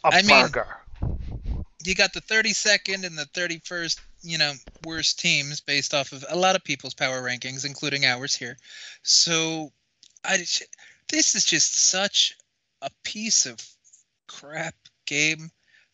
A 0.04 0.08
I 0.08 0.20
mean- 0.20 0.52
You 1.82 1.94
got 1.94 2.12
the 2.12 2.20
32nd 2.20 3.06
and 3.06 3.16
the 3.16 3.24
31st, 3.32 3.98
you 4.20 4.36
know, 4.36 4.52
worst 4.84 5.18
teams 5.18 5.62
based 5.62 5.94
off 5.94 6.12
of 6.12 6.26
a 6.28 6.36
lot 6.36 6.56
of 6.56 6.62
people's 6.62 6.92
power 6.92 7.22
rankings, 7.22 7.64
including 7.64 8.04
ours 8.04 8.34
here. 8.34 8.58
So, 9.02 9.72
I 10.22 10.44
this 11.08 11.34
is 11.34 11.46
just 11.46 11.88
such 11.88 12.34
a 12.82 12.90
piece 13.02 13.46
of 13.46 13.66
crap 14.28 14.74
game. 15.06 15.50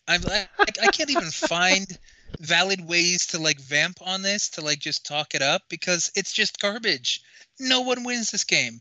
I'm 0.08 0.22
like, 0.22 0.48
I 0.82 0.88
can't 0.88 1.10
even 1.10 1.30
find 1.30 1.86
valid 2.40 2.86
ways 2.86 3.26
to 3.28 3.38
like 3.38 3.60
vamp 3.60 3.98
on 4.02 4.22
this 4.22 4.48
to 4.50 4.60
like 4.60 4.78
just 4.78 5.06
talk 5.06 5.34
it 5.34 5.42
up 5.42 5.62
because 5.68 6.10
it's 6.14 6.32
just 6.32 6.60
garbage. 6.60 7.22
No 7.58 7.80
one 7.80 8.04
wins 8.04 8.30
this 8.30 8.44
game. 8.44 8.80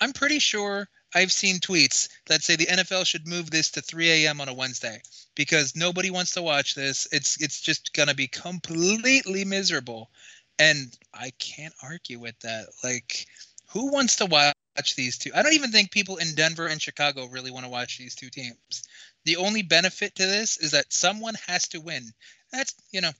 I'm 0.00 0.12
pretty 0.12 0.38
sure 0.38 0.88
I've 1.14 1.32
seen 1.32 1.60
tweets 1.60 2.08
that 2.26 2.42
say 2.42 2.56
the 2.56 2.66
NFL 2.66 3.06
should 3.06 3.26
move 3.26 3.50
this 3.50 3.70
to 3.72 3.80
3 3.80 4.10
a.m. 4.10 4.40
on 4.40 4.48
a 4.48 4.54
Wednesday 4.54 5.00
because 5.34 5.74
nobody 5.74 6.10
wants 6.10 6.32
to 6.32 6.42
watch 6.42 6.74
this. 6.74 7.08
It's 7.12 7.40
it's 7.40 7.60
just 7.60 7.92
gonna 7.94 8.14
be 8.14 8.26
completely 8.26 9.44
miserable, 9.44 10.10
and 10.58 10.96
I 11.14 11.30
can't 11.38 11.74
argue 11.82 12.18
with 12.18 12.38
that. 12.40 12.66
Like, 12.84 13.26
who 13.68 13.90
wants 13.92 14.16
to 14.16 14.26
watch 14.26 14.96
these 14.96 15.16
two? 15.16 15.30
I 15.34 15.42
don't 15.42 15.54
even 15.54 15.72
think 15.72 15.90
people 15.90 16.16
in 16.16 16.34
Denver 16.34 16.66
and 16.66 16.82
Chicago 16.82 17.26
really 17.26 17.50
want 17.50 17.64
to 17.64 17.70
watch 17.70 17.98
these 17.98 18.14
two 18.14 18.28
teams. 18.28 18.82
The 19.24 19.36
only 19.36 19.62
benefit 19.62 20.14
to 20.16 20.26
this 20.26 20.58
is 20.58 20.72
that 20.72 20.92
someone 20.92 21.34
has 21.46 21.66
to 21.68 21.80
win. 21.80 22.12
That's 22.52 22.74
you 22.90 23.00
know, 23.00 23.12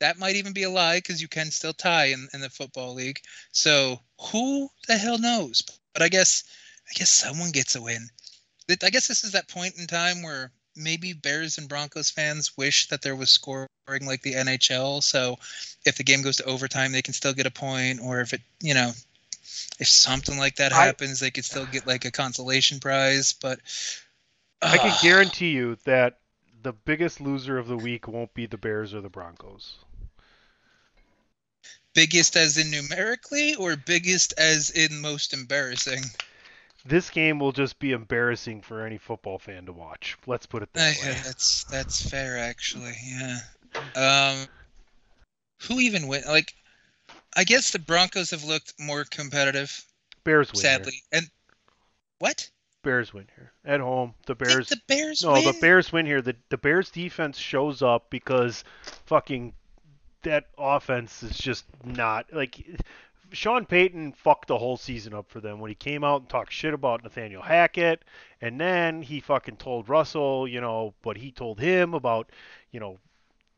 that 0.00 0.18
might 0.18 0.36
even 0.36 0.52
be 0.52 0.64
a 0.64 0.70
lie 0.70 0.98
because 0.98 1.22
you 1.22 1.28
can 1.28 1.50
still 1.50 1.72
tie 1.72 2.06
in, 2.06 2.28
in 2.32 2.40
the 2.40 2.50
football 2.50 2.94
league. 2.94 3.20
So 3.52 4.00
who 4.20 4.68
the 4.88 4.96
hell 4.96 5.18
knows? 5.18 5.62
But 5.92 6.02
I 6.02 6.08
guess 6.08 6.44
I 6.88 6.92
guess 6.94 7.10
someone 7.10 7.50
gets 7.50 7.76
a 7.76 7.82
win. 7.82 8.08
I 8.82 8.90
guess 8.90 9.08
this 9.08 9.24
is 9.24 9.32
that 9.32 9.48
point 9.48 9.76
in 9.78 9.86
time 9.86 10.22
where 10.22 10.52
maybe 10.76 11.12
Bears 11.12 11.58
and 11.58 11.68
Broncos 11.68 12.10
fans 12.10 12.56
wish 12.56 12.88
that 12.88 13.02
there 13.02 13.16
was 13.16 13.30
scoring 13.30 13.68
like 13.88 14.22
the 14.22 14.34
NHL. 14.34 15.02
So 15.02 15.38
if 15.84 15.96
the 15.96 16.04
game 16.04 16.22
goes 16.22 16.36
to 16.36 16.44
overtime, 16.44 16.92
they 16.92 17.02
can 17.02 17.14
still 17.14 17.32
get 17.32 17.46
a 17.46 17.50
point, 17.50 18.00
or 18.00 18.20
if 18.20 18.32
it, 18.32 18.40
you 18.60 18.74
know, 18.74 18.92
if 19.78 19.88
something 19.88 20.38
like 20.38 20.56
that 20.56 20.72
I- 20.72 20.86
happens, 20.86 21.20
they 21.20 21.30
could 21.30 21.44
still 21.44 21.66
get 21.66 21.86
like 21.86 22.04
a 22.04 22.10
consolation 22.10 22.80
prize. 22.80 23.32
But 23.32 23.60
I 24.62 24.78
can 24.78 24.90
ah. 24.90 25.00
guarantee 25.02 25.50
you 25.50 25.76
that 25.84 26.18
the 26.62 26.72
biggest 26.72 27.20
loser 27.20 27.58
of 27.58 27.66
the 27.66 27.76
week 27.76 28.08
won't 28.08 28.34
be 28.34 28.46
the 28.46 28.58
Bears 28.58 28.94
or 28.94 29.00
the 29.00 29.08
Broncos. 29.08 29.76
biggest 31.94 32.36
as 32.36 32.56
in 32.56 32.70
numerically, 32.70 33.54
or 33.56 33.76
biggest 33.76 34.34
as 34.38 34.70
in 34.70 35.00
most 35.00 35.32
embarrassing. 35.32 36.02
This 36.84 37.10
game 37.10 37.38
will 37.38 37.52
just 37.52 37.78
be 37.78 37.92
embarrassing 37.92 38.62
for 38.62 38.86
any 38.86 38.96
football 38.96 39.38
fan 39.38 39.66
to 39.66 39.72
watch. 39.72 40.16
Let's 40.26 40.46
put 40.46 40.62
it 40.62 40.72
that 40.72 40.96
way. 41.02 41.16
that's 41.24 41.64
that's 41.64 42.08
fair 42.08 42.38
actually. 42.38 42.94
Yeah. 43.04 43.38
Um, 43.94 44.46
who 45.62 45.78
even 45.80 46.06
win? 46.06 46.22
Like, 46.26 46.54
I 47.36 47.44
guess 47.44 47.70
the 47.70 47.78
Broncos 47.78 48.30
have 48.30 48.44
looked 48.44 48.74
more 48.78 49.04
competitive, 49.04 49.84
Bears 50.24 50.52
win. 50.52 50.62
Here. 50.62 50.70
sadly. 50.78 51.02
And 51.12 51.30
what? 52.18 52.48
Bears 52.82 53.12
win 53.12 53.26
here 53.36 53.52
at 53.64 53.80
home. 53.80 54.14
The 54.26 54.34
Bears. 54.34 54.68
the 54.68 54.80
Bears 54.86 55.22
No, 55.22 55.32
win? 55.32 55.44
the 55.44 55.58
Bears 55.60 55.92
win 55.92 56.06
here. 56.06 56.22
The 56.22 56.36
the 56.48 56.56
Bears 56.58 56.90
defense 56.90 57.38
shows 57.38 57.82
up 57.82 58.10
because 58.10 58.64
fucking 59.06 59.52
that 60.22 60.46
offense 60.58 61.22
is 61.22 61.36
just 61.36 61.64
not 61.84 62.26
like 62.32 62.64
Sean 63.32 63.64
Payton 63.64 64.12
fucked 64.12 64.48
the 64.48 64.58
whole 64.58 64.76
season 64.76 65.14
up 65.14 65.30
for 65.30 65.40
them 65.40 65.60
when 65.60 65.70
he 65.70 65.74
came 65.74 66.04
out 66.04 66.20
and 66.22 66.28
talked 66.28 66.52
shit 66.52 66.74
about 66.74 67.02
Nathaniel 67.04 67.42
Hackett 67.42 68.04
and 68.40 68.60
then 68.60 69.02
he 69.02 69.20
fucking 69.20 69.56
told 69.56 69.88
Russell, 69.88 70.48
you 70.48 70.60
know, 70.60 70.94
what 71.02 71.16
he 71.16 71.30
told 71.30 71.60
him 71.60 71.94
about, 71.94 72.30
you 72.72 72.80
know, 72.80 72.98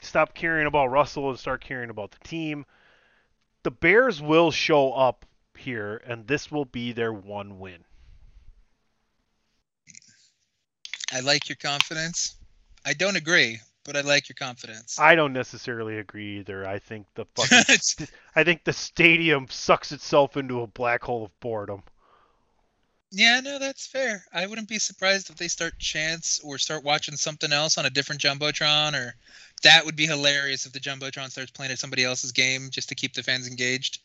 stop 0.01 0.35
caring 0.35 0.67
about 0.67 0.87
Russell 0.89 1.31
and 1.31 1.39
start 1.39 1.63
caring 1.63 1.91
about 1.91 2.11
the 2.11 2.29
team. 2.29 2.67
The 3.63 3.71
Bears 3.71 4.21
will 4.21 4.51
show 4.51 4.93
up 4.93 5.25
here 5.57 6.03
and 6.07 6.27
this 6.27 6.51
will 6.51 6.65
be 6.65 6.93
their 6.93 7.13
one 7.13 7.59
win. 7.59 7.85
I 11.13 11.21
like 11.21 11.49
your 11.49 11.57
confidence. 11.57 12.37
I 12.87 12.95
don't 12.95 13.17
agree, 13.17 13.61
but 13.85 13.97
I 13.97 14.01
like 14.01 14.29
your 14.29 14.35
confidence. 14.35 14.99
I 14.99 15.15
don't 15.15 15.33
necessarily 15.33 15.99
agree 15.99 16.39
either. 16.41 16.67
I 16.67 16.79
think 16.79 17.07
the 17.15 17.27
fucking 17.37 18.09
I 18.37 18.45
think 18.45 18.65
the 18.65 18.73
stadium 18.73 19.47
sucks 19.51 19.93
itself 19.93 20.37
into 20.37 20.63
a 20.63 20.67
black 20.67 21.03
hole 21.03 21.25
of 21.25 21.41
boredom. 21.41 21.83
yeah, 23.11 23.41
no, 23.41 23.59
that's 23.59 23.87
fair. 23.87 24.25
I 24.33 24.47
wouldn't 24.47 24.69
be 24.69 24.79
surprised 24.79 25.29
if 25.29 25.37
they 25.37 25.49
start 25.49 25.79
chants 25.79 26.41
or 26.43 26.57
start 26.57 26.83
watching 26.83 27.17
something 27.17 27.53
else 27.53 27.77
on 27.77 27.85
a 27.85 27.91
different 27.91 28.23
jumbotron, 28.23 28.95
or 28.95 29.15
that 29.63 29.85
would 29.85 29.97
be 29.97 30.07
hilarious 30.07 30.65
if 30.65 30.73
the 30.73 30.81
jumbotron 30.81 31.31
starts 31.31 31.51
playing 31.51 31.73
at 31.73 31.79
somebody 31.79 32.05
else's 32.05 32.33
game 32.33 32.69
just 32.71 32.89
to 32.89 32.95
keep 32.95 33.13
the 33.13 33.23
fans 33.23 33.47
engaged. 33.47 34.01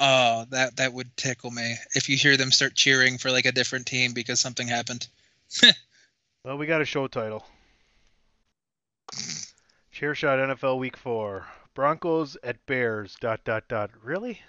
Oh, 0.00 0.46
that 0.50 0.76
that 0.76 0.92
would 0.92 1.16
tickle 1.16 1.50
me 1.50 1.76
if 1.94 2.08
you 2.08 2.16
hear 2.16 2.36
them 2.36 2.50
start 2.50 2.74
cheering 2.74 3.18
for 3.18 3.30
like 3.30 3.46
a 3.46 3.52
different 3.52 3.86
team 3.86 4.12
because 4.12 4.40
something 4.40 4.66
happened. 4.66 5.06
Well, 6.44 6.56
we 6.56 6.66
got 6.66 6.80
a 6.80 6.84
show 6.84 7.08
title. 7.08 7.44
Chairshot 9.92 10.38
NFL 10.38 10.78
Week 10.78 10.96
Four. 10.96 11.46
Broncos 11.74 12.36
at 12.42 12.64
Bears. 12.66 13.16
Dot 13.20 13.44
dot 13.44 13.64
dot. 13.68 13.90
Really? 14.02 14.40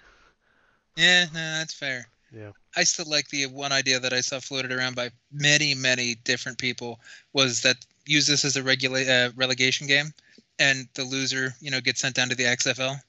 Yeah, 0.96 1.24
no, 1.26 1.58
that's 1.58 1.74
fair. 1.74 2.06
Yeah. 2.32 2.50
I 2.76 2.84
still 2.84 3.06
like 3.08 3.28
the 3.28 3.46
one 3.46 3.72
idea 3.72 3.98
that 3.98 4.12
I 4.12 4.20
saw 4.20 4.38
floated 4.38 4.72
around 4.72 4.94
by 4.94 5.10
many, 5.32 5.74
many 5.74 6.14
different 6.14 6.58
people 6.58 7.00
was 7.32 7.62
that 7.62 7.76
use 8.06 8.26
this 8.26 8.44
as 8.44 8.56
a 8.56 8.62
regula- 8.62 9.04
uh, 9.04 9.30
relegation 9.34 9.86
game, 9.86 10.12
and 10.58 10.88
the 10.94 11.04
loser, 11.04 11.54
you 11.60 11.70
know, 11.70 11.80
gets 11.80 12.00
sent 12.00 12.14
down 12.14 12.28
to 12.28 12.34
the 12.36 12.44
XFL. 12.44 13.00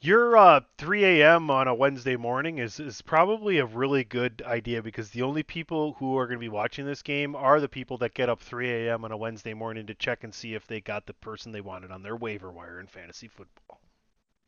Your 0.00 0.36
uh, 0.36 0.60
3 0.76 1.04
a.m. 1.04 1.50
on 1.50 1.66
a 1.66 1.74
Wednesday 1.74 2.14
morning 2.14 2.58
is, 2.58 2.78
is 2.78 3.02
probably 3.02 3.58
a 3.58 3.66
really 3.66 4.04
good 4.04 4.42
idea 4.46 4.80
because 4.80 5.10
the 5.10 5.22
only 5.22 5.42
people 5.42 5.94
who 5.94 6.16
are 6.16 6.26
going 6.28 6.38
to 6.38 6.40
be 6.40 6.48
watching 6.48 6.86
this 6.86 7.02
game 7.02 7.34
are 7.34 7.58
the 7.58 7.68
people 7.68 7.98
that 7.98 8.14
get 8.14 8.28
up 8.28 8.40
3 8.40 8.70
a.m. 8.70 9.04
on 9.04 9.10
a 9.10 9.16
Wednesday 9.16 9.54
morning 9.54 9.86
to 9.86 9.94
check 9.94 10.22
and 10.22 10.32
see 10.32 10.54
if 10.54 10.68
they 10.68 10.80
got 10.80 11.06
the 11.06 11.14
person 11.14 11.50
they 11.50 11.60
wanted 11.60 11.90
on 11.90 12.04
their 12.04 12.14
waiver 12.14 12.52
wire 12.52 12.78
in 12.78 12.86
fantasy 12.86 13.26
football. 13.26 13.80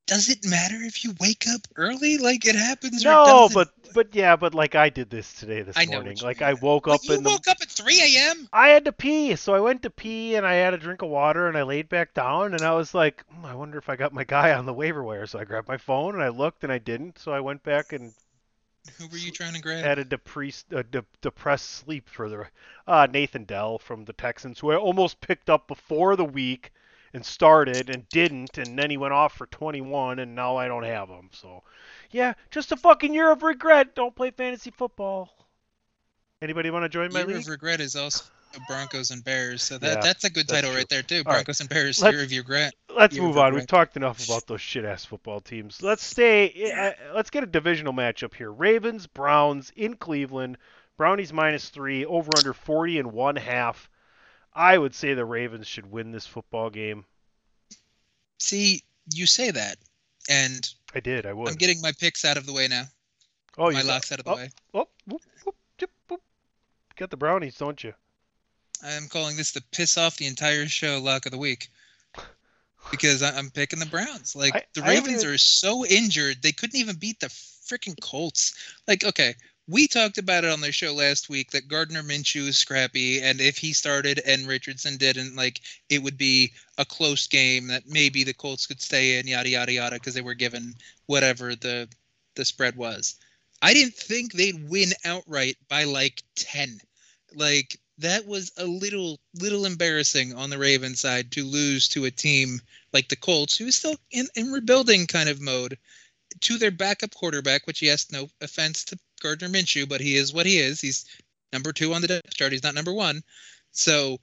Does 0.07 0.29
it 0.29 0.45
matter 0.45 0.77
if 0.83 1.05
you 1.05 1.15
wake 1.21 1.47
up 1.49 1.67
early? 1.77 2.19
Like 2.19 2.45
it 2.47 2.55
happens. 2.55 3.05
No, 3.05 3.49
but 3.53 3.71
but 3.93 4.15
yeah, 4.15 4.37
but 4.37 4.55
like 4.55 4.75
I 4.75 4.89
did 4.89 5.11
this 5.11 5.33
today 5.35 5.63
this 5.63 5.77
I 5.77 5.87
morning. 5.87 6.19
Like 6.21 6.39
mean. 6.39 6.49
I 6.49 6.55
woke 6.55 6.87
But 6.87 6.95
up 6.95 7.05
you 7.05 7.11
in 7.11 7.23
the 7.25 7.31
woke 7.31 7.49
up 7.49 7.59
at 7.61 7.71
3 7.71 8.31
a.m. 8.31 8.49
I 8.53 8.69
had 8.69 8.85
to 8.87 8.93
pee, 8.93 9.37
so 9.37 9.55
I 9.55 9.61
went 9.61 9.83
to 9.83 9.91
pee 9.91 10.37
and 10.37 10.47
I 10.47 10.55
had 10.55 10.75
a 10.75 10.79
drink 10.79 11.03
of 11.03 11.11
water 11.11 11.49
and 11.49 11.57
I 11.59 11.63
laid 11.65 11.89
back 11.91 12.15
down 12.15 12.55
and 12.55 12.65
I 12.65 12.73
was 12.75 12.95
like, 12.95 13.25
"Hmm, 13.27 13.45
I 13.45 13.55
wonder 13.55 13.79
if 13.79 13.89
I 13.91 13.97
got 13.97 14.13
my 14.15 14.25
guy 14.25 14.53
on 14.55 14.65
the 14.67 14.73
waiver 14.73 15.03
wire. 15.03 15.27
So 15.27 15.39
I 15.39 15.45
grabbed 15.45 15.69
my 15.69 15.77
phone 15.77 16.15
and 16.15 16.23
I 16.23 16.29
looked 16.29 16.65
and 16.65 16.73
I 16.73 16.79
didn't. 16.79 17.19
So 17.19 17.33
I 17.33 17.41
went 17.41 17.63
back 17.63 17.93
and 17.93 18.15
Who 18.99 19.09
were 19.09 19.17
you 19.19 19.31
trying 19.33 19.55
to 19.55 19.61
grab? 19.61 19.85
had 19.85 19.99
a 19.99 20.05
depressed, 20.05 20.73
uh, 20.73 20.83
de- 20.83 21.05
depressed 21.21 21.69
sleep 21.69 22.09
for 22.09 22.29
the 22.29 22.47
uh, 22.87 23.07
Nathan 23.11 23.45
Dell 23.45 23.79
from 23.79 24.05
the 24.05 24.13
Texans, 24.15 24.61
who 24.61 24.71
I 24.71 24.77
almost 24.77 25.21
picked 25.21 25.51
up 25.51 25.69
before 25.69 26.17
the 26.17 26.25
week 26.25 26.73
and 27.15 27.25
started 27.25 27.91
and 27.91 28.09
didn't, 28.09 28.57
and 28.59 28.79
then 28.79 28.91
he 28.91 28.97
went 28.97 29.13
off 29.13 29.35
for 29.37 29.47
21, 29.47 30.19
and 30.19 30.35
now 30.35 30.57
I 30.57 30.67
don't 30.69 30.85
have 30.85 31.09
him. 31.09 31.29
So, 31.33 31.63
yeah, 32.11 32.35
just 32.51 32.73
a 32.73 32.77
fucking 32.77 33.13
year 33.13 33.31
of 33.31 33.43
regret. 33.43 33.95
Don't 33.95 34.15
play 34.17 34.31
fantasy 34.31 34.71
football. 34.71 35.31
Anybody 36.41 36.71
want 36.71 36.85
to 36.85 36.89
join 36.89 37.13
my 37.13 37.21
Year 37.21 37.29
league? 37.29 37.37
of 37.39 37.49
regret 37.49 37.81
is 37.81 37.95
also 37.95 38.25
Broncos 38.69 39.11
and 39.11 39.23
Bears, 39.25 39.63
so 39.63 39.79
that 39.79 39.97
Yeah, 39.97 40.01
that's 40.01 40.25
a 40.25 40.31
good 40.31 40.47
that's 40.49 40.53
title 40.61 40.71
true. 40.71 40.79
right 40.79 40.89
there 40.89 41.03
too. 41.03 41.17
All 41.25 41.33
right. 41.33 41.45
Broncos 41.45 41.61
and 41.61 41.69
Bears, 41.69 42.03
Let's- 42.03 42.15
Year 42.15 42.25
of 42.25 42.31
regret. 42.31 42.75
Let's 42.95 43.15
Year 43.15 43.23
move 43.25 43.39
on. 43.39 43.55
We've 43.55 43.67
talked 43.67 43.97
enough 43.97 44.25
about 44.27 44.47
those 44.47 44.61
shit 44.61 44.85
ass 44.85 45.05
football 45.05 45.41
teams. 45.41 45.83
Let's 45.83 46.03
stay. 46.03 46.73
uh, 46.73 47.15
let's 47.15 47.31
get 47.31 47.43
a 47.45 47.47
divisional 47.47 47.93
matchup 47.93 48.35
here. 48.35 48.51
Ravens, 48.51 49.07
Browns 49.07 49.71
in 49.77 49.95
Cleveland. 49.97 50.59
Brownies 50.99 51.33
minus 51.33 51.69
three, 51.71 52.05
over 52.05 52.31
under 52.37 52.53
40 52.53 52.99
and 52.99 53.13
one 53.13 53.37
half. 53.37 53.89
I 54.55 54.77
would 54.77 54.95
say 54.95 55.15
the 55.15 55.25
Ravens 55.25 55.67
should 55.67 55.91
win 55.91 56.13
this 56.13 56.27
football 56.27 56.71
game. 56.71 57.05
See, 58.39 58.83
you 59.13 59.27
say 59.27 59.51
that, 59.51 59.77
and 60.29 60.69
I 60.95 61.01
did. 61.01 61.27
I 61.27 61.33
would. 61.33 61.49
I'm 61.49 61.55
getting 61.55 61.81
my 61.81 61.93
picks 61.99 62.25
out 62.25 62.37
of 62.37 62.47
the 62.47 62.53
way 62.53 62.69
now. 62.69 62.85
oh, 63.57 63.71
my 63.71 63.83
locks 63.83 64.13
out 64.13 64.19
of 64.19 64.25
the 64.25 64.33
oh, 64.33 64.37
way. 64.37 64.51
Oh, 64.75 64.89
whoop, 65.07 65.23
whoop, 65.45 65.57
chip, 65.79 65.91
whoop. 66.09 66.21
Got 66.97 67.11
the 67.11 67.17
Brownies, 67.17 67.57
don't 67.57 67.83
you? 67.83 67.95
I'm 68.85 69.09
calling 69.09 69.37
this 69.37 69.53
the 69.53 69.63
piss 69.73 69.97
off 69.97 70.17
the 70.17 70.27
entire 70.27 70.67
show 70.67 71.01
lock 71.01 71.27
of 71.27 71.33
the 71.33 71.39
week. 71.39 71.71
Because 72.91 73.23
I- 73.23 73.37
I'm 73.39 73.51
picking 73.51 73.79
the 73.79 73.87
Browns. 73.87 74.35
Like 74.35 74.57
I- 74.57 74.65
the 74.75 74.83
Ravens 74.83 75.25
are 75.25 75.39
so 75.39 75.87
injured, 75.87 76.43
they 76.43 76.53
couldn't 76.53 76.79
even 76.79 76.97
beat 76.97 77.21
the 77.21 77.29
freaking 77.29 77.99
Colts. 78.01 78.55
Like, 78.89 79.05
okay, 79.05 79.35
we 79.69 79.87
talked 79.87 80.19
about 80.19 80.45
it 80.45 80.51
on 80.51 80.61
the 80.61 80.73
show 80.73 80.93
last 80.93 81.29
week 81.29 81.53
that 81.53 81.69
Gardner 81.69 82.03
Minshew 82.03 82.49
is 82.49 82.59
scrappy, 82.59 83.21
and 83.23 83.41
if 83.41 83.57
he 83.57 83.73
started 83.73 84.21
and 84.27 84.47
Richardson 84.47 84.97
didn't, 84.97 85.37
like 85.37 85.61
it 85.89 86.03
would 86.03 86.19
be 86.19 86.53
a 86.79 86.85
close 86.85 87.27
game 87.27 87.69
that 87.69 87.87
maybe 87.87 88.25
the 88.25 88.35
Colts 88.35 88.67
could 88.67 88.83
stay 88.83 89.19
in, 89.19 89.27
yada 89.27 89.49
yada 89.49 89.73
yada, 89.73 89.97
because 89.97 90.15
they 90.15 90.21
were 90.21 90.35
given 90.35 90.75
whatever 91.07 91.55
the 91.55 91.89
the 92.35 92.45
spread 92.45 92.77
was. 92.77 93.17
I 93.61 93.75
didn't 93.75 93.95
think 93.95 94.33
they'd 94.33 94.69
win 94.69 94.93
outright 95.05 95.57
by 95.69 95.85
like 95.85 96.23
ten. 96.35 96.81
Like 97.35 97.79
that 97.99 98.27
was 98.27 98.51
a 98.57 98.65
little 98.65 99.21
little 99.35 99.65
embarrassing 99.65 100.35
on 100.35 100.51
the 100.51 100.59
Ravens 100.59 101.01
side 101.01 101.31
to 101.33 101.45
lose 101.45 101.89
to 101.91 102.05
a 102.05 102.11
team 102.11 102.61
like 102.93 103.09
the 103.09 103.17
Colts, 103.17 103.57
who 103.57 103.67
is 103.67 103.79
still 103.79 103.97
in, 104.11 104.27
in 104.35 104.51
rebuilding 104.51 105.07
kind 105.07 105.29
of 105.29 105.41
mode, 105.41 105.79
to 106.41 106.59
their 106.59 106.71
backup 106.73 107.15
quarterback, 107.15 107.67
which 107.67 107.81
yes, 107.81 108.11
no 108.11 108.29
offense 108.41 108.85
to 108.85 108.99
Gardner 109.23 109.49
Minshew, 109.49 109.89
but 109.89 110.01
he 110.01 110.17
is 110.17 110.33
what 110.33 110.47
he 110.47 110.59
is. 110.59 110.81
He's 110.81 111.07
number 111.53 111.73
two 111.73 111.95
on 111.95 112.03
the 112.03 112.09
depth 112.09 112.35
chart. 112.35 112.53
He's 112.53 112.63
not 112.63 112.75
number 112.75 112.93
one. 112.93 113.23
So 113.71 114.19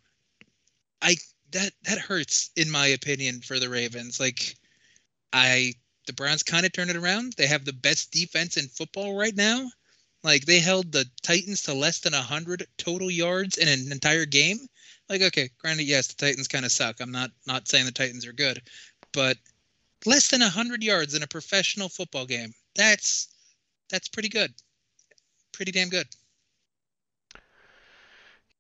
I 1.01 1.15
that 1.51 1.73
that 1.83 1.99
hurts 1.99 2.51
in 2.55 2.69
my 2.69 2.87
opinion 2.87 3.41
for 3.41 3.59
the 3.59 3.69
Ravens. 3.69 4.19
Like 4.19 4.55
I 5.33 5.73
the 6.05 6.13
Browns 6.13 6.43
kind 6.43 6.65
of 6.65 6.71
turned 6.71 6.89
it 6.89 6.95
around. 6.95 7.33
They 7.33 7.47
have 7.47 7.65
the 7.65 7.73
best 7.73 8.11
defense 8.11 8.57
in 8.57 8.67
football 8.67 9.17
right 9.17 9.35
now. 9.35 9.69
Like 10.23 10.45
they 10.45 10.59
held 10.59 10.91
the 10.91 11.05
Titans 11.21 11.63
to 11.63 11.73
less 11.73 11.99
than 11.99 12.13
100 12.13 12.67
total 12.77 13.09
yards 13.09 13.57
in 13.57 13.67
an 13.67 13.91
entire 13.91 14.25
game. 14.25 14.59
Like 15.07 15.21
okay, 15.21 15.49
granted 15.59 15.83
yes, 15.83 16.07
the 16.07 16.15
Titans 16.15 16.47
kind 16.47 16.65
of 16.65 16.71
suck. 16.71 16.99
I'm 16.99 17.11
not 17.11 17.31
not 17.47 17.67
saying 17.67 17.85
the 17.85 17.91
Titans 17.91 18.25
are 18.25 18.33
good, 18.33 18.61
but 19.13 19.37
less 20.05 20.29
than 20.29 20.41
100 20.41 20.83
yards 20.83 21.13
in 21.13 21.23
a 21.23 21.27
professional 21.27 21.89
football 21.89 22.25
game. 22.25 22.53
That's 22.75 23.29
that's 23.89 24.07
pretty 24.07 24.29
good. 24.29 24.53
Pretty 25.59 25.73
damn 25.73 25.89
good. 25.89 26.07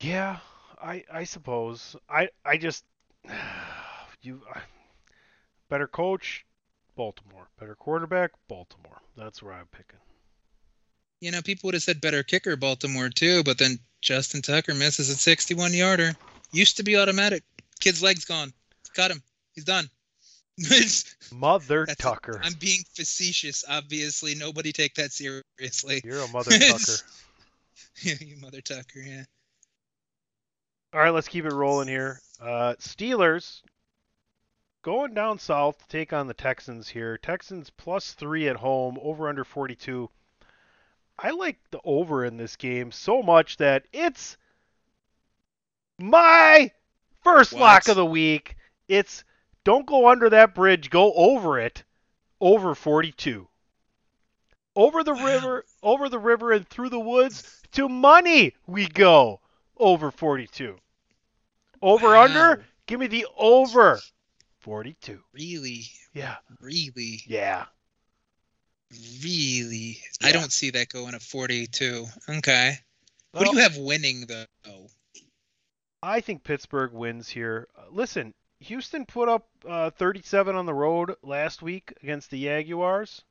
Yeah, 0.01 0.39
I 0.81 1.05
I 1.09 1.23
suppose. 1.23 1.95
I 2.09 2.27
I 2.43 2.57
just 2.57 2.83
you 4.21 4.41
better 5.69 5.87
coach, 5.87 6.45
Baltimore. 6.97 7.47
Better 7.57 7.75
quarterback, 7.75 8.31
Baltimore. 8.49 9.01
That's 9.15 9.41
where 9.41 9.53
I'm 9.53 9.67
picking. 9.67 9.99
You 11.21 11.31
know, 11.31 11.41
people 11.41 11.69
would 11.69 11.73
have 11.73 11.83
said 11.83 12.01
better 12.01 12.21
kicker 12.21 12.57
Baltimore 12.57 13.07
too, 13.07 13.43
but 13.43 13.57
then 13.57 13.79
Justin 14.01 14.41
Tucker 14.41 14.75
misses 14.75 15.09
a 15.09 15.15
61 15.15 15.73
yarder. 15.73 16.17
Used 16.51 16.75
to 16.75 16.83
be 16.83 16.97
automatic. 16.97 17.43
Kid's 17.79 18.03
leg's 18.03 18.25
gone. 18.25 18.51
Cut 18.93 19.09
him. 19.09 19.23
He's 19.53 19.63
done. 19.63 19.89
Mother 21.33 21.85
that's- 21.85 21.97
Tucker. 21.97 22.39
I'm 22.43 22.53
being 22.59 22.81
facetious, 22.93 23.63
obviously. 23.67 24.35
Nobody 24.35 24.71
take 24.71 24.95
that 24.95 25.11
seriously. 25.11 26.01
You're 26.05 26.21
a 26.21 26.27
mother 26.29 26.51
Tucker. 26.59 26.93
Yeah, 28.01 28.15
you 28.21 28.37
mother 28.37 28.61
Tucker, 28.61 28.99
yeah. 28.99 29.23
All 30.93 30.99
right, 31.01 31.09
let's 31.11 31.27
keep 31.27 31.45
it 31.45 31.53
rolling 31.53 31.87
here. 31.87 32.19
Uh, 32.41 32.73
Steelers 32.79 33.61
going 34.81 35.13
down 35.13 35.37
south 35.37 35.77
to 35.77 35.87
take 35.87 36.13
on 36.13 36.27
the 36.27 36.33
Texans 36.33 36.87
here. 36.87 37.17
Texans 37.17 37.69
plus 37.69 38.13
three 38.13 38.47
at 38.47 38.55
home, 38.55 38.97
over 39.01 39.27
under 39.29 39.43
42. 39.43 40.09
I 41.19 41.31
like 41.31 41.57
the 41.71 41.79
over 41.83 42.23
in 42.25 42.37
this 42.37 42.55
game 42.55 42.91
so 42.91 43.21
much 43.21 43.57
that 43.57 43.83
it's 43.91 44.37
my 45.99 46.71
first 47.23 47.53
What? 47.53 47.61
lock 47.61 47.87
of 47.89 47.95
the 47.97 48.05
week. 48.05 48.55
It's 48.87 49.23
don't 49.69 49.85
go 49.85 50.09
under 50.09 50.31
that 50.31 50.55
bridge, 50.55 50.89
go 50.89 51.13
over 51.13 51.59
it. 51.59 51.83
Over 52.41 52.73
42. 52.73 53.47
Over 54.75 55.03
the 55.03 55.13
Wow. 55.13 55.25
river, 55.27 55.65
over 55.83 56.09
the 56.09 56.17
river 56.17 56.51
and 56.53 56.67
through 56.67 56.89
the 56.89 56.99
woods 56.99 57.61
to 57.73 57.87
money 57.87 58.55
we 58.65 58.87
go. 58.87 59.41
Over 59.77 60.09
42. 60.09 60.79
Over 61.83 62.07
Wow. 62.07 62.23
under? 62.23 62.65
Give 62.87 62.99
me 62.99 63.05
the 63.05 63.27
over 63.37 63.99
42. 64.57 65.23
Really, 65.33 65.83
Yeah. 66.13 66.37
really, 66.59 67.21
Yeah. 67.27 67.67
really. 69.23 70.01
I 70.23 70.31
don't 70.31 70.51
see 70.51 70.71
that 70.71 70.89
going 70.89 71.11
to 71.11 71.19
42. 71.19 72.07
Okay. 72.27 72.75
What 73.33 73.45
do 73.45 73.55
you 73.55 73.61
have 73.61 73.77
winning 73.77 74.25
though? 74.25 74.89
I 76.01 76.21
think 76.21 76.43
Pittsburgh 76.43 76.91
wins 76.91 77.29
here. 77.29 77.67
Uh, 77.75 77.83
listen, 77.91 78.33
Houston 78.61 79.05
put 79.05 79.29
up 79.29 79.47
uh, 79.67 79.89
37 79.91 80.55
on 80.55 80.65
the 80.65 80.73
road 80.73 81.15
last 81.23 81.61
week 81.61 81.93
against 82.03 82.29
the 82.29 82.43
Jaguars. 82.43 83.21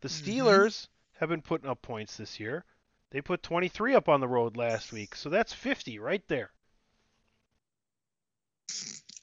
The 0.00 0.08
Mhm. 0.08 0.22
Steelers 0.22 0.88
have 1.18 1.28
been 1.28 1.42
putting 1.42 1.68
up 1.68 1.82
points 1.82 2.16
this 2.16 2.38
year. 2.38 2.64
They 3.10 3.20
put 3.20 3.42
23 3.42 3.94
up 3.94 4.08
on 4.08 4.20
the 4.20 4.28
road 4.28 4.56
last 4.56 4.92
week, 4.92 5.14
so 5.16 5.28
that's 5.30 5.52
50 5.52 5.98
right 5.98 6.26
there. 6.28 6.52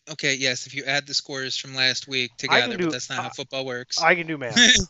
Okay, 0.09 0.34
yes, 0.36 0.67
if 0.67 0.74
you 0.74 0.84
add 0.84 1.07
the 1.07 1.13
scores 1.13 1.55
from 1.57 1.76
last 1.76 2.07
week 2.07 2.36
together, 2.38 2.76
do- 2.76 2.86
but 2.86 2.91
that's 2.93 3.09
not 3.09 3.19
how 3.19 3.28
uh, 3.28 3.32
football 3.32 3.65
works. 3.65 4.01
I 4.01 4.15
can 4.15 4.28
do 4.28 4.38
math. 4.38 4.55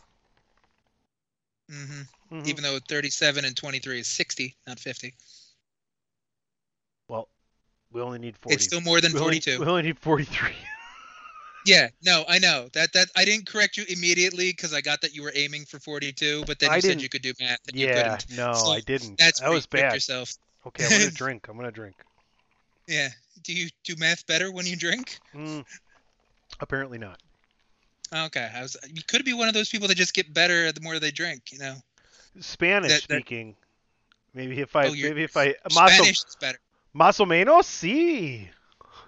hmm 1.70 2.02
Mhm. 2.32 2.46
Even 2.48 2.62
though 2.64 2.78
37 2.88 3.44
and 3.44 3.56
23 3.56 4.00
is 4.00 4.08
60, 4.08 4.56
not 4.66 4.80
50. 4.80 5.14
We 7.94 8.02
only 8.02 8.18
need 8.18 8.36
40. 8.36 8.54
It's 8.54 8.64
still 8.64 8.80
more 8.82 9.00
than 9.00 9.12
we 9.12 9.20
only- 9.20 9.40
42. 9.40 9.60
we 9.60 9.66
only 9.66 9.82
need 9.82 9.98
43. 9.98 10.50
Yeah, 11.66 11.88
no, 12.04 12.26
I 12.28 12.38
know 12.40 12.68
that 12.74 12.92
that 12.92 13.08
I 13.16 13.24
didn't 13.24 13.46
correct 13.46 13.78
you 13.78 13.86
immediately 13.88 14.50
because 14.50 14.74
I 14.74 14.82
got 14.82 15.00
that 15.00 15.14
you 15.14 15.22
were 15.22 15.32
aiming 15.34 15.64
for 15.64 15.78
42, 15.78 16.44
but 16.46 16.58
then 16.58 16.68
I 16.68 16.74
you 16.76 16.82
said 16.82 17.00
you 17.00 17.08
could 17.08 17.22
do 17.22 17.32
math 17.40 17.66
and 17.66 17.74
you 17.74 17.86
couldn't. 17.86 18.36
no, 18.36 18.52
So 18.52 18.68
I 18.72 18.80
didn't. 18.80 19.16
That's 19.16 19.40
that 19.40 19.48
was 19.48 19.64
bad. 19.64 19.94
yourself. 19.94 20.34
Okay, 20.66 20.84
I'm 20.84 20.90
gonna 20.90 21.10
drink. 21.10 21.48
I'm 21.48 21.56
gonna 21.56 21.70
drink. 21.72 21.96
Yeah. 22.86 23.08
Do 23.44 23.54
you 23.54 23.70
do 23.82 23.94
math 23.96 24.26
better 24.26 24.52
when 24.52 24.66
you 24.66 24.76
drink? 24.76 25.18
Mm, 25.34 25.64
apparently 26.60 26.98
not. 26.98 27.22
Okay, 28.14 28.46
I 28.54 28.60
was. 28.60 28.76
You 28.92 29.00
could 29.08 29.24
be 29.24 29.32
one 29.32 29.48
of 29.48 29.54
those 29.54 29.70
people 29.70 29.88
that 29.88 29.96
just 29.96 30.12
get 30.12 30.34
better 30.34 30.70
the 30.70 30.82
more 30.82 30.98
they 30.98 31.12
drink. 31.12 31.44
You 31.50 31.60
know, 31.60 31.76
Spanish 32.40 32.90
That- 32.92 33.08
that- 33.08 33.14
speaking. 33.20 33.56
Maybe 34.34 34.60
if 34.60 34.76
I 34.76 34.88
Oh, 34.88 34.92
maybe 34.92 35.22
if 35.22 35.34
I 35.34 35.54
Spanish 35.70 36.24
is 36.24 36.36
better. 36.38 36.58
Más 36.94 37.20
o 37.20 37.26
menos 37.26 37.66
sí. 37.66 38.48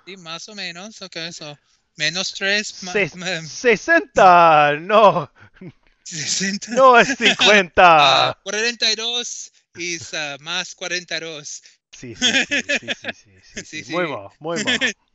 Sí, 0.04 0.16
más 0.18 0.48
o 0.48 0.54
menos. 0.54 1.00
Okay, 1.00 1.32
so 1.32 1.56
menos 1.96 2.32
tres. 2.34 2.82
ma- 2.82 2.92
Se- 2.92 3.10
ma- 3.16 3.42
Sesenta, 3.42 4.76
no, 4.78 5.30
sesenta. 6.04 6.72
no 6.72 6.98
es 6.98 7.08
Ah, 7.10 7.16
cincuenta. 7.16 8.38
42 8.44 9.52
is 9.78 10.12
uh, 10.12 10.36
más 10.40 10.74
42. 10.74 11.62
Sí, 11.96 12.14
sí, 12.14 12.26
sí, 12.26 12.62
sí, 12.62 12.88
sí, 13.00 13.12
sí, 13.14 13.64
sí, 13.64 13.84
Sí. 13.84 13.92
Muy 13.92 14.06
mal, 14.06 14.28
muy 14.38 14.62
mal. 14.62 14.78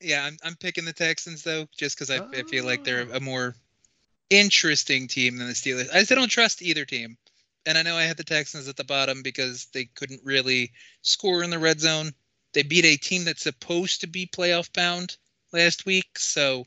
Yeah, 0.00 0.24
I'm 0.24 0.38
I'm 0.42 0.56
picking 0.56 0.86
the 0.86 0.94
Texans 0.94 1.42
though, 1.42 1.66
just 1.76 1.96
because 1.98 2.10
I, 2.10 2.20
I 2.32 2.42
feel 2.44 2.64
like 2.64 2.82
they're 2.84 3.06
a 3.12 3.20
more 3.20 3.54
interesting 4.30 5.06
team 5.08 5.36
than 5.36 5.48
the 5.48 5.52
Steelers. 5.52 5.92
I 5.92 6.02
still 6.04 6.16
don't 6.16 6.30
trust 6.30 6.62
either 6.62 6.86
team, 6.86 7.18
and 7.66 7.76
I 7.76 7.82
know 7.82 7.96
I 7.96 8.04
had 8.04 8.16
the 8.16 8.24
Texans 8.24 8.68
at 8.68 8.76
the 8.76 8.84
bottom 8.84 9.22
because 9.22 9.66
they 9.72 9.84
couldn't 9.84 10.22
really 10.24 10.72
score 11.02 11.42
in 11.42 11.50
the 11.50 11.58
red 11.58 11.80
zone. 11.80 12.12
They 12.52 12.62
beat 12.62 12.84
a 12.84 12.96
team 12.96 13.24
that's 13.24 13.42
supposed 13.42 14.00
to 14.00 14.06
be 14.06 14.26
playoff 14.26 14.72
bound 14.72 15.16
last 15.52 15.86
week, 15.86 16.18
so 16.18 16.66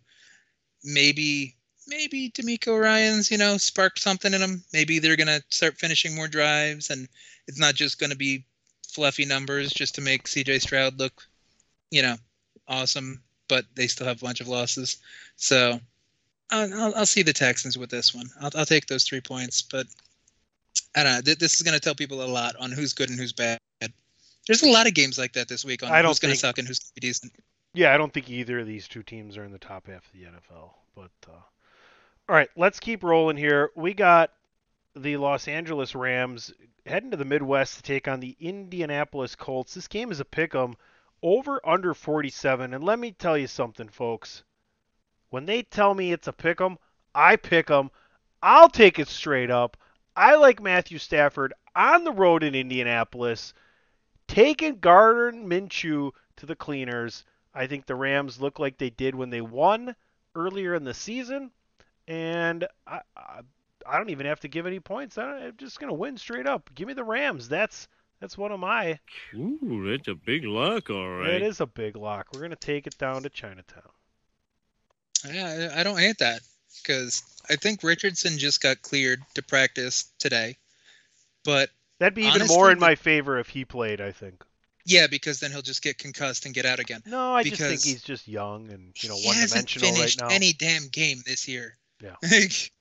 maybe 0.83 1.55
maybe 1.87 2.29
DeMeco 2.29 2.79
Ryans 2.79 3.29
you 3.29 3.37
know 3.37 3.57
sparked 3.57 3.99
something 3.99 4.33
in 4.33 4.41
them. 4.41 4.63
Maybe 4.71 4.99
they're 4.99 5.17
gonna 5.17 5.41
start 5.49 5.79
finishing 5.79 6.15
more 6.15 6.27
drives, 6.27 6.89
and 6.89 7.07
it's 7.47 7.59
not 7.59 7.75
just 7.75 7.99
gonna 7.99 8.15
be 8.15 8.45
fluffy 8.87 9.25
numbers 9.25 9.73
just 9.73 9.95
to 9.95 10.01
make 10.01 10.27
CJ 10.27 10.61
Stroud 10.61 10.99
look, 10.99 11.27
you 11.89 12.01
know, 12.01 12.15
awesome, 12.67 13.21
but 13.47 13.65
they 13.75 13.87
still 13.87 14.07
have 14.07 14.21
a 14.21 14.25
bunch 14.25 14.39
of 14.39 14.47
losses. 14.47 14.97
So 15.35 15.79
I'll, 16.51 16.95
I'll, 16.95 17.05
see 17.05 17.23
the 17.23 17.33
Texans 17.33 17.77
with 17.77 17.89
this 17.89 18.13
one. 18.13 18.29
I'll, 18.39 18.51
I'll 18.55 18.65
take 18.65 18.85
those 18.85 19.03
three 19.03 19.21
points, 19.21 19.63
but 19.63 19.87
I 20.95 21.03
don't 21.03 21.13
know. 21.13 21.21
Th- 21.21 21.37
This 21.37 21.55
is 21.55 21.61
going 21.61 21.73
to 21.73 21.79
tell 21.79 21.95
people 21.95 22.23
a 22.23 22.25
lot 22.27 22.55
on 22.59 22.71
who's 22.71 22.93
good 22.93 23.09
and 23.09 23.19
who's 23.19 23.33
bad. 23.33 23.59
There's 24.47 24.63
a 24.63 24.69
lot 24.69 24.87
of 24.87 24.93
games 24.93 25.17
like 25.17 25.33
that 25.33 25.47
this 25.47 25.63
week 25.63 25.83
on 25.83 25.91
I 25.91 26.01
don't 26.01 26.09
who's 26.11 26.19
going 26.19 26.33
to 26.33 26.39
suck 26.39 26.57
and 26.57 26.67
who's 26.67 26.79
going 26.79 26.89
to 26.89 26.93
be 26.95 27.07
decent. 27.07 27.31
Yeah, 27.73 27.93
I 27.93 27.97
don't 27.97 28.13
think 28.13 28.29
either 28.29 28.59
of 28.59 28.67
these 28.67 28.87
two 28.89 29.01
teams 29.01 29.37
are 29.37 29.45
in 29.45 29.53
the 29.53 29.57
top 29.57 29.87
half 29.87 30.05
of 30.05 30.11
the 30.11 30.25
NFL. 30.25 30.71
But 30.95 31.11
uh, 31.29 31.31
all 32.27 32.35
right, 32.35 32.49
let's 32.57 32.79
keep 32.79 33.03
rolling 33.03 33.37
here. 33.37 33.71
We 33.75 33.93
got 33.93 34.31
the 34.97 35.15
Los 35.17 35.47
Angeles 35.47 35.95
Rams 35.95 36.51
heading 36.85 37.11
to 37.11 37.17
the 37.17 37.23
Midwest 37.25 37.77
to 37.77 37.83
take 37.83 38.09
on 38.09 38.19
the 38.19 38.35
Indianapolis 38.39 39.35
Colts. 39.35 39.73
This 39.75 39.87
game 39.87 40.11
is 40.11 40.19
a 40.19 40.25
pick 40.25 40.53
'em 40.53 40.75
over 41.21 41.61
under 41.65 41.93
47. 41.93 42.73
And 42.73 42.83
let 42.83 42.99
me 42.99 43.11
tell 43.13 43.37
you 43.37 43.47
something, 43.47 43.87
folks. 43.87 44.43
When 45.29 45.45
they 45.45 45.63
tell 45.63 45.93
me 45.93 46.11
it's 46.11 46.27
a 46.27 46.33
pick 46.33 46.59
'em, 46.59 46.77
I 47.15 47.37
pick 47.37 47.71
'em. 47.71 47.91
I'll 48.41 48.69
take 48.69 48.99
it 48.99 49.07
straight 49.07 49.49
up. 49.49 49.77
I 50.15 50.35
like 50.35 50.61
Matthew 50.61 50.97
Stafford 50.97 51.53
on 51.75 52.03
the 52.03 52.11
road 52.11 52.43
in 52.43 52.55
Indianapolis, 52.55 53.53
taking 54.27 54.79
Gardner 54.79 55.31
Minshew 55.31 56.11
to 56.37 56.45
the 56.45 56.55
cleaners. 56.55 57.25
I 57.53 57.67
think 57.67 57.85
the 57.85 57.95
Rams 57.95 58.41
look 58.41 58.59
like 58.59 58.77
they 58.77 58.89
did 58.89 59.15
when 59.15 59.29
they 59.29 59.41
won 59.41 59.95
earlier 60.35 60.75
in 60.75 60.83
the 60.83 60.93
season, 60.93 61.51
and 62.07 62.67
I, 62.87 63.01
I, 63.15 63.41
I 63.85 63.97
don't 63.97 64.09
even 64.09 64.25
have 64.25 64.39
to 64.41 64.47
give 64.47 64.65
any 64.65 64.79
points. 64.79 65.17
I 65.17 65.47
am 65.47 65.53
just 65.57 65.79
gonna 65.79 65.93
win 65.93 66.17
straight 66.17 66.47
up. 66.47 66.69
Give 66.75 66.87
me 66.87 66.93
the 66.93 67.03
Rams. 67.03 67.47
That's 67.47 67.87
that's 68.19 68.37
one 68.37 68.51
of 68.51 68.59
my. 68.59 68.99
Ooh, 69.35 69.91
that's 69.91 70.07
a 70.07 70.15
big 70.15 70.45
lock, 70.45 70.89
all 70.89 71.09
right. 71.09 71.35
It 71.35 71.41
is 71.41 71.61
a 71.61 71.67
big 71.67 71.95
lock. 71.95 72.27
We're 72.33 72.41
gonna 72.41 72.55
take 72.55 72.87
it 72.87 72.97
down 72.97 73.23
to 73.23 73.29
Chinatown. 73.29 73.83
Yeah, 75.29 75.69
I 75.73 75.81
I 75.81 75.83
don't 75.83 75.99
hate 75.99 76.17
that 76.19 76.41
because 76.81 77.23
I 77.49 77.55
think 77.55 77.83
Richardson 77.83 78.37
just 78.37 78.61
got 78.61 78.81
cleared 78.81 79.21
to 79.35 79.41
practice 79.41 80.05
today, 80.19 80.57
but 81.43 81.69
That'd 81.99 82.15
be 82.15 82.23
even 82.23 82.41
Honestly, 82.41 82.55
more 82.55 82.71
in 82.71 82.79
my 82.79 82.95
favor 82.95 83.39
if 83.39 83.49
he 83.49 83.65
played. 83.65 84.01
I 84.01 84.11
think. 84.11 84.43
yeah, 84.85 85.07
because 85.07 85.39
then 85.39 85.51
he'll 85.51 85.61
just 85.61 85.81
get 85.81 85.97
concussed 85.97 86.45
and 86.45 86.53
get 86.53 86.65
out 86.65 86.79
again. 86.79 87.01
No, 87.05 87.33
I 87.33 87.43
just 87.43 87.61
think 87.61 87.81
he's 87.83 88.01
just 88.01 88.27
young 88.27 88.69
and 88.71 88.91
you 89.01 89.09
know 89.09 89.15
one 89.15 89.35
dimensional 89.35 89.89
right 89.89 89.97
finished 89.97 90.19
now. 90.21 90.27
any 90.29 90.53
damn 90.53 90.87
game 90.89 91.19
this 91.25 91.47
year. 91.47 91.77
Yeah. 92.01 92.15
Like, 92.31 92.71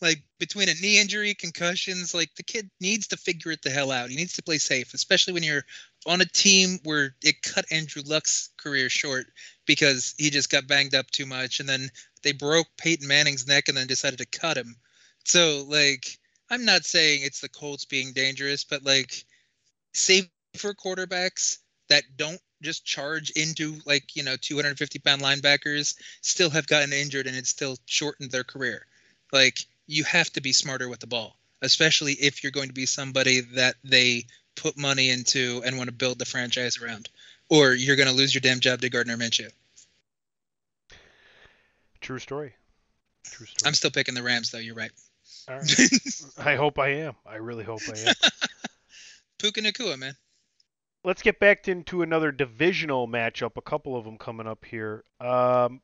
like 0.00 0.22
between 0.38 0.68
a 0.68 0.74
knee 0.74 1.00
injury, 1.00 1.34
concussions, 1.34 2.14
like 2.14 2.34
the 2.34 2.42
kid 2.42 2.70
needs 2.80 3.08
to 3.08 3.16
figure 3.16 3.52
it 3.52 3.62
the 3.62 3.70
hell 3.70 3.90
out. 3.90 4.10
He 4.10 4.16
needs 4.16 4.34
to 4.34 4.42
play 4.42 4.58
safe, 4.58 4.94
especially 4.94 5.32
when 5.32 5.42
you're 5.42 5.64
on 6.06 6.20
a 6.20 6.26
team 6.26 6.78
where 6.84 7.14
it 7.22 7.42
cut 7.42 7.64
Andrew 7.70 8.02
Luck's 8.04 8.50
career 8.56 8.88
short 8.88 9.26
because 9.64 10.14
he 10.18 10.30
just 10.30 10.50
got 10.50 10.66
banged 10.66 10.94
up 10.94 11.10
too 11.10 11.26
much, 11.26 11.60
and 11.60 11.68
then 11.68 11.90
they 12.22 12.32
broke 12.32 12.66
Peyton 12.76 13.08
Manning's 13.08 13.46
neck 13.46 13.68
and 13.68 13.76
then 13.76 13.86
decided 13.86 14.18
to 14.18 14.38
cut 14.38 14.56
him. 14.56 14.76
So 15.24 15.64
like, 15.68 16.18
I'm 16.50 16.64
not 16.64 16.84
saying 16.84 17.20
it's 17.22 17.40
the 17.40 17.48
Colts 17.48 17.84
being 17.84 18.12
dangerous, 18.12 18.64
but 18.64 18.84
like, 18.84 19.24
safer 19.92 20.28
quarterbacks 20.60 21.58
that 21.88 22.04
don't 22.16 22.40
just 22.62 22.84
charge 22.84 23.30
into 23.30 23.78
like 23.84 24.16
you 24.16 24.22
know 24.22 24.36
250 24.40 24.98
pound 25.00 25.22
linebackers 25.22 25.94
still 26.22 26.50
have 26.50 26.66
gotten 26.66 26.92
injured 26.92 27.26
and 27.26 27.36
it's 27.36 27.50
still 27.50 27.76
shortened 27.84 28.30
their 28.30 28.44
career 28.44 28.86
like 29.32 29.58
you 29.86 30.04
have 30.04 30.30
to 30.32 30.40
be 30.40 30.52
smarter 30.52 30.88
with 30.88 31.00
the 31.00 31.06
ball 31.06 31.36
especially 31.62 32.12
if 32.12 32.42
you're 32.42 32.52
going 32.52 32.68
to 32.68 32.74
be 32.74 32.86
somebody 32.86 33.40
that 33.40 33.76
they 33.84 34.24
put 34.54 34.76
money 34.76 35.10
into 35.10 35.62
and 35.64 35.76
want 35.76 35.88
to 35.88 35.94
build 35.94 36.18
the 36.18 36.24
franchise 36.24 36.78
around 36.78 37.08
or 37.48 37.72
you're 37.72 37.96
going 37.96 38.08
to 38.08 38.14
lose 38.14 38.34
your 38.34 38.40
damn 38.40 38.60
job 38.60 38.80
to 38.80 38.90
Gardner 38.90 39.16
Minshew. 39.16 39.50
True 42.00 42.18
story. 42.18 42.54
True 43.24 43.46
story. 43.46 43.68
I'm 43.68 43.74
still 43.74 43.90
picking 43.90 44.14
the 44.14 44.22
Rams 44.22 44.50
though, 44.50 44.58
you're 44.58 44.74
right. 44.74 44.90
All 45.48 45.56
right. 45.58 46.22
I 46.38 46.56
hope 46.56 46.78
I 46.78 46.88
am. 46.88 47.14
I 47.24 47.36
really 47.36 47.64
hope 47.64 47.80
I 47.88 47.98
am. 47.98 48.14
Puka 49.38 49.60
Nacua, 49.60 49.98
man. 49.98 50.14
Let's 51.04 51.22
get 51.22 51.38
back 51.38 51.68
into 51.68 52.02
another 52.02 52.32
divisional 52.32 53.06
matchup. 53.06 53.52
A 53.56 53.62
couple 53.62 53.96
of 53.96 54.04
them 54.04 54.18
coming 54.18 54.48
up 54.48 54.64
here. 54.64 55.04
Um, 55.20 55.80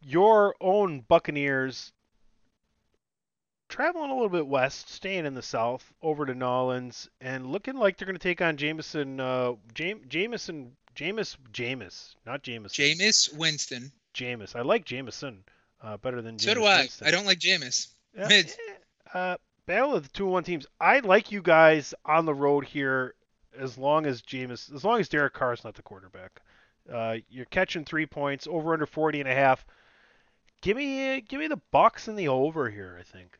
your 0.00 0.54
own 0.60 1.00
Buccaneers 1.00 1.92
traveling 3.68 4.10
a 4.10 4.14
little 4.14 4.28
bit 4.28 4.46
west, 4.46 4.88
staying 4.90 5.26
in 5.26 5.34
the 5.34 5.42
south, 5.42 5.92
over 6.02 6.24
to 6.26 6.34
Nolans, 6.34 7.08
and 7.20 7.46
looking 7.46 7.74
like 7.76 7.96
they're 7.96 8.06
going 8.06 8.18
to 8.18 8.22
take 8.22 8.40
on 8.42 8.56
Jameson. 8.56 9.20
Uh, 9.20 9.52
Jam- 9.74 10.02
Jameson. 10.08 10.72
Jameis. 10.94 11.36
Jameis. 11.52 12.14
Not 12.24 12.42
Jameson. 12.42 12.84
Jameis 12.84 13.36
Winston. 13.36 13.92
Jameis. 14.14 14.56
I 14.56 14.62
like 14.62 14.84
Jameson 14.86 15.44
uh, 15.82 15.96
better 15.98 16.22
than. 16.22 16.38
So 16.38 16.54
do 16.54 16.64
I. 16.64 16.80
Winston. 16.80 17.06
I 17.06 17.10
don't 17.10 17.26
like 17.26 17.38
Jameis. 17.38 17.88
Yeah, 18.16 18.28
Mid. 18.28 18.46
eh, 18.46 19.18
Uh, 19.18 19.36
battle 19.66 19.94
of 19.94 20.04
the 20.04 20.08
two 20.10 20.26
one 20.26 20.42
teams. 20.44 20.66
I 20.80 21.00
like 21.00 21.30
you 21.32 21.42
guys 21.42 21.92
on 22.06 22.24
the 22.24 22.34
road 22.34 22.64
here, 22.64 23.14
as 23.58 23.76
long 23.76 24.06
as 24.06 24.22
Jameis, 24.22 24.72
as 24.74 24.84
long 24.84 25.00
as 25.00 25.08
Derek 25.08 25.34
Carr 25.34 25.52
is 25.52 25.64
not 25.64 25.74
the 25.74 25.82
quarterback. 25.82 26.40
Uh, 26.90 27.16
you're 27.28 27.44
catching 27.46 27.84
three 27.84 28.06
points 28.06 28.46
over 28.46 28.72
under 28.72 28.86
40 28.86 29.20
and 29.20 29.28
a 29.28 29.34
half. 29.34 29.66
Give 30.62 30.76
me, 30.76 31.20
give 31.20 31.40
me 31.40 31.48
the 31.48 31.60
Bucks 31.72 32.08
and 32.08 32.18
the 32.18 32.28
over 32.28 32.70
here. 32.70 32.96
I 32.98 33.02
think. 33.02 33.38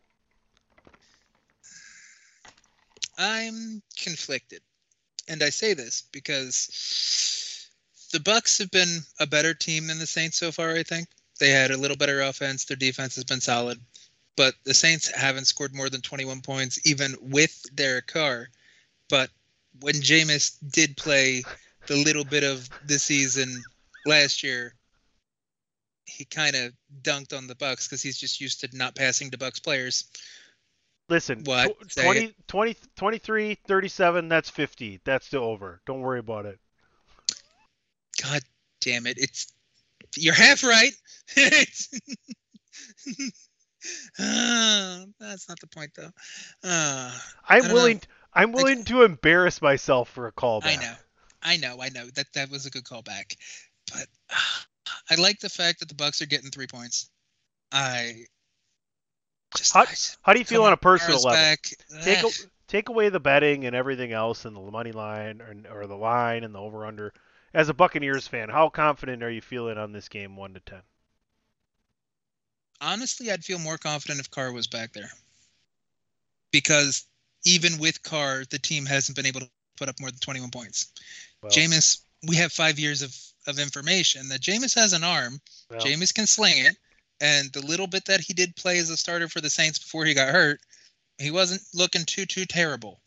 I'm 3.16 3.82
conflicted. 3.96 4.60
And 5.28 5.42
I 5.42 5.50
say 5.50 5.74
this 5.74 6.02
because 6.12 7.68
the 8.12 8.20
Bucks 8.20 8.58
have 8.58 8.70
been 8.70 9.00
a 9.18 9.26
better 9.26 9.54
team 9.54 9.86
than 9.86 9.98
the 9.98 10.06
Saints 10.06 10.38
so 10.38 10.52
far, 10.52 10.72
I 10.72 10.82
think. 10.82 11.08
They 11.38 11.50
had 11.50 11.70
a 11.70 11.76
little 11.76 11.96
better 11.96 12.22
offense, 12.22 12.64
their 12.64 12.76
defense 12.76 13.14
has 13.16 13.24
been 13.24 13.40
solid. 13.40 13.80
But 14.36 14.54
the 14.64 14.74
Saints 14.74 15.10
haven't 15.10 15.46
scored 15.46 15.74
more 15.74 15.88
than 15.88 16.02
21 16.02 16.42
points 16.42 16.78
even 16.86 17.16
with 17.20 17.64
Derek 17.74 18.06
Carr. 18.06 18.48
But 19.08 19.30
when 19.80 19.94
Jameis 19.94 20.56
did 20.70 20.96
play 20.96 21.42
the 21.86 21.96
little 21.96 22.24
bit 22.24 22.44
of 22.44 22.68
the 22.86 22.98
season 22.98 23.62
last 24.04 24.42
year, 24.42 24.74
he 26.06 26.24
kind 26.24 26.54
of 26.56 26.72
dunked 27.02 27.36
on 27.36 27.46
the 27.46 27.54
Bucks 27.54 27.86
because 27.86 28.02
he's 28.02 28.18
just 28.18 28.40
used 28.40 28.60
to 28.60 28.76
not 28.76 28.94
passing 28.94 29.30
to 29.30 29.38
Bucks 29.38 29.60
players. 29.60 30.04
Listen, 31.08 31.42
What? 31.44 31.72
tw- 31.88 32.00
20, 32.00 32.34
20, 32.48 32.76
23, 32.96 33.54
37, 33.66 34.28
that's 34.28 34.50
50. 34.50 35.00
That's 35.04 35.28
the 35.28 35.38
over. 35.38 35.80
Don't 35.86 36.00
worry 36.00 36.18
about 36.18 36.46
it. 36.46 36.58
God 38.22 38.40
damn 38.80 39.06
it! 39.06 39.18
It's 39.18 39.52
you're 40.16 40.34
half 40.34 40.64
right. 40.64 40.92
Ah, 44.18 45.04
that's 45.20 45.48
not 45.48 45.60
the 45.60 45.66
point 45.66 45.90
though. 45.96 46.10
Ah, 46.64 47.24
I'm 47.48 47.62
don't 47.62 47.68
know. 47.68 47.74
willing. 47.74 48.00
I'm 48.32 48.52
willing 48.52 48.84
to 48.84 49.02
embarrass 49.02 49.62
myself 49.62 50.10
for 50.10 50.26
a 50.26 50.32
callback. 50.32 50.66
I 50.66 50.76
know, 50.76 50.94
I 51.42 51.56
know, 51.56 51.76
I 51.80 51.88
know 51.90 52.06
that 52.14 52.26
that 52.34 52.50
was 52.50 52.66
a 52.66 52.70
good 52.70 52.84
callback, 52.84 53.36
but 53.92 54.06
ah, 54.30 54.66
I 55.10 55.14
like 55.16 55.40
the 55.40 55.48
fact 55.48 55.80
that 55.80 55.88
the 55.88 55.94
Bucks 55.94 56.20
are 56.20 56.26
getting 56.26 56.50
three 56.50 56.66
points. 56.66 57.10
I 57.72 58.24
just 59.56 59.74
How- 59.74 59.82
I 59.82 59.94
How 60.22 60.32
do 60.32 60.38
you 60.38 60.44
feel 60.44 60.64
on 60.64 60.72
a 60.72 60.76
personal 60.76 61.20
level? 61.20 61.32
Back. 61.32 61.70
take 62.02 62.22
a, 62.22 62.28
take 62.68 62.88
away 62.88 63.08
the 63.08 63.20
betting 63.20 63.64
and 63.64 63.74
everything 63.74 64.12
else 64.12 64.44
and 64.44 64.56
the 64.56 64.60
money 64.60 64.92
line 64.92 65.40
or, 65.40 65.80
or 65.80 65.86
the 65.86 65.96
line 65.96 66.44
and 66.44 66.54
the 66.54 66.58
over 66.60 66.86
under. 66.86 67.12
As 67.54 67.68
a 67.68 67.74
Buccaneers 67.74 68.26
fan, 68.26 68.48
how 68.50 68.68
confident 68.68 69.22
are 69.22 69.30
you 69.30 69.40
feeling 69.40 69.78
on 69.78 69.92
this 69.92 70.08
game, 70.08 70.36
one 70.36 70.54
to 70.54 70.60
ten? 70.60 70.82
honestly, 72.80 73.30
I'd 73.30 73.44
feel 73.44 73.58
more 73.58 73.78
confident 73.78 74.20
if 74.20 74.30
Carr 74.30 74.52
was 74.52 74.66
back 74.66 74.92
there. 74.92 75.10
Because 76.52 77.04
even 77.44 77.78
with 77.78 78.02
Carr, 78.02 78.44
the 78.50 78.58
team 78.58 78.86
hasn't 78.86 79.16
been 79.16 79.26
able 79.26 79.40
to 79.40 79.50
put 79.76 79.88
up 79.88 80.00
more 80.00 80.10
than 80.10 80.20
21 80.20 80.50
points. 80.50 80.92
Well, 81.42 81.52
Jameis, 81.52 82.00
we 82.26 82.36
have 82.36 82.52
five 82.52 82.78
years 82.78 83.02
of, 83.02 83.14
of 83.46 83.58
information 83.58 84.28
that 84.28 84.40
Jameis 84.40 84.74
has 84.74 84.92
an 84.92 85.04
arm. 85.04 85.40
well, 85.70 85.80
Jameis 85.80 86.14
can 86.14 86.26
sling 86.26 86.58
it. 86.58 86.76
And 87.20 87.52
the 87.52 87.64
little 87.64 87.86
bit 87.86 88.04
that 88.06 88.20
he 88.20 88.34
did 88.34 88.56
play 88.56 88.78
as 88.78 88.90
a 88.90 88.96
starter 88.96 89.28
for 89.28 89.40
the 89.40 89.50
Saints 89.50 89.78
before 89.78 90.04
he 90.04 90.14
got 90.14 90.28
hurt, 90.28 90.60
he 91.18 91.30
wasn't 91.30 91.62
looking 91.74 92.04
too, 92.04 92.26
too 92.26 92.44
terrible. 92.44 93.00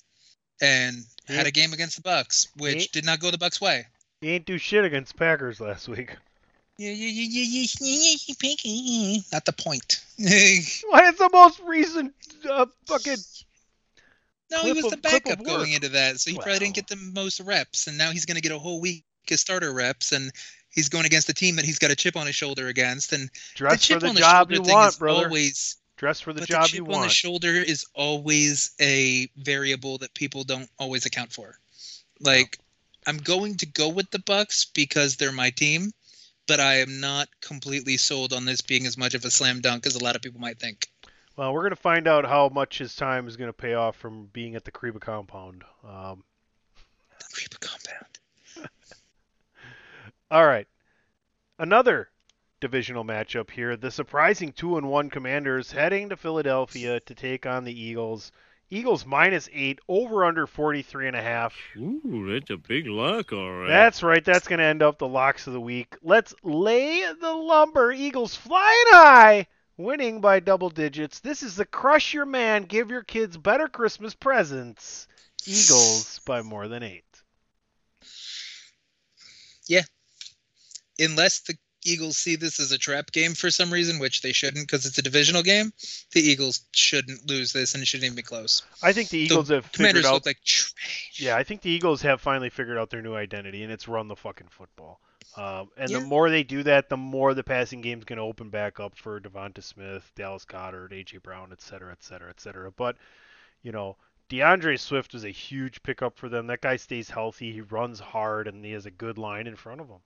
And 0.62 1.05
had 1.28 1.45
a 1.47 1.51
game 1.51 1.74
against 1.74 1.95
the 1.95 2.01
Bucks, 2.01 2.47
which 2.57 2.91
did 2.91 3.05
not 3.05 3.20
go 3.20 3.30
the 3.32 3.38
Bucks' 3.38 3.62
way. 3.62 3.86
he 4.22 4.30
ain't 4.32 4.45
do 4.45 4.57
shit 4.57 4.84
against 4.84 5.16
Packers 5.16 5.60
last 5.60 5.88
week. 5.88 6.16
Yeah, 6.82 6.91
yeah, 6.91 7.10
yeah, 7.10 7.43
yeah, 7.43 7.66
yeah, 7.82 8.16
yeah, 8.26 8.36
pinky. 8.39 9.22
Not 9.34 9.43
the 9.43 9.51
point. 9.51 10.01
What 10.18 11.03
is 11.14 11.18
the 11.18 11.30
most 11.34 11.60
recent 11.66 12.14
uh, 12.49 12.68
fucking? 12.88 13.18
No, 14.49 14.64
he 14.64 14.72
was 14.72 14.86
of- 14.86 14.91
the 14.91 14.97
backup 14.97 15.43
going 15.43 15.74
into 15.74 15.89
that, 15.89 16.22
so 16.22 16.32
he 16.32 16.38
probably 16.38 16.60
didn't 16.60 16.76
get 16.76 16.88
the 16.88 16.95
most 16.95 17.41
reps, 17.41 17.88
and 17.88 17.97
now 17.97 18.12
he's 18.12 18.26
going 18.26 18.36
to 18.38 18.41
get 18.41 18.53
a 18.53 18.60
whole 18.60 18.80
week 18.80 19.03
of 19.30 19.39
starter 19.39 19.74
reps, 19.74 20.14
and 20.14 20.32
he's 20.70 20.89
going 20.89 21.05
against 21.05 21.30
a 21.30 21.34
team 21.34 21.55
that 21.57 21.65
he's 21.65 21.80
got 21.80 21.91
a 21.91 21.95
chip 21.95 22.15
on 22.15 22.26
his 22.26 22.36
shoulder 22.36 22.67
against, 22.67 23.13
and 23.13 23.30
the 23.30 23.30
Dress 23.55 23.86
for 23.86 23.93
chip 23.93 23.99
the 24.01 24.07
on 24.07 24.15
the 24.15 24.22
job 24.22 24.51
shoulder 24.51 24.70
you 24.70 24.74
want, 24.74 24.89
is 24.89 24.97
brother. 24.97 25.26
always, 25.26 25.78
Dress 25.97 26.22
for 26.22 26.34
the 26.34 26.45
job 26.45 26.63
the 26.63 26.67
chip 26.70 26.78
you 26.78 26.93
on 26.93 27.01
the 27.01 27.09
shoulder 27.09 27.53
is 27.53 27.86
always 27.93 28.72
a 28.82 29.30
variable 29.38 29.97
that 29.99 30.13
people 30.13 30.43
don't 30.43 30.70
always 30.80 31.05
account 31.05 31.32
for. 31.32 31.59
Like, 32.20 32.59
I'm 33.07 33.17
going 33.17 33.57
to 33.57 33.65
go 33.65 33.89
with 33.89 34.09
the 34.11 34.20
Bucks 34.20 34.65
because 34.65 35.15
they're 35.15 35.32
my 35.32 35.49
team, 35.51 35.91
but 36.47 36.59
I 36.59 36.76
am 36.76 36.99
not 36.99 37.30
completely 37.41 37.97
sold 37.97 38.34
on 38.34 38.45
this 38.45 38.61
being 38.61 38.86
as 38.86 38.97
much 38.97 39.13
of 39.13 39.24
a 39.26 39.32
slam 39.32 39.61
dunk 39.61 39.86
as 39.86 39.95
a 39.95 40.03
lot 40.03 40.15
of 40.15 40.22
people 40.22 40.39
might 40.41 40.59
think. 40.59 40.88
Well, 41.36 41.53
we're 41.53 41.63
gonna 41.63 41.78
find 41.78 42.05
out 42.05 42.26
how 42.26 42.49
much 42.49 42.80
his 42.80 42.95
time 42.95 43.26
is 43.26 43.38
gonna 43.38 43.53
pay 43.53 43.74
off 43.74 43.95
from 43.95 44.26
being 44.34 44.55
at 44.55 44.65
the 44.65 44.72
Creba 44.72 44.99
compound. 44.99 45.63
Um, 45.86 46.24
The 47.17 47.26
creep 47.32 47.59
compound. 47.61 48.20
all 50.32 50.46
right, 50.46 50.68
another 51.58 52.10
divisional 52.60 53.04
matchup 53.04 53.50
here. 53.50 53.76
The 53.76 53.92
surprising 53.92 54.52
two 54.52 54.78
and 54.78 54.90
one 54.90 55.10
Commanders 55.10 55.72
heading 55.72 56.10
to 56.10 56.18
Philadelphia 56.18 57.00
to 57.02 57.16
take 57.16 57.46
on 57.46 57.64
the 57.64 57.80
Eagles. 57.80 58.32
Eagles 58.72 59.04
minus 59.04 59.50
eight, 59.52 59.80
over 59.88 60.24
under 60.26 60.46
43 60.46 61.08
and 61.08 61.16
a 61.16 61.22
half. 61.22 61.56
Ooh, 61.76 62.32
that's 62.32 62.52
a 62.52 62.58
big 62.58 62.86
lock, 62.86 63.34
all 63.34 63.52
right. 63.52 63.68
That's 63.68 64.04
right. 64.04 64.24
That's 64.24 64.48
going 64.48 64.60
to 64.60 64.66
end 64.66 64.84
up 64.84 65.00
the 65.00 65.08
locks 65.08 65.48
of 65.48 65.54
the 65.54 65.62
week. 65.62 65.96
Let's 66.04 66.36
lay 66.44 67.04
the 67.20 67.34
lumber. 67.34 67.92
Eagles 67.92 68.36
flying 68.36 68.86
high, 68.90 69.48
winning 69.78 70.22
by 70.22 70.40
double 70.40 70.70
digits. 70.70 71.20
This 71.20 71.42
is 71.42 71.56
the 71.56 71.66
crush 71.66 72.14
your 72.14 72.28
man, 72.28 72.64
give 72.64 72.92
your 72.92 73.02
kids 73.02 73.38
better 73.38 73.68
Christmas 73.68 74.14
presents. 74.14 75.08
Eagles 75.48 76.20
by 76.26 76.44
more 76.44 76.68
than 76.68 76.84
eight. 76.84 77.06
Unless 81.00 81.41
the 81.41 81.58
Eagles 81.86 82.18
see 82.18 82.36
this 82.36 82.60
as 82.60 82.72
a 82.74 82.78
trap 82.78 83.12
game 83.12 83.34
for 83.34 83.50
some 83.50 83.72
reason, 83.72 84.00
which 84.00 84.22
they 84.22 84.34
shouldn't 84.34 84.68
because 84.68 84.86
it's 84.86 84.97
a 84.97 85.02
divisional 85.02 85.41
game, 85.41 85.72
the 86.12 86.20
Eagles 86.22 86.66
shouldn't 86.74 87.26
lose 87.30 87.54
this 87.54 87.74
and 87.74 87.82
it 87.82 87.86
shouldn't 87.86 88.06
even 88.06 88.16
be 88.18 88.22
close. 88.22 88.64
I 88.84 88.91
think 88.91 89.10
the 89.10 89.20
Eagles 89.20 89.47
the 89.47 89.56
have 89.56 89.66
figured 89.66 89.76
Commanders 89.78 90.06
out. 90.06 90.14
look 90.14 90.26
like 90.26 90.41
trash. 90.43 91.12
Yeah, 91.16 91.38
I 91.38 91.43
think 91.43 91.62
the 91.62 91.70
Eagles 91.70 92.02
have 92.02 92.20
finally 92.20 92.50
figured 92.50 92.78
out 92.78 92.89
their 92.89 93.02
new 93.02 93.16
identity, 93.16 93.64
and 93.64 93.72
it's 93.72 93.88
run 93.88 94.08
the 94.10 94.16
fucking 94.16 94.50
football. 94.50 95.00
Um, 95.38 95.70
and 95.78 95.89
Yeah. 95.89 96.00
the 96.00 96.06
more 96.06 96.30
they 96.30 96.43
do 96.43 96.64
that, 96.64 96.89
the 96.89 96.97
more 96.97 97.34
the 97.34 97.43
passing 97.43 97.80
game's 97.82 98.04
going 98.04 98.18
to 98.18 98.24
open 98.24 98.50
back 98.50 98.80
up 98.82 98.97
for 98.97 99.22
DeVonta 99.22 99.64
Smith, 99.64 100.12
Dallas 100.16 100.43
Goedert, 100.43 100.91
AJ 100.91 101.22
Brown, 101.24 101.52
et 101.54 101.62
cetera, 101.62 101.91
et 101.93 102.04
cetera, 102.04 102.30
et 102.30 102.41
cetera. 102.41 102.72
But 102.72 102.97
you 103.64 103.72
know, 103.72 103.95
D'Andre 104.28 104.76
Swift 104.76 105.14
was 105.14 105.24
a 105.24 105.30
huge 105.30 105.82
pickup 105.82 106.18
for 106.18 106.28
them. 106.30 106.47
That 106.47 106.62
guy 106.62 106.76
stays 106.76 107.10
healthy, 107.10 107.54
he 107.54 107.62
runs 107.62 108.00
hard, 108.00 108.47
and 108.47 108.66
he 108.66 108.72
has 108.72 108.86
a 108.86 108.91
good 108.91 109.18
line 109.18 109.47
in 109.47 109.56
front 109.56 109.80
of 109.82 109.88
him. 109.88 110.00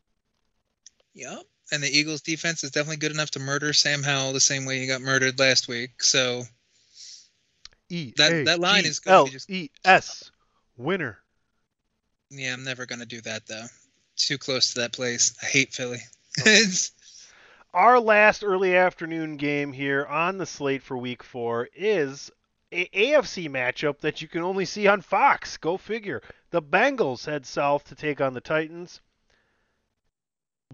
Yep. 1.14 1.44
And 1.72 1.82
the 1.82 1.88
Eagles 1.90 2.22
defense 2.22 2.64
is 2.64 2.72
definitely 2.72 2.98
good 2.98 3.12
enough 3.12 3.32
to 3.32 3.40
murder 3.40 3.74
Sam 3.74 4.04
Howell 4.04 4.34
the 4.34 4.40
same 4.40 4.66
way 4.66 4.80
he 4.80 4.88
got 4.88 5.02
murdered 5.02 5.40
last 5.40 5.68
week. 5.68 6.04
So 6.04 6.44
E 7.90 8.14
That- 8.18 8.46
that 8.46 8.60
line 8.60 8.86
is 8.86 9.00
gonna 9.00 9.18
L 9.18 9.26
be 9.26 9.32
just- 9.32 9.50
E 9.50 9.70
S 9.86 10.32
winner. 10.78 11.20
yeah, 12.30 12.54
I'm 12.54 12.64
never 12.64 12.86
gonna 12.86 13.06
do 13.06 13.22
that 13.22 13.46
though. 13.48 13.66
Too 14.16 14.38
close 14.38 14.74
to 14.74 14.82
that 14.82 14.94
place. 14.94 15.34
I 15.42 15.46
hate 15.48 15.74
Philly. 15.74 16.00
Our 17.74 18.00
last 18.00 18.44
early 18.44 18.76
afternoon 18.76 19.38
game 19.38 19.74
here 19.74 20.06
on 20.06 20.38
the 20.38 20.46
slate 20.46 20.84
for 20.84 20.96
week 20.98 21.24
four 21.24 21.70
is 21.76 22.30
a 22.72 22.86
AFC 22.88 23.50
matchup 23.50 24.00
that 24.00 24.22
you 24.22 24.28
can 24.28 24.42
only 24.44 24.66
see 24.66 24.88
on 24.88 25.02
Fox. 25.02 25.58
Go 25.58 25.78
figure. 25.78 26.22
The 26.52 26.62
Bengals 26.62 27.26
head 27.26 27.46
south 27.48 27.86
to 27.86 27.96
take 27.96 28.22
on 28.22 28.34
the 28.34 28.42
Titans. 28.42 29.02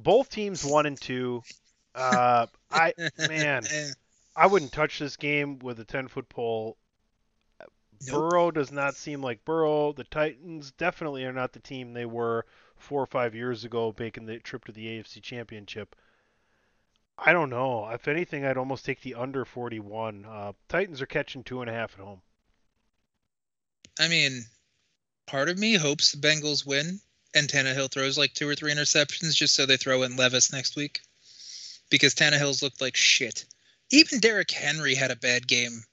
Both 0.03 0.29
teams 0.29 0.63
one 0.63 0.85
and 0.85 0.99
two. 0.99 1.43
Uh, 1.93 2.47
I 2.71 2.93
man, 3.17 3.63
I 4.35 4.47
wouldn't 4.47 4.71
touch 4.71 4.99
this 4.99 5.17
game 5.17 5.59
with 5.59 5.79
a 5.79 5.85
ten 5.85 6.07
foot 6.07 6.29
pole. 6.29 6.77
Nope. 8.07 8.31
Burrow 8.31 8.51
does 8.51 8.71
not 8.71 8.95
seem 8.95 9.21
like 9.21 9.43
Burrow. 9.43 9.91
The 9.91 10.05
Titans 10.05 10.71
definitely 10.71 11.25
are 11.25 11.33
not 11.33 11.51
the 11.51 11.59
team 11.59 11.91
they 11.91 12.05
were 12.05 12.45
four 12.77 13.03
or 13.03 13.07
five 13.07 13.35
years 13.35 13.65
ago, 13.65 13.93
making 13.99 14.25
the 14.25 14.39
trip 14.39 14.63
to 14.65 14.71
the 14.71 14.85
AFC 14.85 15.21
Championship. 15.21 15.97
I 17.17 17.33
don't 17.33 17.49
know. 17.49 17.89
If 17.89 18.07
anything, 18.07 18.45
I'd 18.45 18.55
almost 18.55 18.85
take 18.85 19.01
the 19.01 19.15
under 19.15 19.43
41. 19.43 20.25
Uh, 20.25 20.53
Titans 20.69 21.01
are 21.01 21.05
catching 21.05 21.43
two 21.43 21.59
and 21.59 21.69
a 21.69 21.73
half 21.73 21.93
at 21.95 22.05
home. 22.05 22.21
I 23.99 24.07
mean, 24.07 24.45
part 25.25 25.49
of 25.49 25.57
me 25.57 25.73
hopes 25.73 26.13
the 26.13 26.25
Bengals 26.25 26.65
win 26.65 27.01
and 27.35 27.47
Tannehill 27.47 27.91
throws 27.91 28.17
like 28.17 28.33
two 28.33 28.47
or 28.47 28.55
three 28.55 28.73
interceptions 28.73 29.35
just 29.35 29.53
so 29.55 29.65
they 29.65 29.77
throw 29.77 30.03
in 30.03 30.15
Levis 30.15 30.51
next 30.51 30.75
week. 30.75 31.01
Because 31.89 32.13
Tannehill's 32.15 32.61
looked 32.61 32.81
like 32.81 32.95
shit. 32.95 33.45
Even 33.91 34.19
Derrick 34.19 34.51
Henry 34.51 34.93
had 34.95 35.11
a 35.11 35.15
bad 35.15 35.47
game 35.47 35.83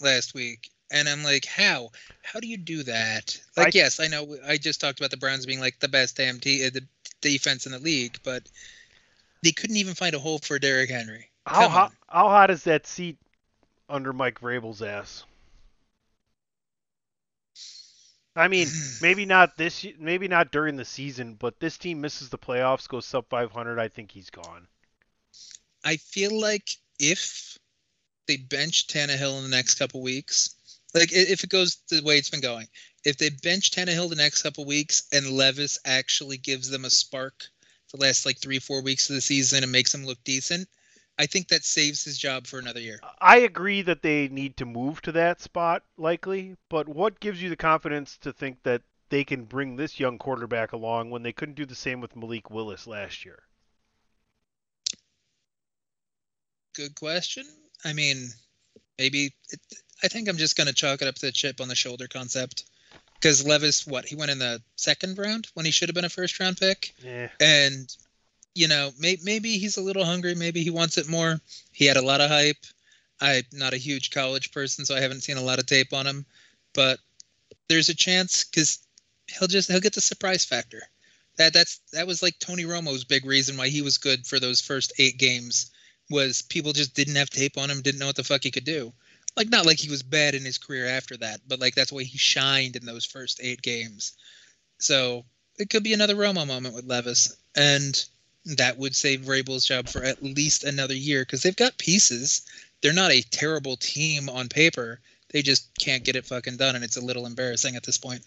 last 0.00 0.34
week. 0.34 0.70
And 0.90 1.08
I'm 1.08 1.22
like, 1.24 1.44
how? 1.46 1.90
How 2.22 2.40
do 2.40 2.46
you 2.48 2.56
do 2.56 2.82
that? 2.84 3.40
Like, 3.56 3.68
I- 3.68 3.70
yes, 3.74 4.00
I 4.00 4.06
know 4.08 4.36
I 4.46 4.56
just 4.58 4.80
talked 4.80 5.00
about 5.00 5.10
the 5.10 5.16
Browns 5.16 5.46
being 5.46 5.60
like 5.60 5.78
the 5.80 5.88
best 5.88 6.16
damn 6.16 6.40
te- 6.40 6.66
uh, 6.66 6.70
the 6.70 6.84
defense 7.20 7.66
in 7.66 7.72
the 7.72 7.78
league, 7.78 8.18
but 8.22 8.42
they 9.42 9.52
couldn't 9.52 9.76
even 9.76 9.94
find 9.94 10.14
a 10.14 10.18
hole 10.18 10.38
for 10.38 10.58
Derrick 10.58 10.90
Henry. 10.90 11.30
How 11.46 11.68
hot? 11.68 11.92
How 12.08 12.28
hot 12.28 12.50
is 12.50 12.64
that 12.64 12.86
seat 12.86 13.16
under 13.88 14.12
Mike 14.12 14.40
Vrabel's 14.40 14.82
ass? 14.82 15.24
I 18.36 18.48
mean, 18.48 18.68
maybe 19.02 19.26
not 19.26 19.56
this. 19.56 19.86
Maybe 19.98 20.28
not 20.28 20.52
during 20.52 20.76
the 20.76 20.84
season, 20.84 21.34
but 21.34 21.60
this 21.60 21.78
team 21.78 22.00
misses 22.00 22.28
the 22.28 22.38
playoffs, 22.38 22.88
goes 22.88 23.06
sub 23.06 23.28
500. 23.28 23.78
I 23.78 23.88
think 23.88 24.10
he's 24.10 24.30
gone. 24.30 24.66
I 25.84 25.96
feel 25.96 26.38
like 26.38 26.68
if 26.98 27.58
they 28.26 28.36
bench 28.36 28.86
Tannehill 28.86 29.36
in 29.38 29.42
the 29.42 29.56
next 29.56 29.74
couple 29.74 30.00
weeks, 30.00 30.54
like 30.94 31.12
if 31.12 31.44
it 31.44 31.50
goes 31.50 31.78
the 31.90 32.02
way 32.02 32.16
it's 32.18 32.30
been 32.30 32.40
going, 32.40 32.68
if 33.04 33.18
they 33.18 33.28
bench 33.28 33.70
Tannehill 33.70 34.08
the 34.08 34.16
next 34.16 34.42
couple 34.42 34.64
weeks 34.64 35.04
and 35.12 35.28
Levis 35.28 35.78
actually 35.84 36.38
gives 36.38 36.70
them 36.70 36.84
a 36.84 36.90
spark 36.90 37.44
the 37.92 38.00
last 38.00 38.24
like 38.24 38.40
three, 38.40 38.58
four 38.58 38.82
weeks 38.82 39.10
of 39.10 39.14
the 39.14 39.20
season 39.20 39.62
and 39.62 39.72
makes 39.72 39.92
them 39.92 40.06
look 40.06 40.22
decent, 40.24 40.68
I 41.18 41.26
think 41.26 41.48
that 41.48 41.64
saves 41.64 42.04
his 42.04 42.18
job 42.18 42.46
for 42.46 42.58
another 42.58 42.80
year. 42.80 42.98
I 43.20 43.38
agree 43.38 43.82
that 43.82 44.02
they 44.02 44.28
need 44.28 44.56
to 44.56 44.66
move 44.66 45.00
to 45.02 45.12
that 45.12 45.40
spot, 45.40 45.84
likely, 45.96 46.56
but 46.68 46.88
what 46.88 47.20
gives 47.20 47.40
you 47.40 47.48
the 47.48 47.56
confidence 47.56 48.18
to 48.18 48.32
think 48.32 48.62
that 48.64 48.82
they 49.10 49.22
can 49.22 49.44
bring 49.44 49.76
this 49.76 50.00
young 50.00 50.18
quarterback 50.18 50.72
along 50.72 51.10
when 51.10 51.22
they 51.22 51.32
couldn't 51.32 51.54
do 51.54 51.66
the 51.66 51.74
same 51.74 52.00
with 52.00 52.16
Malik 52.16 52.50
Willis 52.50 52.86
last 52.86 53.24
year? 53.24 53.42
Good 56.74 56.96
question. 56.96 57.44
I 57.84 57.92
mean, 57.92 58.30
maybe 58.98 59.34
it, 59.50 59.60
I 60.02 60.08
think 60.08 60.28
I'm 60.28 60.36
just 60.36 60.56
going 60.56 60.66
to 60.66 60.74
chalk 60.74 61.00
it 61.00 61.06
up 61.06 61.14
to 61.14 61.26
the 61.26 61.32
chip 61.32 61.60
on 61.60 61.68
the 61.68 61.76
shoulder 61.76 62.08
concept. 62.08 62.64
Because 63.14 63.46
Levis, 63.46 63.86
what, 63.86 64.04
he 64.04 64.16
went 64.16 64.32
in 64.32 64.40
the 64.40 64.60
second 64.74 65.16
round 65.16 65.46
when 65.54 65.64
he 65.64 65.70
should 65.70 65.88
have 65.88 65.94
been 65.94 66.04
a 66.04 66.10
first 66.10 66.40
round 66.40 66.56
pick? 66.56 66.92
Yeah. 66.98 67.28
and 67.40 67.94
you 68.54 68.68
know 68.68 68.90
may, 68.98 69.18
maybe 69.22 69.58
he's 69.58 69.76
a 69.76 69.82
little 69.82 70.04
hungry 70.04 70.34
maybe 70.34 70.62
he 70.62 70.70
wants 70.70 70.98
it 70.98 71.08
more. 71.08 71.40
He 71.72 71.86
had 71.86 71.96
a 71.96 72.04
lot 72.04 72.20
of 72.20 72.30
hype. 72.30 72.64
I'm 73.20 73.44
not 73.52 73.74
a 73.74 73.78
huge 73.78 74.10
college 74.10 74.52
person 74.52 74.84
so 74.84 74.94
i 74.94 75.00
haven't 75.00 75.22
seen 75.22 75.36
a 75.36 75.42
lot 75.42 75.58
of 75.58 75.66
tape 75.66 75.92
on 75.92 76.06
him 76.06 76.26
but 76.74 76.98
there's 77.68 77.88
a 77.88 77.94
chance 77.94 78.44
because 78.44 78.78
he'll 79.26 79.48
just 79.48 79.70
he'll 79.70 79.80
get 79.80 79.94
the 79.94 80.00
surprise 80.00 80.44
factor. 80.44 80.82
That 81.36 81.52
that's 81.52 81.80
that 81.92 82.06
was 82.06 82.22
like 82.22 82.38
tony 82.38 82.64
romo's 82.64 83.04
big 83.04 83.24
reason 83.24 83.56
why 83.56 83.68
he 83.68 83.82
was 83.82 83.98
good 83.98 84.26
for 84.26 84.38
those 84.38 84.60
first 84.60 84.92
eight 84.98 85.18
games 85.18 85.70
was 86.10 86.42
people 86.42 86.72
just 86.72 86.94
didn't 86.94 87.16
have 87.16 87.30
tape 87.30 87.56
on 87.56 87.70
him 87.70 87.80
didn't 87.80 87.98
know 87.98 88.06
what 88.06 88.16
the 88.16 88.24
fuck 88.24 88.44
he 88.44 88.50
could 88.50 88.64
do. 88.64 88.92
Like 89.36 89.48
not 89.48 89.66
like 89.66 89.78
he 89.78 89.90
was 89.90 90.02
bad 90.02 90.34
in 90.34 90.44
his 90.44 90.58
career 90.58 90.86
after 90.86 91.16
that 91.16 91.40
but 91.48 91.60
like 91.60 91.74
that's 91.74 91.92
why 91.92 92.02
he 92.02 92.18
shined 92.18 92.76
in 92.76 92.84
those 92.84 93.04
first 93.04 93.40
eight 93.42 93.62
games. 93.62 94.12
So 94.78 95.24
it 95.58 95.70
could 95.70 95.82
be 95.82 95.92
another 95.92 96.16
Romo 96.16 96.46
moment 96.46 96.74
with 96.74 96.84
Levis, 96.84 97.36
and 97.56 98.04
that 98.44 98.78
would 98.78 98.94
save 98.94 99.20
Vrabel's 99.20 99.66
job 99.66 99.88
for 99.88 100.02
at 100.02 100.22
least 100.22 100.64
another 100.64 100.94
year 100.94 101.22
because 101.22 101.42
they've 101.42 101.56
got 101.56 101.78
pieces. 101.78 102.46
They're 102.82 102.92
not 102.92 103.12
a 103.12 103.22
terrible 103.22 103.76
team 103.76 104.28
on 104.28 104.48
paper. 104.48 105.00
They 105.30 105.42
just 105.42 105.68
can't 105.78 106.04
get 106.04 106.16
it 106.16 106.26
fucking 106.26 106.58
done, 106.58 106.74
and 106.74 106.84
it's 106.84 106.96
a 106.96 107.04
little 107.04 107.26
embarrassing 107.26 107.76
at 107.76 107.82
this 107.82 107.98
point. 107.98 108.24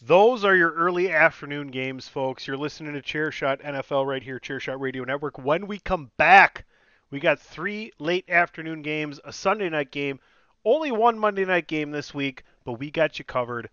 Those 0.00 0.44
are 0.44 0.56
your 0.56 0.72
early 0.72 1.12
afternoon 1.12 1.68
games, 1.68 2.08
folks. 2.08 2.46
You're 2.46 2.56
listening 2.56 2.94
to 2.94 3.02
Chairshot 3.02 3.62
NFL 3.62 4.06
right 4.06 4.22
here, 4.22 4.40
Chairshot 4.40 4.80
Radio 4.80 5.04
Network. 5.04 5.38
When 5.38 5.66
we 5.66 5.78
come 5.78 6.10
back, 6.16 6.64
we 7.10 7.20
got 7.20 7.38
three 7.38 7.92
late 7.98 8.28
afternoon 8.28 8.82
games, 8.82 9.20
a 9.24 9.32
Sunday 9.32 9.68
night 9.68 9.90
game, 9.90 10.18
only 10.64 10.90
one 10.90 11.18
Monday 11.18 11.44
night 11.44 11.66
game 11.66 11.90
this 11.90 12.14
week, 12.14 12.44
but 12.64 12.74
we 12.74 12.90
got 12.90 13.18
you 13.18 13.24
covered. 13.24 13.68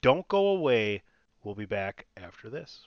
Don't 0.00 0.26
go 0.28 0.48
away. 0.48 1.02
We'll 1.44 1.54
be 1.54 1.66
back 1.66 2.06
after 2.16 2.48
this. 2.48 2.86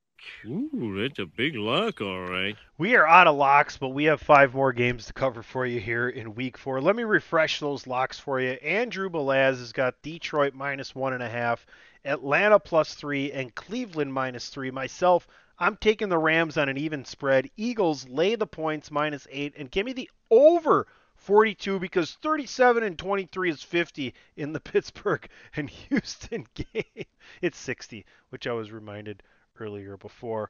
Ooh, 0.45 0.99
that's 0.99 1.19
a 1.19 1.25
big 1.25 1.55
lock, 1.55 2.01
all 2.01 2.21
right. 2.21 2.55
We 2.77 2.95
are 2.95 3.07
out 3.07 3.27
of 3.27 3.35
locks, 3.35 3.77
but 3.77 3.89
we 3.89 4.05
have 4.05 4.19
five 4.19 4.55
more 4.55 4.73
games 4.73 5.05
to 5.05 5.13
cover 5.13 5.43
for 5.43 5.67
you 5.67 5.79
here 5.79 6.09
in 6.09 6.33
week 6.33 6.57
four. 6.57 6.81
Let 6.81 6.95
me 6.95 7.03
refresh 7.03 7.59
those 7.59 7.85
locks 7.85 8.17
for 8.17 8.39
you. 8.39 8.51
Andrew 8.53 9.09
Balaz 9.09 9.59
has 9.59 9.71
got 9.71 10.01
Detroit 10.01 10.55
minus 10.55 10.95
one 10.95 11.13
and 11.13 11.21
a 11.21 11.29
half, 11.29 11.65
Atlanta 12.03 12.59
plus 12.59 12.95
three, 12.95 13.31
and 13.31 13.53
Cleveland 13.53 14.13
minus 14.13 14.49
three. 14.49 14.71
Myself, 14.71 15.27
I'm 15.59 15.77
taking 15.77 16.09
the 16.09 16.17
Rams 16.17 16.57
on 16.57 16.69
an 16.69 16.77
even 16.77 17.05
spread. 17.05 17.51
Eagles 17.55 18.07
lay 18.09 18.33
the 18.33 18.47
points 18.47 18.89
minus 18.89 19.27
eight, 19.29 19.53
and 19.57 19.69
give 19.69 19.85
me 19.85 19.93
the 19.93 20.09
over 20.31 20.87
42 21.17 21.77
because 21.77 22.13
37 22.23 22.81
and 22.81 22.97
23 22.97 23.51
is 23.51 23.61
50 23.61 24.15
in 24.37 24.53
the 24.53 24.59
Pittsburgh 24.71 25.29
and 25.55 25.69
Houston 25.69 26.47
game. 26.55 27.05
It's 27.43 27.59
60, 27.59 28.07
which 28.29 28.47
I 28.47 28.53
was 28.53 28.71
reminded 28.71 29.21
earlier 29.61 29.97
before. 29.97 30.49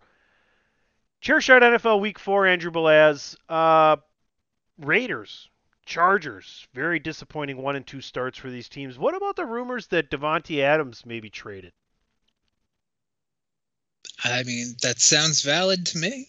Chairshot 1.21 1.61
NFL 1.61 2.01
Week 2.01 2.17
4, 2.17 2.47
Andrew 2.47 2.71
Balaz. 2.71 3.35
Uh, 3.47 3.97
Raiders, 4.79 5.49
Chargers, 5.85 6.67
very 6.73 6.99
disappointing 6.99 7.57
one 7.57 7.75
and 7.75 7.85
two 7.85 8.01
starts 8.01 8.37
for 8.37 8.49
these 8.49 8.69
teams. 8.69 8.97
What 8.97 9.15
about 9.15 9.35
the 9.35 9.45
rumors 9.45 9.87
that 9.87 10.09
Davante 10.09 10.61
Adams 10.61 11.05
may 11.05 11.19
be 11.19 11.29
traded? 11.29 11.73
I 14.23 14.43
mean, 14.43 14.75
that 14.81 14.99
sounds 14.99 15.41
valid 15.41 15.85
to 15.87 15.97
me. 15.97 16.27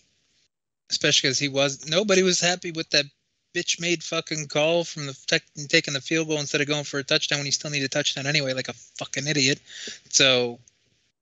Especially 0.91 1.29
because 1.29 1.39
he 1.39 1.49
was 1.49 1.89
nobody 1.89 2.23
was 2.23 2.39
happy 2.39 2.71
with 2.71 2.91
that 2.91 3.07
bitch 3.55 3.81
made 3.81 4.03
fucking 4.03 4.49
call 4.49 4.85
from 4.85 5.07
the 5.07 5.19
tech, 5.27 5.43
taking 5.69 5.95
the 5.95 6.01
field 6.01 6.29
goal 6.29 6.39
instead 6.39 6.61
of 6.61 6.67
going 6.67 6.85
for 6.85 6.99
a 6.99 7.05
touchdown 7.05 7.39
when 7.39 7.47
you 7.47 7.53
still 7.53 7.71
need 7.71 7.83
a 7.83 7.89
touchdown 7.89 8.27
anyway, 8.27 8.53
like 8.53 8.69
a 8.69 8.75
fucking 8.99 9.27
idiot. 9.27 9.61
So 10.11 10.59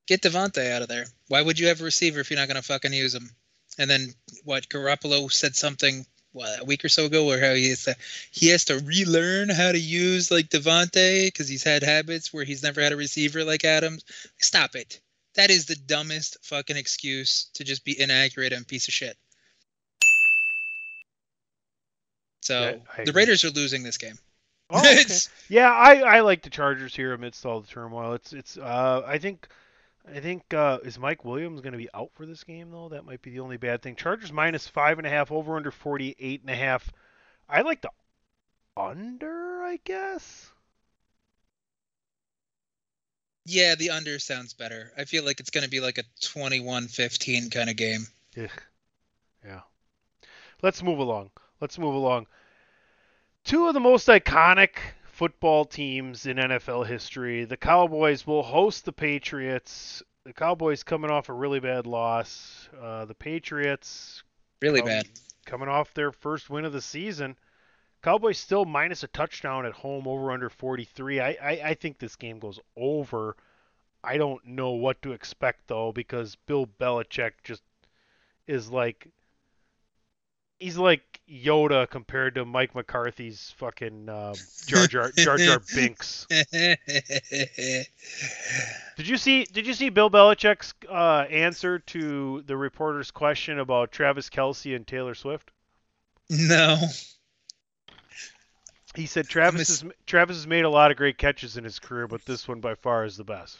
get 0.06 0.22
Davante 0.22 0.70
out 0.70 0.82
of 0.82 0.88
there. 0.88 1.06
Why 1.28 1.42
would 1.42 1.58
you 1.58 1.68
have 1.68 1.80
a 1.80 1.84
receiver 1.84 2.20
if 2.20 2.30
you're 2.30 2.38
not 2.38 2.48
gonna 2.48 2.62
fucking 2.62 2.92
use 2.92 3.14
him? 3.14 3.30
And 3.78 3.88
then 3.88 4.14
what? 4.44 4.68
Garoppolo 4.68 5.30
said 5.32 5.56
something 5.56 6.06
what 6.32 6.60
a 6.60 6.64
week 6.64 6.84
or 6.84 6.88
so 6.88 7.06
ago 7.06 7.24
where 7.24 7.40
how 7.40 7.54
he 7.54 7.70
has 7.70 7.84
to 7.84 7.96
he 8.30 8.48
has 8.48 8.64
to 8.66 8.78
relearn 8.78 9.48
how 9.48 9.72
to 9.72 9.78
use 9.78 10.30
like 10.30 10.48
Davante 10.48 11.26
because 11.26 11.48
he's 11.48 11.64
had 11.64 11.82
habits 11.82 12.32
where 12.32 12.44
he's 12.44 12.62
never 12.62 12.80
had 12.80 12.92
a 12.92 12.96
receiver 12.96 13.44
like 13.44 13.64
Adams. 13.64 14.04
Stop 14.38 14.74
it. 14.74 15.00
That 15.34 15.50
is 15.50 15.66
the 15.66 15.76
dumbest 15.76 16.38
fucking 16.42 16.76
excuse 16.76 17.50
to 17.54 17.64
just 17.64 17.84
be 17.84 18.00
inaccurate 18.00 18.52
and 18.52 18.66
piece 18.66 18.88
of 18.88 18.94
shit. 18.94 19.16
So 22.42 22.80
Yeah, 22.98 23.04
the. 23.04 23.12
Raiders 23.12 23.44
are 23.44 23.50
losing 23.50 23.82
this 23.82 23.98
game. 23.98 24.18
Oh, 24.70 24.78
okay. 24.78 25.04
Yeah, 25.48 25.70
I, 25.72 25.96
I 25.96 26.20
like 26.20 26.42
the 26.42 26.50
Chargers 26.50 26.94
here 26.94 27.12
amidst 27.12 27.44
all 27.44 27.60
the 27.60 27.66
turmoil. 27.66 28.14
It's 28.14 28.32
it's 28.32 28.56
uh 28.56 29.02
I 29.04 29.18
think 29.18 29.48
I 30.08 30.20
think 30.20 30.52
uh 30.54 30.78
is 30.84 30.98
Mike 30.98 31.24
Williams 31.24 31.60
going 31.60 31.72
to 31.72 31.78
be 31.78 31.88
out 31.94 32.10
for 32.14 32.26
this 32.26 32.44
game 32.44 32.70
though? 32.70 32.88
That 32.88 33.04
might 33.04 33.22
be 33.22 33.30
the 33.30 33.40
only 33.40 33.56
bad 33.56 33.82
thing. 33.82 33.96
Chargers 33.96 34.32
minus 34.32 34.66
five 34.66 34.98
and 34.98 35.06
a 35.06 35.10
half 35.10 35.30
over 35.30 35.56
under 35.56 35.70
forty 35.70 36.16
eight 36.18 36.40
and 36.40 36.50
a 36.50 36.56
half. 36.56 36.90
I 37.48 37.62
like 37.62 37.82
the 37.82 37.90
under, 38.76 39.62
I 39.62 39.78
guess. 39.84 40.50
yeah, 43.46 43.74
the 43.74 43.90
under 43.90 44.18
sounds 44.18 44.54
better. 44.54 44.92
I 44.96 45.04
feel 45.04 45.24
like 45.24 45.40
it's 45.40 45.50
going 45.50 45.64
to 45.64 45.70
be 45.70 45.80
like 45.80 45.98
a 45.98 46.04
21-15 46.22 47.50
kind 47.50 47.68
of 47.68 47.76
game. 47.76 48.06
Ugh. 48.38 48.62
Yeah. 49.44 49.60
Let's 50.62 50.82
move 50.82 50.98
along. 50.98 51.30
Let's 51.60 51.78
move 51.78 51.94
along. 51.94 52.26
Two 53.44 53.66
of 53.66 53.74
the 53.74 53.80
most 53.80 54.06
iconic 54.08 54.76
football 55.20 55.66
teams 55.66 56.24
in 56.24 56.38
NFL 56.38 56.86
history. 56.86 57.44
The 57.44 57.58
Cowboys 57.58 58.26
will 58.26 58.42
host 58.42 58.86
the 58.86 58.92
Patriots. 58.92 60.02
The 60.24 60.32
Cowboys 60.32 60.82
coming 60.82 61.10
off 61.10 61.28
a 61.28 61.34
really 61.34 61.60
bad 61.60 61.84
loss. 61.86 62.70
Uh, 62.80 63.04
the 63.04 63.12
Patriots 63.14 64.22
Really 64.62 64.80
Um, 64.80 64.86
bad. 64.86 65.08
coming 65.44 65.68
off 65.68 65.92
their 65.92 66.10
first 66.10 66.48
win 66.48 66.64
of 66.64 66.72
the 66.72 66.80
season. 66.80 67.36
Cowboys 68.02 68.38
still 68.38 68.64
minus 68.64 69.02
a 69.02 69.08
touchdown 69.08 69.66
at 69.66 69.72
home 69.74 70.08
over 70.08 70.30
under 70.32 70.48
43. 70.48 71.20
I, 71.20 71.28
I, 71.32 71.50
I 71.64 71.74
think 71.74 71.98
this 71.98 72.16
game 72.16 72.38
goes 72.38 72.58
over. 72.74 73.36
I 74.02 74.16
don't 74.16 74.42
know 74.46 74.70
what 74.70 75.02
to 75.02 75.12
expect 75.12 75.66
though 75.68 75.92
because 75.92 76.34
Bill 76.46 76.66
Belichick 76.66 77.32
just 77.44 77.62
is 78.46 78.70
like 78.70 79.06
he's 80.60 80.76
like 80.78 81.20
Yoda 81.28 81.90
compared 81.90 82.36
to 82.36 82.44
Mike 82.44 82.74
McCarthy's 82.74 83.52
fucking 83.56 84.08
um, 84.08 84.34
Jar 84.66 84.86
Jar 84.86 85.10
Jar 85.16 85.38
Jar 85.38 85.60
Binks. 85.74 86.26
Did 86.30 87.88
you 88.98 89.16
see 89.16 89.44
Did 89.44 89.66
you 89.66 89.74
see 89.74 89.88
Bill 89.88 90.10
Belichick's 90.10 90.74
uh, 90.88 91.26
answer 91.30 91.80
to 91.80 92.42
the 92.46 92.56
reporter's 92.56 93.10
question 93.10 93.58
about 93.58 93.90
Travis 93.90 94.30
Kelce 94.30 94.76
and 94.76 94.86
Taylor 94.86 95.14
Swift? 95.14 95.50
no. 96.28 96.78
He 98.96 99.06
said 99.06 99.28
Travis 99.28 99.68
has 99.68 99.84
Travis 100.06 100.36
has 100.36 100.46
made 100.46 100.64
a 100.64 100.70
lot 100.70 100.90
of 100.90 100.96
great 100.96 101.16
catches 101.16 101.56
in 101.56 101.64
his 101.64 101.78
career, 101.78 102.08
but 102.08 102.24
this 102.24 102.48
one 102.48 102.60
by 102.60 102.74
far 102.74 103.04
is 103.04 103.16
the 103.16 103.24
best. 103.24 103.58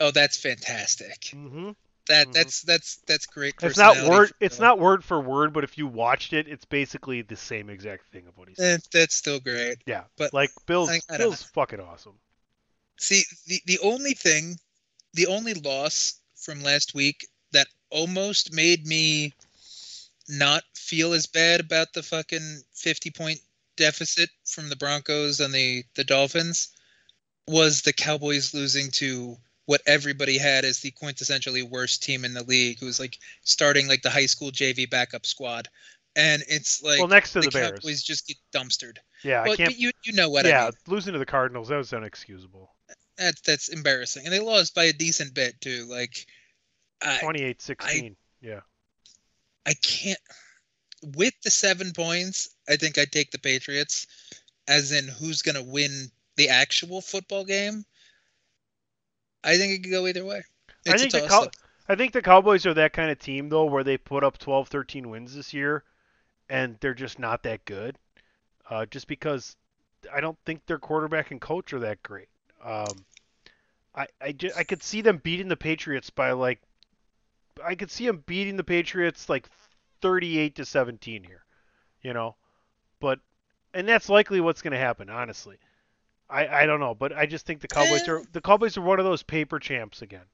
Oh, 0.00 0.10
that's 0.10 0.36
fantastic. 0.36 1.28
hmm 1.32 1.70
That 2.08 2.28
Mhm. 2.28 2.32
that's 2.32 2.62
that's 2.62 2.96
that's 3.06 3.26
great. 3.26 3.54
It's 3.62 3.78
not 3.78 4.08
word. 4.08 4.28
for 4.30 4.36
It's 4.40 4.58
not 4.58 4.78
word 4.78 5.04
for 5.04 5.20
word, 5.20 5.52
but 5.52 5.62
if 5.64 5.78
you 5.78 5.86
watched 5.86 6.32
it, 6.32 6.48
it's 6.48 6.64
basically 6.64 7.22
the 7.22 7.36
same 7.36 7.70
exact 7.70 8.06
thing 8.12 8.26
of 8.26 8.36
what 8.36 8.48
he 8.48 8.54
said. 8.56 8.80
Eh, 8.80 8.82
that's 8.92 9.14
still 9.14 9.38
great. 9.38 9.78
yeah, 9.86 10.04
but 10.16 10.32
like 10.32 10.50
Bill's 10.66 10.90
I- 10.90 11.00
I 11.08 11.18
Bill's 11.18 11.42
fucking 11.42 11.80
awesome. 11.80 12.18
See, 12.98 13.24
the 13.46 13.62
the 13.66 13.78
only 13.80 14.14
thing, 14.14 14.58
the 15.14 15.26
only 15.28 15.54
loss 15.54 16.14
from 16.36 16.62
last 16.62 16.94
week 16.94 17.26
that 17.52 17.68
almost 17.90 18.52
made 18.52 18.86
me 18.86 19.32
not 20.28 20.64
feel 20.74 21.12
as 21.12 21.26
bad 21.26 21.60
about 21.60 21.92
the 21.92 22.02
fucking 22.02 22.62
50 22.74 23.10
point 23.10 23.40
deficit 23.76 24.30
from 24.44 24.68
the 24.68 24.76
Broncos 24.76 25.40
and 25.40 25.54
the 25.54 25.84
the 25.94 26.04
Dolphins 26.04 26.68
was 27.46 27.82
the 27.82 27.92
Cowboys 27.92 28.54
losing 28.54 28.90
to 28.92 29.36
what 29.66 29.80
everybody 29.86 30.38
had 30.38 30.64
as 30.64 30.80
the 30.80 30.90
quintessentially 30.90 31.62
worst 31.62 32.02
team 32.02 32.24
in 32.24 32.34
the 32.34 32.42
league 32.42 32.78
who 32.80 32.86
was 32.86 32.98
like 32.98 33.18
starting 33.42 33.86
like 33.86 34.02
the 34.02 34.10
high 34.10 34.26
school 34.26 34.50
JV 34.50 34.88
backup 34.90 35.24
squad 35.24 35.68
and 36.16 36.42
it's 36.48 36.82
like 36.82 36.98
well, 36.98 37.08
next 37.08 37.32
to 37.32 37.40
the, 37.40 37.46
the, 37.46 37.50
Bears. 37.50 37.80
Cowboys 37.80 38.02
just 38.02 38.26
get 38.26 38.36
dumpstered. 38.54 38.98
yeah, 39.24 39.42
Well, 39.42 39.52
I 39.52 39.56
can't. 39.56 39.70
but 39.70 39.78
you 39.78 39.90
you 40.04 40.12
know 40.12 40.28
what 40.28 40.46
yeah, 40.46 40.62
I 40.62 40.64
mean. 40.64 40.72
losing 40.86 41.12
to 41.12 41.18
the 41.18 41.26
Cardinals 41.26 41.68
that 41.68 41.76
was 41.76 41.90
unexcusable. 41.90 42.68
That's 43.16 43.40
that's 43.42 43.68
embarrassing, 43.68 44.24
and 44.24 44.32
they 44.32 44.40
lost 44.40 44.74
by 44.74 44.84
a 44.84 44.92
decent 44.92 45.34
bit 45.34 45.60
too. 45.60 45.86
Like, 45.88 46.26
I 47.02 47.18
28-16. 47.22 48.16
yeah. 48.40 48.60
I 49.66 49.74
can't 49.74 50.18
with 51.16 51.34
the 51.44 51.50
seven 51.50 51.92
points. 51.92 52.50
I 52.68 52.76
think 52.76 52.98
I'd 52.98 53.12
take 53.12 53.30
the 53.30 53.38
Patriots, 53.38 54.06
as 54.68 54.92
in 54.92 55.06
who's 55.08 55.42
gonna 55.42 55.62
win 55.62 56.10
the 56.36 56.48
actual 56.48 57.00
football 57.00 57.44
game. 57.44 57.84
I 59.44 59.56
think 59.56 59.72
it 59.72 59.82
could 59.82 59.90
go 59.90 60.06
either 60.06 60.24
way. 60.24 60.42
I 60.86 60.96
think 60.96 61.12
the 61.12 61.20
Cow- 61.28 61.50
I 61.88 61.94
think 61.96 62.12
the 62.12 62.22
Cowboys 62.22 62.64
are 62.66 62.74
that 62.74 62.92
kind 62.92 63.10
of 63.10 63.18
team 63.18 63.48
though, 63.48 63.64
where 63.64 63.84
they 63.84 63.98
put 63.98 64.24
up 64.24 64.38
12, 64.38 64.68
13 64.68 65.10
wins 65.10 65.34
this 65.34 65.52
year, 65.52 65.84
and 66.48 66.76
they're 66.80 66.94
just 66.94 67.18
not 67.18 67.42
that 67.42 67.64
good. 67.64 67.98
Uh, 68.70 68.86
just 68.86 69.06
because 69.08 69.56
I 70.12 70.20
don't 70.20 70.38
think 70.46 70.64
their 70.66 70.78
quarterback 70.78 71.30
and 71.30 71.40
coach 71.40 71.72
are 71.72 71.80
that 71.80 72.02
great. 72.02 72.28
Um, 72.64 73.04
I 73.94 74.06
I, 74.20 74.32
ju- 74.32 74.52
I 74.56 74.64
could 74.64 74.82
see 74.82 75.00
them 75.02 75.18
beating 75.18 75.48
the 75.48 75.56
Patriots 75.56 76.10
by 76.10 76.32
like, 76.32 76.60
I 77.62 77.74
could 77.74 77.90
see 77.90 78.06
them 78.06 78.22
beating 78.26 78.56
the 78.56 78.64
Patriots 78.64 79.28
like 79.28 79.48
38 80.00 80.56
to 80.56 80.64
17 80.64 81.24
here, 81.24 81.44
you 82.02 82.12
know, 82.12 82.36
but 83.00 83.18
and 83.74 83.88
that's 83.88 84.08
likely 84.08 84.40
what's 84.40 84.62
going 84.62 84.72
to 84.72 84.78
happen, 84.78 85.10
honestly. 85.10 85.56
I, 86.32 86.62
I 86.62 86.66
don't 86.66 86.80
know, 86.80 86.94
but 86.94 87.12
I 87.12 87.26
just 87.26 87.44
think 87.46 87.60
the 87.60 87.68
Cowboys 87.68 88.08
Eh. 88.08 88.10
are 88.12 88.22
the 88.32 88.40
Cowboys 88.40 88.76
are 88.76 88.82
one 88.82 88.98
of 88.98 89.04
those 89.04 89.22
paper 89.22 89.58
champs 89.58 90.02
again. 90.02 90.24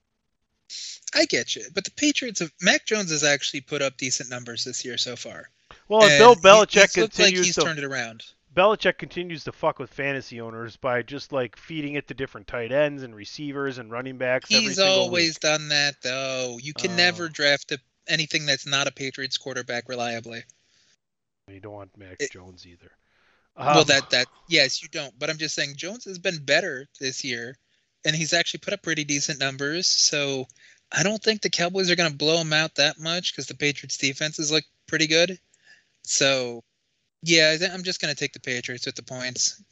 I 1.15 1.25
get 1.25 1.57
you, 1.57 1.65
but 1.75 1.85
the 1.85 1.91
Patriots 1.93 2.41
have 2.41 2.53
Mac 2.61 2.85
Jones 2.87 3.11
has 3.11 3.25
actually 3.25 3.63
put 3.63 3.81
up 3.83 3.97
decent 3.97 4.29
numbers 4.31 4.65
this 4.65 4.85
year 4.85 4.99
so 4.99 5.17
far. 5.17 5.49
Well, 5.89 6.03
And 6.05 6.19
Bill 6.19 6.35
he- 6.35 6.41
Belichick 6.41 6.83
he's 6.95 6.97
looked 6.99 7.19
like 7.19 7.27
continues 7.29 7.47
he's 7.47 7.55
to 7.57 7.63
turned 7.63 7.79
it 7.79 7.85
around. 7.85 8.25
Belichick 8.55 8.99
continues 8.99 9.45
to 9.45 9.53
fuck 9.53 9.79
with 9.79 9.91
fantasy 9.93 10.41
owners 10.41 10.77
by 10.77 11.03
just 11.03 11.33
like 11.33 11.57
feeding 11.57 11.95
it 11.95 12.09
to 12.09 12.15
different 12.15 12.47
tight 12.49 12.73
ends 12.73 13.03
and 13.03 13.15
receivers 13.15 13.79
and 13.79 13.91
running 13.91 14.19
backs. 14.19 14.49
He's 14.49 14.79
always 14.79 15.37
week. 15.37 15.41
done 15.41 15.69
that 15.69 15.97
though. 16.03 16.59
You 16.61 16.75
can 16.75 16.93
Oh. 16.93 16.97
never 16.97 17.29
draft 17.29 17.73
a, 17.73 17.79
anything 18.07 18.45
that's 18.47 18.67
not 18.67 18.87
a 18.87 18.93
Patriots 18.93 19.39
quarterback 19.39 19.89
reliably. 19.89 20.43
You 21.51 21.61
don't 21.61 21.73
want 21.73 21.97
Mac 21.97 22.17
It- 22.21 22.33
Jones 22.33 22.67
either. 22.67 22.91
Well, 23.59 23.81
Um, 23.81 23.87
that 23.87 24.11
that 24.11 24.29
yes, 24.49 24.83
you 24.83 24.89
don't. 24.89 25.17
But 25.19 25.31
I'm 25.31 25.39
just 25.39 25.55
saying 25.55 25.75
Jones 25.77 26.05
has 26.05 26.19
been 26.19 26.45
better 26.45 26.87
this 27.01 27.25
year, 27.25 27.57
and 28.05 28.15
he's 28.15 28.33
actually 28.33 28.61
put 28.61 28.73
up 28.73 28.83
pretty 28.83 29.05
decent 29.05 29.41
numbers. 29.41 29.87
So 29.87 30.47
I 30.93 31.03
don't 31.03 31.23
think 31.23 31.43
the 31.43 31.51
Cowboys 31.51 31.91
are 31.91 31.97
going 31.97 32.11
to 32.11 32.17
blow 32.17 32.39
him 32.39 32.53
out 32.53 32.77
that 32.77 32.99
much 32.99 33.33
because 33.33 33.47
the 33.47 33.57
Patriots 33.57 33.99
defense 33.99 34.39
is 34.39 34.53
like 34.53 34.65
pretty 34.87 35.07
good. 35.07 35.39
So 36.05 36.63
yeah, 37.23 37.57
I'm 37.73 37.83
just 37.83 38.01
going 38.01 38.15
to 38.15 38.19
take 38.19 38.33
the 38.33 38.41
Patriots 38.41 38.87
with 38.87 38.95
the 38.95 39.03
points. 39.03 39.63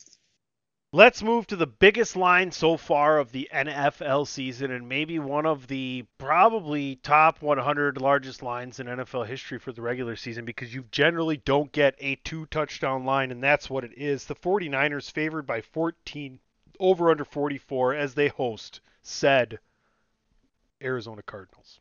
Let's 0.97 1.23
move 1.23 1.47
to 1.49 1.57
the 1.57 1.67
biggest 1.67 2.17
line 2.17 2.51
so 2.53 2.79
far 2.79 3.19
of 3.19 3.31
the 3.31 3.51
NFL 3.53 4.27
season 4.27 4.71
and 4.71 4.89
maybe 4.89 5.19
one 5.19 5.45
of 5.45 5.67
the 5.67 6.07
probably 6.17 6.97
top 7.03 7.43
100 7.43 8.01
largest 8.01 8.43
lines 8.43 8.81
in 8.81 8.87
NFL 8.87 9.27
history 9.27 9.59
for 9.59 9.73
the 9.73 9.83
regular 9.83 10.17
season 10.17 10.47
because 10.47 10.73
you 10.73 10.87
generally 10.91 11.37
don't 11.37 11.71
get 11.71 11.97
a 11.99 12.15
two 12.25 12.47
touchdown 12.47 13.05
line 13.05 13.31
and 13.31 13.43
that's 13.43 13.69
what 13.69 13.85
it 13.85 13.93
is. 13.95 14.25
The 14.25 14.37
49ers 14.37 15.11
favored 15.11 15.47
by 15.47 15.61
14 15.61 16.39
over 16.81 17.11
under 17.11 17.27
44 17.27 17.93
as 17.93 18.15
they 18.15 18.29
host 18.29 18.81
said 19.03 19.59
Arizona 20.83 21.21
Cardinals. 21.21 21.79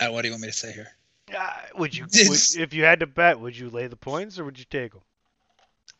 Uh, 0.00 0.10
what 0.10 0.22
do 0.22 0.28
you 0.28 0.34
want 0.34 0.42
me 0.42 0.48
to 0.50 0.54
say 0.54 0.70
here? 0.70 0.92
Uh, 1.36 1.52
would 1.76 1.96
you, 1.96 2.04
would, 2.04 2.38
if 2.58 2.72
you 2.72 2.84
had 2.84 3.00
to 3.00 3.08
bet, 3.08 3.40
would 3.40 3.58
you 3.58 3.70
lay 3.70 3.88
the 3.88 3.96
points 3.96 4.38
or 4.38 4.44
would 4.44 4.56
you 4.60 4.66
take 4.70 4.92
them? 4.92 5.02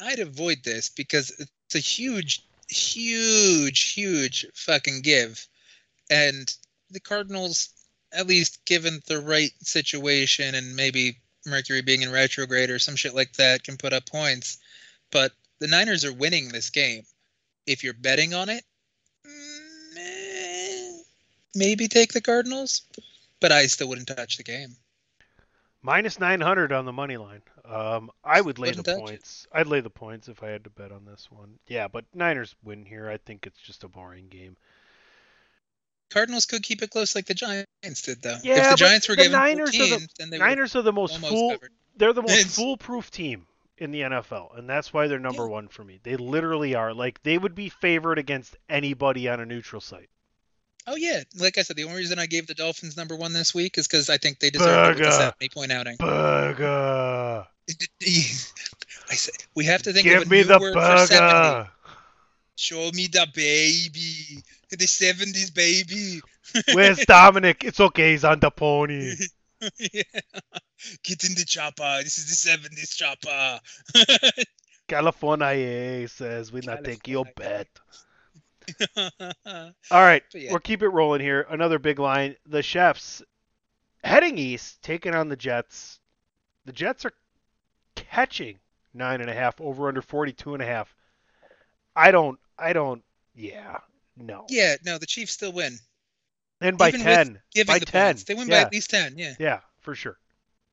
I'd 0.01 0.21
avoid 0.21 0.63
this 0.65 0.89
because 0.89 1.31
it's 1.39 1.75
a 1.75 1.79
huge, 1.79 2.45
huge, 2.69 3.93
huge 3.93 4.47
fucking 4.55 5.03
give. 5.03 5.47
And 6.11 6.53
the 6.91 7.01
Cardinals, 7.01 7.71
at 8.13 8.27
least 8.27 8.65
given 8.65 9.01
the 9.07 9.21
right 9.21 9.53
situation 9.61 10.55
and 10.55 10.77
maybe 10.77 11.19
Mercury 11.47 11.83
being 11.83 12.03
in 12.03 12.13
retrograde 12.13 12.71
or 12.71 12.79
some 12.79 12.97
shit 12.97 13.15
like 13.15 13.33
that, 13.35 13.65
can 13.65 13.77
put 13.77 13.93
up 13.93 14.07
points. 14.07 14.59
But 15.11 15.33
the 15.59 15.67
Niners 15.67 16.05
are 16.05 16.13
winning 16.13 16.49
this 16.49 16.71
game. 16.71 17.03
If 17.67 17.85
you're 17.85 17.95
betting 17.95 18.35
on 18.35 18.49
it, 18.49 18.65
maybe 21.55 21.89
take 21.89 22.13
the 22.13 22.21
Cardinals. 22.21 22.83
But 23.41 23.53
I 23.53 23.67
still 23.67 23.89
wouldn't 23.89 24.09
touch 24.09 24.37
the 24.37 24.43
game. 24.43 24.77
Minus 25.83 26.19
900 26.19 26.73
on 26.73 26.87
the 26.87 26.93
money 26.93 27.17
line. 27.17 27.43
Um, 27.69 28.11
I 28.25 28.41
would 28.41 28.59
lay 28.59 28.69
Wouldn't 28.69 28.87
the 28.87 28.97
points. 28.97 29.47
I'd 29.53 29.67
lay 29.67 29.81
the 29.81 29.91
points 29.91 30.29
if 30.29 30.43
I 30.43 30.49
had 30.49 30.65
to 30.65 30.71
bet 30.71 30.91
on 30.91 31.05
this 31.05 31.29
one. 31.31 31.59
Yeah, 31.67 31.89
but 31.89 32.05
Niners 32.15 32.55
win 32.65 32.87
here. 32.87 33.11
I 33.11 33.19
think 33.19 33.47
it's 33.47 33.61
just 33.61 33.85
a 33.85 33.89
boring 33.89 34.29
game. 34.29 34.57
Cardinals 36.11 36.47
could 36.47 36.63
keep 36.63 36.83
it 36.83 36.91
close 36.91 37.15
like 37.15 37.27
the 37.27 37.35
Giants 37.35 37.67
did, 38.03 38.23
though. 38.23 38.39
Yeah, 38.43 38.55
if 38.57 38.63
the 38.65 38.69
but 38.71 38.77
Giants 38.79 39.09
were 39.09 39.17
the 39.17 39.23
given 39.25 39.39
Niners 39.39 39.75
are 39.75 39.99
the- 39.99 40.09
then 40.19 40.31
they 40.31 40.39
Niners 40.39 40.75
are 40.77 40.83
the 40.83 40.93
most 40.93 41.15
almost 41.15 41.33
fool. 41.33 41.51
covered. 41.53 41.73
They're 41.97 42.13
the 42.15 42.23
most 42.23 42.33
It's- 42.33 42.57
foolproof 42.57 43.11
team 43.11 43.47
in 43.77 43.91
the 43.91 44.01
NFL, 44.03 44.57
and 44.57 44.69
that's 44.69 44.93
why 44.93 45.07
they're 45.07 45.19
number 45.19 45.47
one 45.47 45.69
for 45.69 45.85
me. 45.85 46.01
They 46.03 46.17
literally 46.17 46.75
are. 46.75 46.95
Like 46.95 47.23
they 47.23 47.37
would 47.37 47.55
be 47.55 47.69
favored 47.69 48.19
against 48.19 48.57
anybody 48.71 49.29
on 49.29 49.41
a 49.41 49.47
neutral 49.47 49.81
site. 49.83 50.09
Oh 50.91 50.97
yeah, 50.97 51.23
like 51.39 51.59
I 51.59 51.63
said, 51.63 51.77
the 51.77 51.85
only 51.85 51.99
reason 51.99 52.19
I 52.19 52.25
gave 52.25 52.47
the 52.47 52.55
Dolphins 52.55 52.97
number 52.97 53.15
one 53.15 53.35
this 53.35 53.55
week 53.55 53.77
is 53.77 53.87
because 53.87 54.09
I 54.09 54.17
think 54.17 54.39
they 54.39 54.49
deserve 54.49 54.87
it 54.87 54.89
with 54.97 55.05
the 55.05 55.11
seventy 55.13 55.49
point 55.51 55.71
outing. 55.71 55.97
Burger. 55.99 57.47
I 59.11 59.15
said 59.15 59.35
we 59.55 59.67
have 59.67 59.83
to 59.83 59.93
think 59.93 60.05
Give 60.05 60.23
of 60.23 60.29
a 60.29 60.31
me 60.31 60.39
new 60.39 60.45
the 60.45 60.59
word 60.59 60.73
for 60.73 61.07
seventy. 61.07 61.71
Show 62.57 62.91
me 62.93 63.07
the 63.07 63.27
baby, 63.35 64.43
the 64.71 64.87
seventies 64.87 65.51
baby. 65.51 66.23
Where's 66.73 67.05
Dominic? 67.05 67.65
It's 67.65 67.81
okay. 67.81 68.13
He's 68.13 68.25
on 68.25 68.41
the 68.41 68.51
pony. 68.51 69.15
yeah. 69.61 70.03
Get 71.05 71.25
in 71.25 71.35
the 71.35 71.45
chopper. 71.47 71.99
This 72.03 72.17
is 72.17 72.31
the 72.31 72.35
seventies 72.35 72.95
chopper. 72.97 73.61
California 74.89 76.09
says 76.09 76.51
we're 76.51 76.63
not 76.63 76.83
taking 76.83 77.13
your 77.13 77.27
California. 77.27 77.67
bet. 77.67 77.69
All 79.91 80.01
right, 80.03 80.23
yeah. 80.35 80.51
we'll 80.51 80.61
keep 80.61 80.83
it 80.83 80.89
rolling 80.89 81.21
here. 81.21 81.47
Another 81.51 81.79
big 81.79 81.99
line. 81.99 82.37
The 82.47 82.63
Chefs 82.63 83.23
heading 84.05 84.39
east, 84.39 84.83
taking 84.83 85.15
on 85.15 85.29
the 85.29 85.37
Jets. 85.37 86.01
The 86.65 86.73
Jets 86.73 87.05
are 87.05 87.13
catching 87.95 88.59
nine 88.95 89.21
and 89.21 89.31
a 89.31 89.35
half 89.35 89.61
over 89.61 89.89
under 89.89 90.03
forty 90.03 90.33
two 90.33 90.55
and 90.55 90.63
a 90.63 90.67
half. 90.67 90.95
I 91.97 92.11
don't. 92.11 92.39
I 92.59 92.73
don't. 92.73 93.03
Yeah. 93.35 93.79
No. 94.21 94.47
yeah, 94.49 94.75
no, 94.85 94.99
the 94.99 95.07
Chiefs 95.07 95.33
still 95.33 95.53
win. 95.53 95.79
And 96.61 96.77
by 96.77 96.89
even 96.89 97.01
ten. 97.03 97.41
Giving 97.55 97.73
By 97.73 97.79
the 97.79 97.87
10. 97.87 98.07
points, 98.07 98.25
they 98.25 98.35
win 98.35 98.49
by 98.49 98.57
Yeah. 98.57 98.63
at 98.63 98.73
least 98.73 98.91
ten. 98.91 99.15
Yeah, 99.17 99.35
Yeah, 99.39 99.61
for 99.81 99.95
sure. 99.95 100.19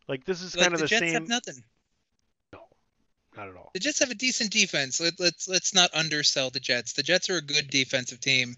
Like 0.08 0.26
this 0.26 0.42
is 0.42 0.56
like 0.56 0.64
kind 0.64 0.74
of 0.74 0.80
the 0.80 0.86
the, 0.86 0.90
Jets 0.90 1.00
same. 1.02 1.14
have 1.14 1.28
nothing. 1.28 1.64
Not 3.38 3.50
at 3.50 3.56
all. 3.56 3.72
The 3.74 3.80
Jets 3.80 4.00
have 4.00 4.12
a 4.12 4.16
decent 4.16 4.52
defense. 4.52 5.00
Let, 5.00 5.20
let's 5.20 5.48
let's 5.48 5.74
not 5.74 5.94
undersell 5.94 6.50
the 6.50 6.60
Jets. 6.60 6.94
The 6.94 7.04
Jets 7.04 7.30
are 7.30 7.38
a 7.38 7.42
good 7.42 7.70
defensive 7.70 8.20
team, 8.20 8.56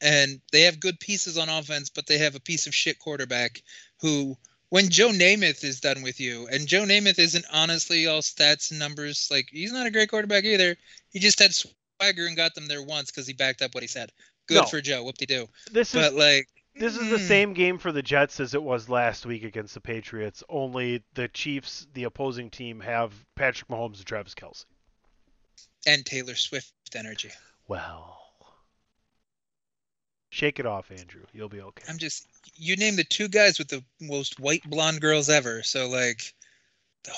and 0.00 0.40
they 0.52 0.62
have 0.62 0.80
good 0.80 1.00
pieces 1.00 1.38
on 1.38 1.48
offense, 1.48 1.88
but 1.88 2.06
they 2.06 2.18
have 2.18 2.34
a 2.34 2.40
piece 2.40 2.66
of 2.66 2.74
shit 2.74 2.98
quarterback 2.98 3.62
who, 4.00 4.36
when 4.68 4.90
Joe 4.90 5.10
Namath 5.10 5.64
is 5.64 5.80
done 5.80 6.02
with 6.02 6.20
you, 6.20 6.46
and 6.48 6.68
Joe 6.68 6.82
Namath 6.82 7.18
isn't 7.18 7.44
honestly 7.52 8.06
all 8.06 8.20
stats 8.20 8.70
and 8.70 8.78
numbers. 8.78 9.28
Like 9.30 9.48
he's 9.50 9.72
not 9.72 9.86
a 9.86 9.90
great 9.90 10.10
quarterback 10.10 10.44
either. 10.44 10.76
He 11.10 11.18
just 11.18 11.38
had 11.38 11.54
swagger 11.54 12.26
and 12.26 12.36
got 12.36 12.54
them 12.54 12.66
there 12.66 12.82
once 12.82 13.10
because 13.10 13.26
he 13.26 13.32
backed 13.32 13.62
up 13.62 13.74
what 13.74 13.82
he 13.82 13.88
said. 13.88 14.12
Good 14.46 14.62
No. 14.62 14.64
for 14.64 14.80
Joe. 14.80 15.04
Whoop 15.04 15.18
de 15.18 15.26
do. 15.26 15.48
This 15.70 15.94
is 15.94 16.00
But 16.00 16.14
like 16.14 16.48
This 16.78 16.96
is 16.96 17.10
the 17.10 17.16
mm, 17.16 17.26
same 17.28 17.52
game 17.54 17.78
for 17.78 17.92
the 17.92 18.02
Jets 18.02 18.40
as 18.40 18.54
it 18.54 18.62
was 18.62 18.88
last 18.88 19.26
week 19.26 19.44
against 19.44 19.74
the 19.74 19.80
Patriots. 19.80 20.42
Only 20.48 21.02
the 21.14 21.28
Chiefs, 21.28 21.86
the 21.94 22.04
opposing 22.04 22.50
team, 22.50 22.80
have 22.80 23.12
Patrick 23.34 23.68
Mahomes 23.68 23.98
and 23.98 24.06
Travis 24.06 24.34
Kelce. 24.34 24.64
and 25.86 26.04
Taylor 26.04 26.34
Swift 26.34 26.72
energy. 26.94 27.30
Well, 27.66 28.18
shake 30.30 30.58
it 30.58 30.66
off, 30.66 30.90
Andrew. 30.90 31.24
You'll 31.32 31.48
be 31.48 31.60
okay. 31.60 31.84
I'm 31.88 31.98
just 31.98 32.26
you 32.54 32.76
name 32.76 32.96
the 32.96 33.04
two 33.04 33.28
guys 33.28 33.58
with 33.58 33.68
the 33.68 33.84
most 34.00 34.40
white 34.40 34.62
blonde 34.68 35.00
girls 35.00 35.28
ever. 35.28 35.62
So 35.62 35.88
like, 35.88 36.34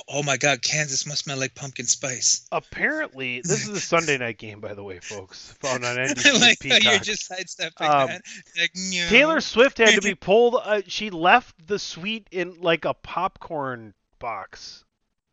oh 0.09 0.23
my 0.23 0.37
God, 0.37 0.63
Kansas 0.63 1.07
must 1.07 1.25
smell 1.25 1.39
like 1.39 1.55
pumpkin 1.55 1.87
spice. 1.87 2.47
Apparently, 2.53 3.41
this 3.41 3.67
is 3.67 3.69
a 3.71 3.81
Sunday 3.81 4.19
night 4.19 4.39
game, 4.39 4.61
by 4.61 4.75
the 4.75 4.83
way, 4.85 4.99
folks. 5.01 5.53
Found 5.61 5.85
on 5.85 5.99
I 5.99 6.07
NBC 6.07 6.41
like 6.41 6.59
how 6.63 6.77
Peacock. 6.79 6.83
you're 6.93 7.01
just 7.01 7.27
sidestepping 7.27 7.87
Um, 7.87 8.07
that. 8.09 8.23
Like, 8.59 8.71
no. 8.77 9.07
Taylor 9.09 9.41
Swift 9.41 9.79
had 9.79 9.95
to 9.95 10.01
be 10.01 10.15
pulled. 10.21 10.57
Uh, 10.63 10.83
she 10.87 11.11
left 11.11 11.67
the 11.67 11.79
suite 11.79 12.29
in 12.31 12.61
like 12.61 12.85
a 12.85 12.95
popcorn 12.95 13.95
box, 14.19 14.85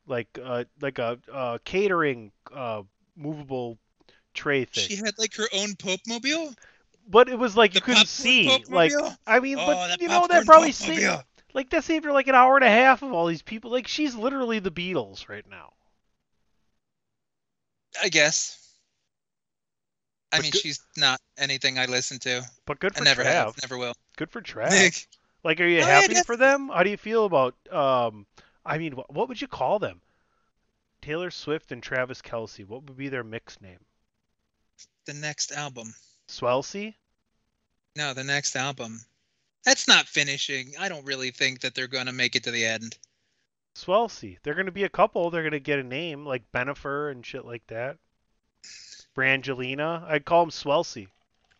like 0.08 0.28
uh, 0.43 0.64
like 0.82 1.00
a 1.00 1.20
uh, 1.32 1.58
catering 1.66 2.32
uh, 2.54 2.84
movable 3.16 3.78
tray 4.34 4.66
thing. 4.66 4.84
She 4.88 4.95
had 4.95 5.14
like 5.18 5.36
her 5.36 5.48
own 5.54 5.76
Pope 5.76 6.00
mobile. 6.08 6.54
but 7.08 7.30
it 7.30 7.38
was 7.38 7.56
like 7.58 7.76
you 7.76 7.82
couldn't 7.82 8.08
see. 8.08 8.48
Pope 8.48 8.70
Like? 8.70 8.91
I 9.26 9.39
mean, 9.39 9.58
Oh, 9.60 9.66
but 9.68 10.02
you 10.02 10.08
know 10.08 10.26
that 10.30 10.45
probably 10.45 10.74
mobile. 10.88 11.24
Like 11.54 11.70
that 11.72 11.84
saved 11.84 12.06
her 12.06 12.12
like 12.12 12.28
an 12.28 12.36
hour 12.36 12.56
and 12.56 12.64
a 12.66 12.70
half 12.70 13.02
of 13.02 13.12
all 13.14 13.26
these 13.28 13.41
people. 13.41 13.72
Like 13.72 13.88
she's 13.88 14.16
literally 14.16 14.60
the 14.60 14.72
Beatles 14.72 15.28
right 15.30 15.45
now. 15.50 15.74
I 18.02 18.10
guess. 18.10 18.58
I 20.32 20.38
But 20.38 20.43
mean, 20.43 20.52
good- 20.52 20.62
she's 20.62 20.80
not 20.98 21.20
anything 21.38 21.80
I 21.80 21.86
listen 21.86 22.20
to. 22.20 22.43
But 22.66 22.80
good 22.80 22.93
for 22.95 23.02
I 23.02 23.06
never 23.06 23.24
Trav. 23.24 23.32
have, 23.32 23.56
never 23.62 23.78
will. 23.78 23.93
Good 24.18 24.30
for 24.30 24.41
Trav. 24.43 24.70
Nick, 24.72 25.08
Like, 25.43 25.62
are 25.62 25.66
you 25.68 25.78
Oh, 25.78 25.88
yeah, 25.88 26.02
happy 26.02 26.22
for 26.26 26.36
them? 26.36 26.70
How 26.70 26.84
do 26.84 26.89
you 26.89 26.98
feel 26.98 27.26
about? 27.26 27.56
Um, 27.72 28.26
I 28.66 28.78
mean, 28.78 28.95
what, 28.95 29.12
what 29.14 29.30
would 29.30 29.41
you 29.41 29.48
call 29.48 29.80
them? 29.80 30.02
Taylor 31.02 31.32
Swift 31.32 31.72
and 31.72 31.82
Travis 31.82 32.22
Kelce. 32.22 32.68
What 32.68 32.84
would 32.84 32.98
be 32.98 33.08
their 33.10 33.24
mix 33.24 33.62
name? 33.62 33.80
the 35.06 35.14
next 35.14 35.54
album. 35.54 35.93
Swelsey. 36.28 36.93
No, 37.95 38.14
the 38.14 38.26
next 38.26 38.58
album. 38.58 39.00
That's 39.64 39.88
not 39.88 40.08
finishing. 40.08 40.74
I 40.80 40.89
don't 40.89 41.05
really 41.05 41.32
think 41.32 41.62
that 41.62 41.76
they're 41.76 41.88
going 41.88 42.05
to 42.05 42.14
make 42.14 42.36
it 42.36 42.43
to 42.43 42.51
the 42.51 42.66
end. 42.66 42.97
Swelsey. 43.78 44.38
They're 44.41 44.55
gonna 44.55 44.72
be 44.72 44.86
a 44.86 44.89
couple. 44.89 45.30
They're 45.30 45.43
gonna 45.43 45.60
get 45.60 45.80
a 45.80 45.84
name 45.84 46.26
like 46.26 46.51
Benifer 46.51 47.12
and 47.12 47.26
shit 47.26 47.45
like 47.45 47.66
that. 47.68 47.97
Brangelina. 49.16 50.03
I'd 50.03 50.26
call 50.26 50.43
them 50.43 50.51
Swelsey. 50.51 51.08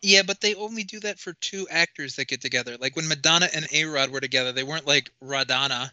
Yeah, 0.02 0.22
but 0.22 0.40
they 0.40 0.54
only 0.54 0.84
do 0.84 1.00
that 1.00 1.18
for 1.18 1.32
two 1.34 1.66
actors 1.70 2.16
that 2.16 2.28
get 2.28 2.40
together. 2.40 2.76
Like 2.76 2.96
when 2.96 3.08
Madonna 3.08 3.48
and 3.52 3.66
A 3.72 3.84
Rod 3.84 4.10
were 4.10 4.20
together, 4.20 4.52
they 4.52 4.62
weren't 4.62 4.86
like 4.86 5.10
Radana. 5.22 5.90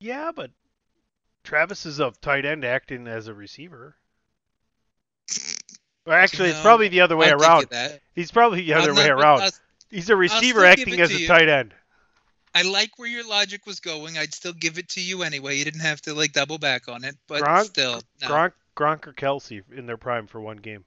Yeah, 0.00 0.30
but 0.34 0.50
Travis 1.42 1.86
is 1.86 1.98
a 1.98 2.12
tight 2.20 2.44
end 2.44 2.64
acting 2.64 3.08
as 3.08 3.26
a 3.26 3.34
receiver. 3.34 3.96
Or 6.08 6.14
actually, 6.14 6.48
it's 6.48 6.60
probably 6.60 6.88
the 6.88 7.02
other 7.02 7.16
way 7.18 7.28
you 7.28 7.34
around. 7.36 7.66
He's 8.14 8.30
probably 8.30 8.62
the 8.62 8.72
other 8.74 8.90
I'm 8.90 8.96
way 8.96 9.08
around. 9.08 9.42
I'll- 9.42 9.50
He's 9.90 10.10
a 10.10 10.16
receiver 10.16 10.64
acting 10.64 11.00
as 11.00 11.10
a 11.10 11.20
you. 11.20 11.26
tight 11.26 11.48
end. 11.48 11.74
I 12.54 12.62
like 12.62 12.98
where 12.98 13.08
your 13.08 13.26
logic 13.26 13.66
was 13.66 13.80
going. 13.80 14.18
I'd 14.18 14.34
still 14.34 14.52
give 14.52 14.78
it 14.78 14.88
to 14.90 15.00
you 15.00 15.22
anyway. 15.22 15.56
You 15.56 15.64
didn't 15.64 15.80
have 15.80 16.00
to 16.02 16.14
like 16.14 16.32
double 16.32 16.58
back 16.58 16.88
on 16.88 17.04
it, 17.04 17.16
but 17.26 17.42
Gronk- 17.42 17.64
still, 17.66 18.02
no. 18.20 18.28
Gronk, 18.28 18.52
Gronk 18.76 19.06
or 19.06 19.12
Kelce 19.12 19.62
in 19.72 19.86
their 19.86 19.96
prime 19.96 20.26
for 20.26 20.40
one 20.40 20.56
game. 20.58 20.84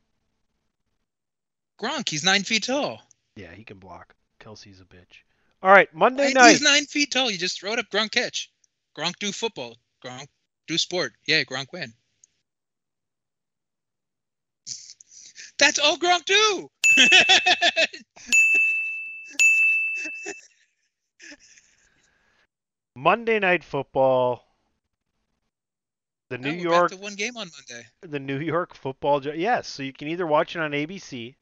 Gronk, 1.79 2.09
he's 2.09 2.23
nine 2.23 2.43
feet 2.43 2.63
tall. 2.63 3.01
Yeah, 3.35 3.53
he 3.53 3.63
can 3.63 3.77
block. 3.79 4.15
Kelce's 4.39 4.81
a 4.81 4.85
bitch. 4.85 5.23
All 5.63 5.71
right, 5.71 5.93
Monday 5.93 6.33
night. 6.33 6.51
He's 6.51 6.61
nine 6.61 6.85
feet 6.85 7.11
tall. 7.11 7.29
You 7.31 7.37
just 7.37 7.59
throw 7.59 7.73
it 7.73 7.79
up. 7.79 7.89
Gronk 7.89 8.11
catch. 8.11 8.51
Gronk 8.97 9.17
do 9.19 9.31
football. 9.31 9.77
Gronk 10.03 10.27
do 10.67 10.77
sport. 10.77 11.13
Yeah, 11.27 11.43
Gronk 11.43 11.67
win. 11.73 11.93
That's 15.61 15.77
all 15.79 15.95
Gronk 15.97 16.25
do. 16.25 16.69
Monday 22.95 23.39
night 23.39 23.63
football. 23.63 24.45
The 26.29 26.37
New 26.37 26.51
Oh, 26.51 26.53
York 26.71 26.91
to 26.91 26.97
one 26.97 27.15
game 27.15 27.35
on 27.35 27.49
Monday. 27.57 27.85
the 28.01 28.19
New 28.19 28.39
York 28.39 28.73
football. 28.73 29.21
Yes, 29.25 29.67
so 29.67 29.83
you 29.83 29.91
can 29.93 30.07
either 30.07 30.25
watch 30.25 30.55
it 30.55 30.59
on 30.59 30.71
ABC 30.71 31.35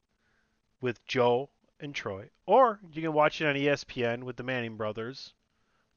with 0.80 1.04
Joe 1.06 1.48
and 1.78 1.94
Troy, 1.94 2.28
or 2.46 2.80
you 2.92 3.00
can 3.02 3.12
watch 3.12 3.40
it 3.40 3.46
on 3.46 3.54
ESPN 3.54 4.24
with 4.24 4.36
the 4.36 4.42
Manning 4.42 4.76
brothers. 4.76 5.32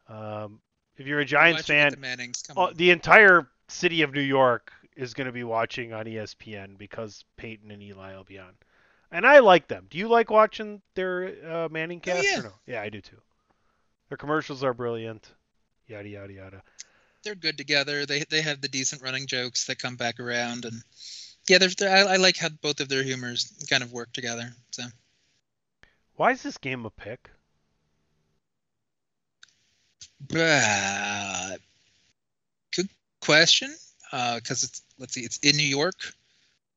Um, 0.07 0.61
if 0.97 1.07
you're 1.07 1.19
a 1.21 1.25
Giants 1.25 1.63
Watch 1.63 1.69
it 1.69 1.73
with 1.73 1.81
fan, 1.81 1.91
the 1.91 1.97
Mannings. 1.97 2.43
On. 2.55 2.73
the 2.75 2.91
entire 2.91 3.49
city 3.67 4.03
of 4.03 4.13
New 4.13 4.21
York 4.21 4.71
is 4.95 5.13
going 5.13 5.25
to 5.27 5.31
be 5.33 5.43
watching 5.43 5.93
on 5.93 6.05
ESPN 6.05 6.77
because 6.77 7.23
Peyton 7.37 7.71
and 7.71 7.81
Eli 7.81 8.15
will 8.15 8.23
be 8.23 8.39
on. 8.39 8.53
And 9.11 9.25
I 9.27 9.39
like 9.39 9.67
them. 9.67 9.87
Do 9.89 9.97
you 9.97 10.07
like 10.07 10.31
watching 10.31 10.81
their 10.95 11.35
uh, 11.49 11.69
Manning 11.69 11.99
Oh, 11.99 12.05
cast 12.05 12.23
yeah. 12.23 12.39
or 12.39 12.43
no? 12.43 12.53
Yeah, 12.65 12.81
I 12.81 12.89
do 12.89 13.01
too. 13.01 13.21
Their 14.09 14.17
commercials 14.17 14.63
are 14.63 14.73
brilliant. 14.73 15.29
Yada 15.87 16.09
yada 16.09 16.33
yada. 16.33 16.63
They're 17.23 17.35
good 17.35 17.57
together. 17.57 18.05
They 18.05 18.23
they 18.29 18.41
have 18.41 18.61
the 18.61 18.67
decent 18.67 19.01
running 19.01 19.27
jokes 19.27 19.65
that 19.67 19.79
come 19.79 19.95
back 19.95 20.19
around, 20.19 20.65
and 20.65 20.81
yeah, 21.47 21.57
they're, 21.57 21.69
they're, 21.77 21.95
I, 21.95 22.13
I 22.13 22.15
like 22.17 22.37
how 22.37 22.49
both 22.49 22.79
of 22.79 22.89
their 22.89 23.03
humors 23.03 23.53
kind 23.69 23.83
of 23.83 23.91
work 23.93 24.11
together. 24.13 24.51
So 24.71 24.83
Why 26.15 26.31
is 26.31 26.41
this 26.43 26.57
game 26.57 26.85
a 26.85 26.89
pick? 26.89 27.29
Uh, 30.35 31.55
good 32.75 32.89
question. 33.21 33.73
Because 34.13 34.63
it's 34.63 34.83
let's 34.99 35.13
see, 35.13 35.21
it's 35.21 35.37
in 35.39 35.57
New 35.57 35.63
York. 35.63 35.95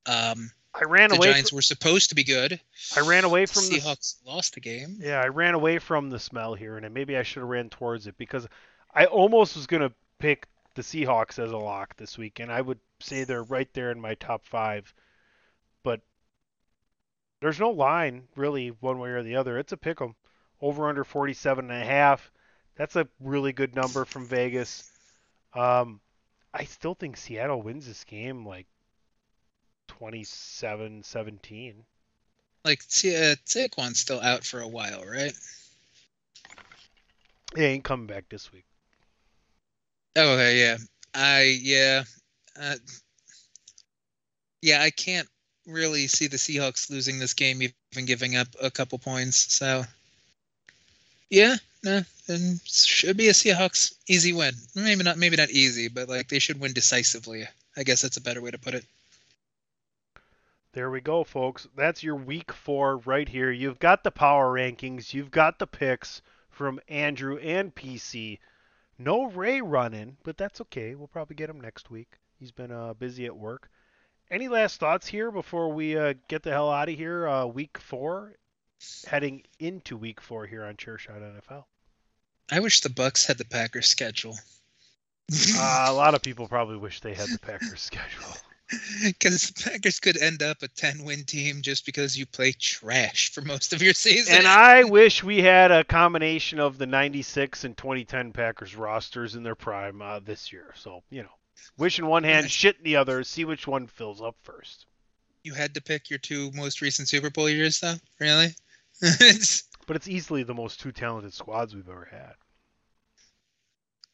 Um, 0.06 0.50
I 0.74 0.84
ran 0.84 1.10
the 1.10 1.16
away. 1.16 1.32
Giants 1.32 1.52
were 1.52 1.62
supposed 1.62 2.08
to 2.10 2.14
be 2.14 2.24
good. 2.24 2.58
I 2.96 3.00
ran 3.00 3.24
away 3.24 3.44
from 3.46 3.64
the 3.68 3.80
Seahawks 3.80 4.16
lost 4.26 4.54
the 4.54 4.60
game. 4.60 4.96
Yeah, 5.00 5.20
I 5.20 5.28
ran 5.28 5.54
away 5.54 5.78
from 5.78 6.08
the 6.10 6.18
smell 6.18 6.54
here, 6.54 6.76
and 6.78 6.94
maybe 6.94 7.16
I 7.16 7.22
should 7.22 7.40
have 7.40 7.48
ran 7.48 7.68
towards 7.68 8.06
it 8.06 8.16
because 8.16 8.46
I 8.94 9.06
almost 9.06 9.56
was 9.56 9.66
gonna 9.66 9.92
pick 10.18 10.46
the 10.74 10.82
Seahawks 10.82 11.38
as 11.38 11.50
a 11.52 11.58
lock 11.58 11.96
this 11.96 12.16
week, 12.16 12.40
and 12.40 12.50
I 12.50 12.60
would 12.60 12.80
say 13.00 13.24
they're 13.24 13.42
right 13.42 13.72
there 13.74 13.90
in 13.90 14.00
my 14.00 14.14
top 14.14 14.46
five. 14.46 14.92
But 15.82 16.00
there's 17.40 17.60
no 17.60 17.70
line 17.70 18.28
really 18.34 18.68
one 18.68 18.98
way 18.98 19.10
or 19.10 19.22
the 19.22 19.36
other. 19.36 19.58
It's 19.58 19.72
a 19.72 19.76
pick 19.76 20.00
'em. 20.00 20.14
Over 20.62 20.88
under 20.88 21.04
47 21.04 21.70
and 21.70 21.82
a 21.82 21.84
half. 21.84 22.30
That's 22.76 22.96
a 22.96 23.08
really 23.20 23.52
good 23.52 23.74
number 23.74 24.06
from 24.06 24.26
Vegas. 24.26 24.90
Um, 25.52 26.00
I 26.58 26.64
still 26.64 26.94
think 26.94 27.18
Seattle 27.18 27.60
wins 27.60 27.86
this 27.86 28.04
game 28.04 28.46
like 28.46 28.66
27-17. 29.88 31.74
Like 32.64 32.82
T- 32.88 33.14
uh, 33.14 33.34
Saquon's 33.44 34.00
still 34.00 34.22
out 34.22 34.42
for 34.42 34.60
a 34.60 34.68
while, 34.68 35.04
right? 35.04 35.34
He 37.54 37.62
ain't 37.62 37.84
coming 37.84 38.06
back 38.06 38.30
this 38.30 38.50
week. 38.52 38.64
Oh, 40.16 40.32
okay, 40.32 40.58
yeah. 40.58 40.78
I 41.14 41.58
yeah, 41.60 42.04
uh, 42.58 42.76
yeah. 44.62 44.80
I 44.80 44.90
can't 44.90 45.28
really 45.66 46.06
see 46.06 46.26
the 46.26 46.38
Seahawks 46.38 46.88
losing 46.90 47.18
this 47.18 47.34
game, 47.34 47.60
even 47.62 48.06
giving 48.06 48.34
up 48.36 48.48
a 48.62 48.70
couple 48.70 48.98
points. 48.98 49.54
So, 49.54 49.84
yeah, 51.30 51.56
no, 51.82 52.02
and 52.28 52.60
should 52.64 53.16
be 53.16 53.28
a 53.28 53.32
Seahawks 53.32 53.94
easy 54.08 54.32
win. 54.32 54.54
Maybe 54.74 55.02
not, 55.02 55.18
maybe 55.18 55.36
not 55.36 55.50
easy, 55.50 55.88
but 55.88 56.08
like 56.08 56.28
they 56.28 56.38
should 56.38 56.60
win 56.60 56.72
decisively. 56.72 57.44
I 57.76 57.82
guess 57.82 58.02
that's 58.02 58.16
a 58.16 58.22
better 58.22 58.40
way 58.40 58.50
to 58.50 58.58
put 58.58 58.74
it. 58.74 58.84
There 60.72 60.90
we 60.90 61.00
go, 61.00 61.24
folks. 61.24 61.66
That's 61.74 62.02
your 62.02 62.16
week 62.16 62.52
four 62.52 62.98
right 62.98 63.28
here. 63.28 63.50
You've 63.50 63.78
got 63.78 64.04
the 64.04 64.10
power 64.10 64.52
rankings, 64.52 65.14
you've 65.14 65.30
got 65.30 65.58
the 65.58 65.66
picks 65.66 66.20
from 66.50 66.80
Andrew 66.88 67.38
and 67.38 67.74
PC. 67.74 68.38
No 68.98 69.24
Ray 69.24 69.60
running, 69.60 70.16
but 70.22 70.38
that's 70.38 70.60
okay. 70.62 70.94
We'll 70.94 71.08
probably 71.08 71.36
get 71.36 71.50
him 71.50 71.60
next 71.60 71.90
week. 71.90 72.18
He's 72.38 72.50
been 72.52 72.72
uh, 72.72 72.94
busy 72.94 73.26
at 73.26 73.36
work. 73.36 73.70
Any 74.30 74.48
last 74.48 74.80
thoughts 74.80 75.06
here 75.06 75.30
before 75.30 75.72
we 75.72 75.96
uh, 75.96 76.14
get 76.28 76.42
the 76.42 76.50
hell 76.50 76.70
out 76.70 76.88
of 76.88 76.96
here? 76.96 77.28
Uh, 77.28 77.46
week 77.46 77.78
four, 77.78 78.34
heading 79.06 79.42
into 79.58 79.96
week 79.96 80.20
four 80.20 80.46
here 80.46 80.64
on 80.64 80.76
Chairshot 80.76 81.20
NFL. 81.20 81.64
I 82.50 82.60
wish 82.60 82.80
the 82.80 82.90
Bucks 82.90 83.26
had 83.26 83.38
the 83.38 83.44
Packers 83.44 83.86
schedule. 83.88 84.38
Uh, 85.56 85.86
a 85.88 85.92
lot 85.92 86.14
of 86.14 86.22
people 86.22 86.46
probably 86.46 86.76
wish 86.76 87.00
they 87.00 87.14
had 87.14 87.28
the 87.28 87.38
Packers 87.38 87.80
schedule. 87.80 88.28
Because 89.00 89.50
the 89.50 89.70
Packers 89.70 90.00
could 90.00 90.16
end 90.16 90.42
up 90.42 90.60
a 90.64 90.66
10 90.66 91.04
win 91.04 91.22
team 91.22 91.62
just 91.62 91.86
because 91.86 92.18
you 92.18 92.26
play 92.26 92.50
trash 92.50 93.30
for 93.30 93.40
most 93.40 93.72
of 93.72 93.80
your 93.80 93.94
season. 93.94 94.34
And 94.34 94.46
I 94.48 94.82
wish 94.82 95.22
we 95.22 95.40
had 95.40 95.70
a 95.70 95.84
combination 95.84 96.58
of 96.58 96.76
the 96.76 96.86
96 96.86 97.62
and 97.62 97.76
2010 97.76 98.32
Packers 98.32 98.74
rosters 98.74 99.36
in 99.36 99.44
their 99.44 99.54
prime 99.54 100.02
uh, 100.02 100.18
this 100.18 100.52
year. 100.52 100.74
So, 100.74 101.04
you 101.10 101.22
know, 101.22 101.28
wish 101.78 102.00
in 102.00 102.08
one 102.08 102.24
hand, 102.24 102.50
shit 102.50 102.78
in 102.78 102.82
the 102.82 102.96
other, 102.96 103.22
see 103.22 103.44
which 103.44 103.68
one 103.68 103.86
fills 103.86 104.20
up 104.20 104.34
first. 104.42 104.86
You 105.44 105.54
had 105.54 105.74
to 105.74 105.80
pick 105.80 106.10
your 106.10 106.18
two 106.18 106.50
most 106.52 106.80
recent 106.80 107.08
Super 107.08 107.30
Bowl 107.30 107.48
years, 107.48 107.78
though? 107.78 107.94
Really? 108.18 108.52
But 109.86 109.94
it's 109.94 110.08
easily 110.08 110.42
the 110.42 110.52
most 110.54 110.80
two 110.80 110.90
talented 110.90 111.32
squads 111.32 111.72
we've 111.72 111.88
ever 111.88 112.08
had. 112.10 112.34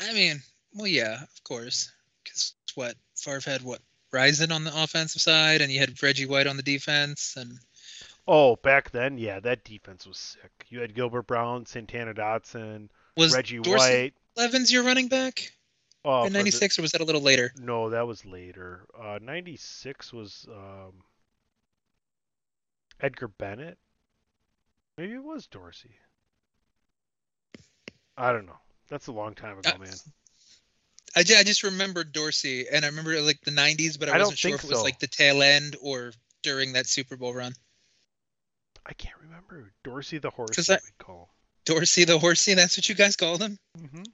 I 0.01 0.13
mean, 0.13 0.43
well, 0.75 0.87
yeah, 0.87 1.23
of 1.23 1.45
course. 1.45 1.91
Because 2.23 2.53
what? 2.75 2.95
Favre 3.17 3.41
had 3.51 3.63
what? 3.63 3.81
Rison 4.13 4.53
on 4.53 4.65
the 4.65 4.83
offensive 4.83 5.23
side, 5.23 5.63
and 5.63 5.73
you 5.73 5.81
had 5.81 6.03
Reggie 6.03 6.27
White 6.27 6.47
on 6.47 6.59
the 6.59 6.63
defense, 6.63 7.37
and 7.39 7.59
Oh, 8.29 8.57
back 8.57 8.91
then, 8.91 9.17
yeah, 9.17 9.41
that 9.41 9.65
defense 9.65 10.07
was 10.07 10.19
sick. 10.19 10.67
You 10.69 10.81
had 10.81 10.95
Gilbert 10.95 11.27
Brown, 11.27 11.65
Santana 11.65 12.13
Dotson, 12.13 12.91
was 13.17 13.33
Reggie 13.35 13.59
Dorsey 13.61 13.79
White. 13.79 14.15
Levens 14.37 14.71
your 14.71 14.85
running 14.85 15.09
back 15.09 15.53
Oh, 16.05 16.25
in 16.25 16.29
for 16.29 16.33
the- 16.33 16.39
'96, 16.41 16.79
or 16.79 16.83
was 16.83 16.93
that 16.93 17.01
a 17.01 17.05
little 17.05 17.23
later? 17.23 17.51
No, 17.59 17.89
that 17.89 18.07
was 18.07 18.27
later. 18.27 18.87
Uh, 18.99 19.19
96 19.23 20.13
was 20.13 20.47
um, 20.51 21.03
Edgar 23.01 23.29
Bennett. 23.29 23.79
Maybe 24.99 25.15
it 25.15 25.23
was 25.25 25.47
Dorsey. 25.47 25.97
I 28.17 28.33
don't 28.33 28.47
know. 28.47 28.59
That's 28.89 29.07
a 29.07 29.13
long 29.13 29.35
time 29.35 29.59
ago, 29.59 29.71
Uh, 29.75 29.79
man. 29.79 29.93
I, 31.17 31.23
ju- 31.23 31.35
I 31.39 31.45
just 31.45 31.63
remembered 31.63 32.13
Dorsey, 32.13 32.67
and 32.71 32.85
I 32.85 32.89
remember 32.89 33.21
like 33.21 33.41
the 33.43 33.51
'90s, 33.51 33.99
but 33.99 34.09
I, 34.09 34.17
I 34.17 34.19
wasn't 34.19 34.39
sure 34.39 34.55
if 34.55 34.65
it 34.65 34.69
was 34.71 34.79
so. 34.79 34.85
like 34.85 34.99
the 34.99 35.07
tail 35.07 35.43
end 35.43 35.77
or 35.83 36.13
during 36.43 36.73
that 36.75 36.87
Super 36.87 37.17
Bowl 37.17 37.33
run. 37.35 37.53
I 38.87 38.93
can't 38.95 39.17
remember. 39.23 39.73
Dorsey 39.85 40.19
the 40.19 40.31
horse, 40.31 40.55
'Cause 40.57 40.67
that 40.67 40.81
I- 40.85 41.03
call 41.03 41.35
Dorsey 41.65 42.05
the 42.05 42.19
horsey, 42.19 42.55
that's 42.55 42.77
what 42.77 42.89
you 42.89 42.95
guys 42.95 43.17
called 43.17 43.41
him. 43.43 43.59
him. 43.79 44.05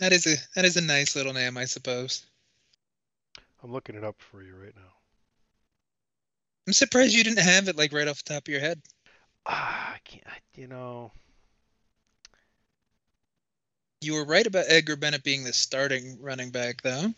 that 0.00 0.12
is 0.12 0.26
a 0.26 0.36
that 0.54 0.64
is 0.64 0.76
a 0.76 0.80
nice 0.82 1.16
little 1.16 1.32
name, 1.32 1.56
I 1.56 1.64
suppose. 1.64 2.24
I'm 3.62 3.72
looking 3.72 3.94
it 3.96 4.04
up 4.04 4.16
for 4.20 4.42
you 4.42 4.54
right 4.54 4.74
now. 4.76 4.92
I'm 6.66 6.72
surprised 6.72 7.14
you 7.14 7.24
didn't 7.24 7.38
have 7.38 7.68
it 7.68 7.76
like 7.76 7.92
right 7.92 8.08
off 8.08 8.24
the 8.24 8.34
top 8.34 8.48
of 8.48 8.52
your 8.52 8.60
head. 8.60 8.80
Ah, 9.46 9.94
I 9.94 9.98
can't. 10.04 10.24
You 10.54 10.66
know, 10.66 11.12
You 14.00 14.14
were 14.14 14.24
right 14.24 14.46
about 14.46 14.66
Edgar 14.68 14.96
Bennett 14.96 15.24
being 15.24 15.42
the 15.42 15.52
starting 15.52 16.20
running 16.20 16.50
back, 16.50 16.82
though. 16.82 17.12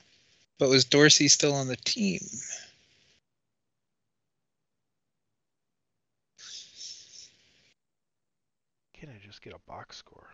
But 0.59 0.71
was 0.71 0.85
Dorsey 0.85 1.29
still 1.29 1.55
on 1.55 1.67
the 1.69 1.77
team? 1.77 2.21
can 8.95 9.11
I 9.11 9.27
just 9.27 9.43
get 9.43 9.53
a 9.55 9.59
box 9.71 9.97
score? 9.97 10.29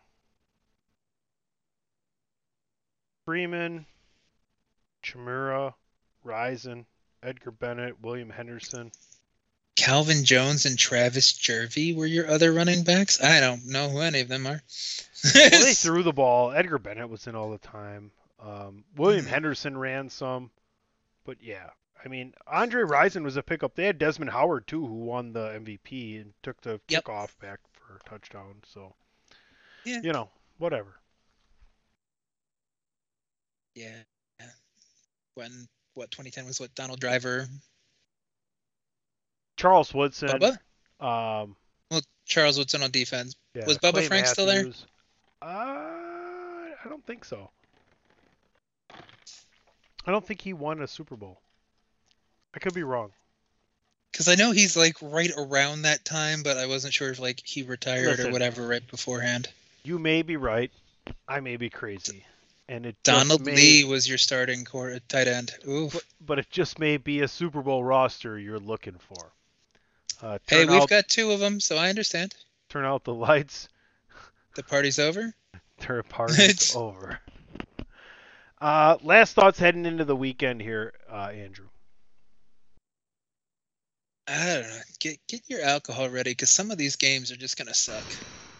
Freeman, 3.26 3.86
Chmura, 5.02 5.74
Rison, 6.24 6.84
Edgar 7.22 7.50
Bennett, 7.50 8.00
William 8.00 8.30
Henderson. 8.30 8.92
Calvin 9.76 10.24
Jones 10.24 10.66
and 10.66 10.78
Travis 10.78 11.32
Jervey 11.32 11.94
were 11.96 12.06
your 12.06 12.28
other 12.30 12.52
running 12.52 12.84
backs? 12.84 13.22
I 13.22 13.40
don't 13.40 13.66
know 13.66 13.88
who 13.88 14.00
any 14.00 14.20
of 14.20 14.28
them 14.28 14.46
are. 14.46 14.62
well, 15.34 15.50
they 15.50 15.74
threw 15.74 16.02
the 16.02 16.12
ball. 16.12 16.52
Edgar 16.52 16.78
Bennett 16.78 17.08
was 17.08 17.26
in 17.26 17.34
all 17.34 17.50
the 17.50 17.58
time. 17.58 18.10
Um, 18.40 18.84
William 18.96 19.24
Mhm. 19.24 19.28
Henderson 19.28 19.76
ran 19.78 20.08
some, 20.10 20.50
but 21.24 21.42
yeah, 21.42 21.70
I 22.04 22.08
mean 22.08 22.34
Andre 22.46 22.82
Rison 22.82 23.24
was 23.24 23.36
a 23.36 23.42
pickup. 23.42 23.74
They 23.74 23.84
had 23.86 23.98
Desmond 23.98 24.30
Howard 24.30 24.66
too, 24.66 24.86
who 24.86 24.94
won 25.04 25.32
the 25.32 25.54
MVP 25.54 26.20
and 26.20 26.34
took 26.42 26.60
the 26.60 26.80
Yep. 26.88 27.04
kickoff 27.04 27.38
back 27.40 27.60
for 27.72 27.96
a 27.96 28.08
touchdown. 28.08 28.62
So 28.72 28.94
Yeah. 29.84 30.00
you 30.02 30.12
know, 30.12 30.30
whatever. 30.58 30.94
yeah. 33.74 34.02
When 35.34 35.66
what 35.94 36.10
2010 36.12 36.46
was 36.46 36.60
what 36.60 36.74
Donald 36.76 37.00
Driver, 37.00 37.48
Charles 39.56 39.92
Woodson. 39.94 40.28
Bubba? 40.28 40.52
Um, 41.00 41.56
Well, 41.90 42.00
Charles 42.24 42.58
Woodson 42.58 42.82
on 42.82 42.90
defense. 42.90 43.36
yeah, 43.54 43.66
Was 43.66 43.78
Bubba 43.78 43.92
Clay 43.94 44.06
Frank 44.08 44.26
still 44.26 44.46
there? 44.46 44.66
Uh, 45.42 45.46
I 45.46 46.88
don't 46.88 47.04
think 47.06 47.24
so. 47.24 47.50
I 50.06 50.10
don't 50.10 50.26
think 50.26 50.40
he 50.40 50.52
won 50.52 50.82
a 50.82 50.88
Super 50.88 51.16
Bowl. 51.16 51.40
I 52.54 52.58
could 52.58 52.74
be 52.74 52.82
wrong. 52.82 53.10
Because 54.12 54.28
I 54.28 54.34
know 54.36 54.52
he's 54.52 54.76
like 54.76 54.96
right 55.02 55.30
around 55.36 55.82
that 55.82 56.04
time, 56.04 56.42
but 56.42 56.56
I 56.56 56.66
wasn't 56.66 56.94
sure 56.94 57.10
if 57.10 57.18
like 57.18 57.40
he 57.44 57.62
retired 57.62 58.06
Listen. 58.06 58.28
or 58.28 58.32
whatever 58.32 58.66
right 58.66 58.86
beforehand. 58.86 59.48
You 59.82 59.98
may 59.98 60.22
be 60.22 60.36
right. 60.36 60.70
I 61.26 61.40
may 61.40 61.56
be 61.56 61.68
crazy. 61.68 62.24
And 62.68 62.86
it 62.86 62.96
Donald 63.02 63.44
may- 63.44 63.56
Lee 63.56 63.84
was 63.84 64.08
your 64.08 64.18
starting 64.18 64.64
core 64.64 64.98
tight 65.08 65.26
end. 65.26 65.52
Ooh. 65.68 65.88
but, 65.92 66.04
but 66.20 66.38
it 66.38 66.48
just 66.50 66.78
may 66.78 66.96
be 66.96 67.20
a 67.22 67.28
Super 67.28 67.60
Bowl 67.60 67.82
roster 67.82 68.38
you're 68.38 68.58
looking 68.60 68.96
for. 68.98 69.32
Uh, 70.24 70.38
Hey, 70.46 70.64
we've 70.64 70.80
out, 70.80 70.88
got 70.88 71.06
two 71.06 71.32
of 71.32 71.40
them, 71.40 71.60
so 71.60 71.76
I 71.76 71.90
understand. 71.90 72.34
turn 72.70 72.86
out 72.86 73.04
the 73.04 73.12
lights. 73.12 73.68
The 74.56 74.62
party's 74.62 74.98
over. 74.98 75.34
Their 75.86 76.02
party's 76.02 76.74
over. 76.76 77.20
Uh, 78.58 78.96
last 79.02 79.34
thoughts 79.34 79.58
heading 79.58 79.84
into 79.84 80.06
the 80.06 80.16
weekend 80.16 80.62
here, 80.62 80.94
uh, 81.12 81.26
Andrew. 81.26 81.66
I 84.26 84.46
don't 84.46 84.62
know. 84.62 84.80
Get 84.98 85.18
get 85.28 85.42
your 85.48 85.60
alcohol 85.60 86.08
ready 86.08 86.30
because 86.30 86.48
some 86.48 86.70
of 86.70 86.78
these 86.78 86.96
games 86.96 87.30
are 87.30 87.36
just 87.36 87.58
gonna 87.58 87.74
suck. 87.74 88.04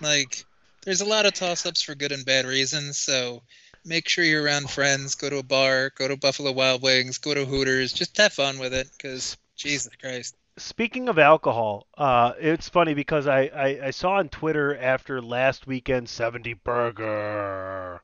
Like, 0.03 0.45
there's 0.83 1.01
a 1.01 1.07
lot 1.07 1.25
of 1.25 1.33
toss-ups 1.33 1.81
for 1.81 1.95
good 1.95 2.13
and 2.13 2.27
bad 2.27 2.45
reasons. 2.45 2.99
So 2.99 3.43
make 3.87 4.07
sure 4.07 4.23
you're 4.23 4.43
around 4.43 4.69
friends. 4.69 5.15
Go 5.15 5.31
to 5.31 5.39
a 5.39 5.43
bar. 5.43 5.93
Go 5.97 6.09
to 6.09 6.19
Buffalo 6.19 6.53
Wild 6.53 6.83
Wings. 6.83 7.17
Go 7.17 7.33
to 7.33 7.47
Hooters. 7.47 7.95
Just 7.95 8.19
have 8.19 8.35
fun 8.35 8.59
with 8.59 8.75
it 8.75 8.91
because 8.95 9.39
Jesus 9.57 9.91
Christ. 9.99 10.37
Speaking 10.57 11.09
of 11.09 11.19
alcohol, 11.19 11.87
uh, 11.99 12.33
it's 12.39 12.69
funny 12.69 12.95
because 12.95 13.27
I, 13.27 13.43
I, 13.47 13.87
I 13.87 13.91
saw 13.91 14.13
on 14.15 14.29
Twitter 14.29 14.77
after 14.77 15.21
last 15.21 15.67
weekend's 15.67 16.13
70 16.13 16.55
burger 16.55 18.01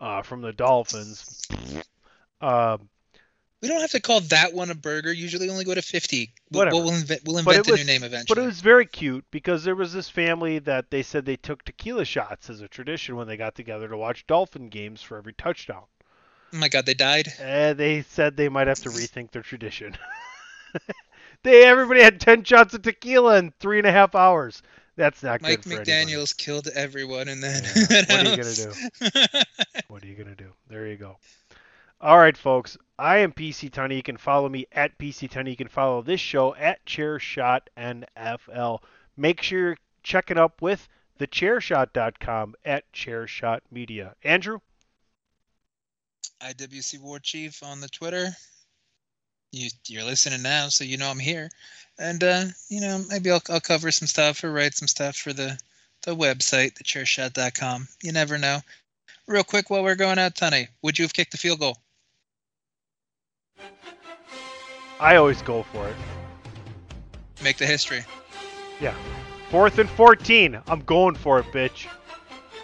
uh, 0.00 0.22
from 0.22 0.42
the 0.42 0.52
Dolphins. 0.52 1.40
Um, 2.40 2.88
We 3.60 3.68
don't 3.68 3.80
have 3.80 3.92
to 3.92 4.00
call 4.00 4.20
that 4.22 4.52
one 4.52 4.70
a 4.72 4.74
burger. 4.74 5.12
Usually 5.12 5.48
only 5.48 5.64
go 5.64 5.76
to 5.76 5.82
50. 5.82 6.32
We'll, 6.50 6.58
Whatever. 6.58 6.76
we'll 6.76 6.92
invent, 6.94 7.20
we'll 7.24 7.38
invent 7.38 7.68
a 7.68 7.70
was- 7.70 7.80
new 7.80 7.86
name 7.86 8.02
eventually. 8.02 8.34
but 8.34 8.42
it 8.42 8.46
was 8.46 8.60
very 8.60 8.86
cute 8.86 9.24
because 9.30 9.62
there 9.62 9.76
was 9.76 9.92
this 9.92 10.08
family 10.08 10.58
that 10.58 10.90
they 10.90 11.04
said 11.04 11.24
they 11.24 11.36
took 11.36 11.64
tequila 11.64 12.04
shots 12.04 12.50
as 12.50 12.60
a 12.62 12.68
tradition 12.68 13.14
when 13.14 13.28
they 13.28 13.36
got 13.36 13.54
together 13.54 13.86
to 13.86 13.96
watch 13.96 14.26
Dolphin 14.26 14.68
games 14.70 15.02
for 15.02 15.16
every 15.18 15.34
touchdown. 15.34 15.84
oh 16.52 16.56
my 16.56 16.68
God, 16.68 16.84
they 16.84 16.94
died. 16.94 17.28
They 17.38 18.04
said 18.08 18.36
they 18.36 18.48
might 18.48 18.66
have 18.66 18.80
to 18.80 18.88
rethink 18.88 19.30
their 19.30 19.42
tradition. 19.42 19.96
they 21.42 21.64
everybody 21.64 22.02
had 22.02 22.20
ten 22.20 22.44
shots 22.44 22.74
of 22.74 22.82
tequila 22.82 23.38
in 23.38 23.52
three 23.60 23.78
and 23.78 23.86
a 23.86 23.92
half 23.92 24.14
hours. 24.14 24.62
That's 24.96 25.22
not 25.22 25.40
Mike 25.40 25.62
good 25.62 25.64
for 25.64 25.80
anybody. 25.80 25.90
McDaniels 25.90 26.36
killed 26.36 26.68
everyone 26.74 27.28
and 27.28 27.42
then 27.42 27.62
Yeah, 27.90 28.04
what 28.08 28.26
are 28.26 28.30
you 28.30 28.36
gonna 28.36 28.54
do? 28.54 28.72
What 29.88 30.04
are 30.04 30.06
you 30.06 30.14
gonna 30.14 30.34
do? 30.34 30.52
There 30.68 30.86
you 30.86 30.96
go. 30.96 31.16
All 32.00 32.18
right, 32.18 32.36
folks. 32.36 32.76
I 32.98 33.18
am 33.18 33.32
PC 33.32 33.70
Tunney. 33.70 33.96
You 33.96 34.02
can 34.02 34.16
follow 34.16 34.48
me 34.48 34.66
at 34.72 34.98
PC 34.98 35.30
Tunney. 35.30 35.50
You 35.50 35.56
can 35.56 35.68
follow 35.68 36.02
this 36.02 36.20
show 36.20 36.54
at 36.56 36.84
Chairshot 36.84 37.60
NFL. 37.76 38.80
Make 39.16 39.42
sure 39.42 39.58
you're 39.58 39.76
checking 40.02 40.38
up 40.38 40.60
with 40.60 40.88
thechairshot.com 41.20 42.54
at 42.64 42.90
Chairshot 42.92 43.60
Media. 43.70 44.14
Andrew, 44.24 44.58
IWC 46.42 47.00
War 47.00 47.18
Chief 47.20 47.62
on 47.62 47.80
the 47.80 47.88
Twitter. 47.88 48.30
You 49.52 49.68
you're 49.86 50.04
listening 50.04 50.42
now, 50.42 50.68
so 50.68 50.84
you 50.84 50.96
know 50.96 51.10
I'm 51.10 51.18
here, 51.18 51.50
and 51.98 52.24
uh, 52.24 52.44
you 52.68 52.80
know 52.80 53.04
maybe 53.08 53.30
I'll 53.30 53.42
I'll 53.50 53.60
cover 53.60 53.90
some 53.90 54.08
stuff 54.08 54.42
or 54.42 54.50
write 54.50 54.74
some 54.74 54.88
stuff 54.88 55.16
for 55.16 55.32
the 55.32 55.58
the 56.02 56.16
website, 56.16 56.74
thechairshot.com. 56.74 57.88
You 58.02 58.12
never 58.12 58.38
know. 58.38 58.60
Real 59.26 59.44
quick, 59.44 59.70
while 59.70 59.82
we're 59.82 59.94
going 59.94 60.18
out, 60.18 60.34
Tony, 60.34 60.68
would 60.82 60.98
you 60.98 61.04
have 61.04 61.12
kicked 61.12 61.32
the 61.32 61.38
field 61.38 61.60
goal? 61.60 61.76
I 64.98 65.16
always 65.16 65.42
go 65.42 65.62
for 65.64 65.88
it. 65.88 65.96
Make 67.42 67.56
the 67.58 67.66
history. 67.66 68.04
Yeah. 68.80 68.94
Fourth 69.50 69.78
and 69.78 69.90
14. 69.90 70.60
I'm 70.66 70.80
going 70.80 71.14
for 71.14 71.38
it, 71.40 71.46
bitch. 71.46 71.86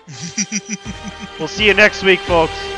we'll 1.39 1.48
see 1.48 1.66
you 1.66 1.74
next 1.74 2.02
week, 2.02 2.20
folks. 2.20 2.78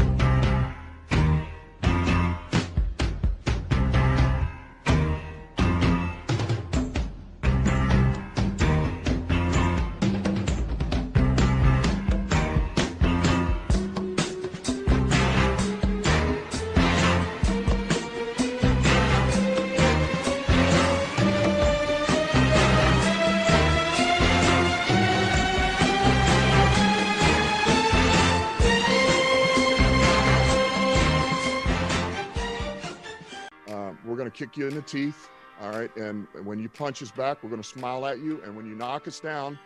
You 34.61 34.67
in 34.67 34.75
the 34.75 34.81
teeth. 34.81 35.29
All 35.61 35.71
right. 35.71 35.95
And 35.95 36.27
when 36.43 36.59
you 36.59 36.69
punch 36.69 37.03
us 37.03 37.11
back, 37.11 37.43
we're 37.43 37.49
going 37.49 37.61
to 37.61 37.67
smile 37.67 38.05
at 38.05 38.19
you. 38.19 38.41
And 38.43 38.55
when 38.55 38.65
you 38.65 38.75
knock 38.75 39.07
us 39.07 39.19
down, 39.19 39.59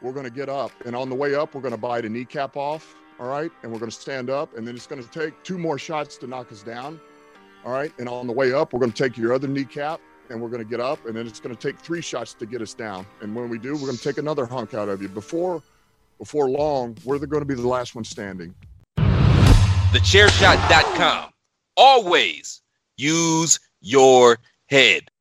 we're 0.00 0.12
going 0.12 0.24
to 0.24 0.30
get 0.30 0.48
up. 0.48 0.70
And 0.84 0.94
on 0.94 1.08
the 1.08 1.14
way 1.14 1.34
up, 1.34 1.54
we're 1.54 1.60
going 1.60 1.72
to 1.72 1.80
bite 1.80 2.04
a 2.04 2.08
kneecap 2.08 2.56
off. 2.56 2.94
All 3.18 3.28
right. 3.28 3.50
And 3.62 3.72
we're 3.72 3.78
going 3.78 3.90
to 3.90 3.96
stand 3.96 4.30
up. 4.30 4.56
And 4.56 4.66
then 4.66 4.76
it's 4.76 4.86
going 4.86 5.02
to 5.02 5.08
take 5.08 5.42
two 5.42 5.58
more 5.58 5.78
shots 5.78 6.16
to 6.18 6.26
knock 6.26 6.52
us 6.52 6.62
down. 6.62 7.00
All 7.64 7.72
right. 7.72 7.92
And 7.98 8.08
on 8.08 8.26
the 8.26 8.32
way 8.32 8.52
up, 8.52 8.72
we're 8.72 8.80
going 8.80 8.92
to 8.92 9.02
take 9.02 9.16
your 9.16 9.32
other 9.32 9.48
kneecap 9.48 10.00
and 10.30 10.40
we're 10.40 10.48
going 10.48 10.62
to 10.62 10.68
get 10.68 10.80
up. 10.80 11.04
And 11.06 11.16
then 11.16 11.26
it's 11.26 11.40
going 11.40 11.54
to 11.54 11.60
take 11.60 11.80
three 11.80 12.00
shots 12.00 12.34
to 12.34 12.46
get 12.46 12.62
us 12.62 12.74
down. 12.74 13.06
And 13.20 13.34
when 13.34 13.48
we 13.48 13.58
do, 13.58 13.74
we're 13.74 13.86
going 13.86 13.96
to 13.96 14.02
take 14.02 14.18
another 14.18 14.46
hunk 14.46 14.74
out 14.74 14.88
of 14.88 15.02
you. 15.02 15.08
Before, 15.08 15.62
before 16.18 16.48
long, 16.48 16.96
we're 17.04 17.18
going 17.18 17.42
to 17.42 17.46
be 17.46 17.54
the 17.54 17.66
last 17.66 17.94
one 17.94 18.04
standing. 18.04 18.54
Thechairshot.com. 18.96 21.30
Always 21.76 22.62
use 22.96 23.58
your 23.82 24.38
head. 24.68 25.11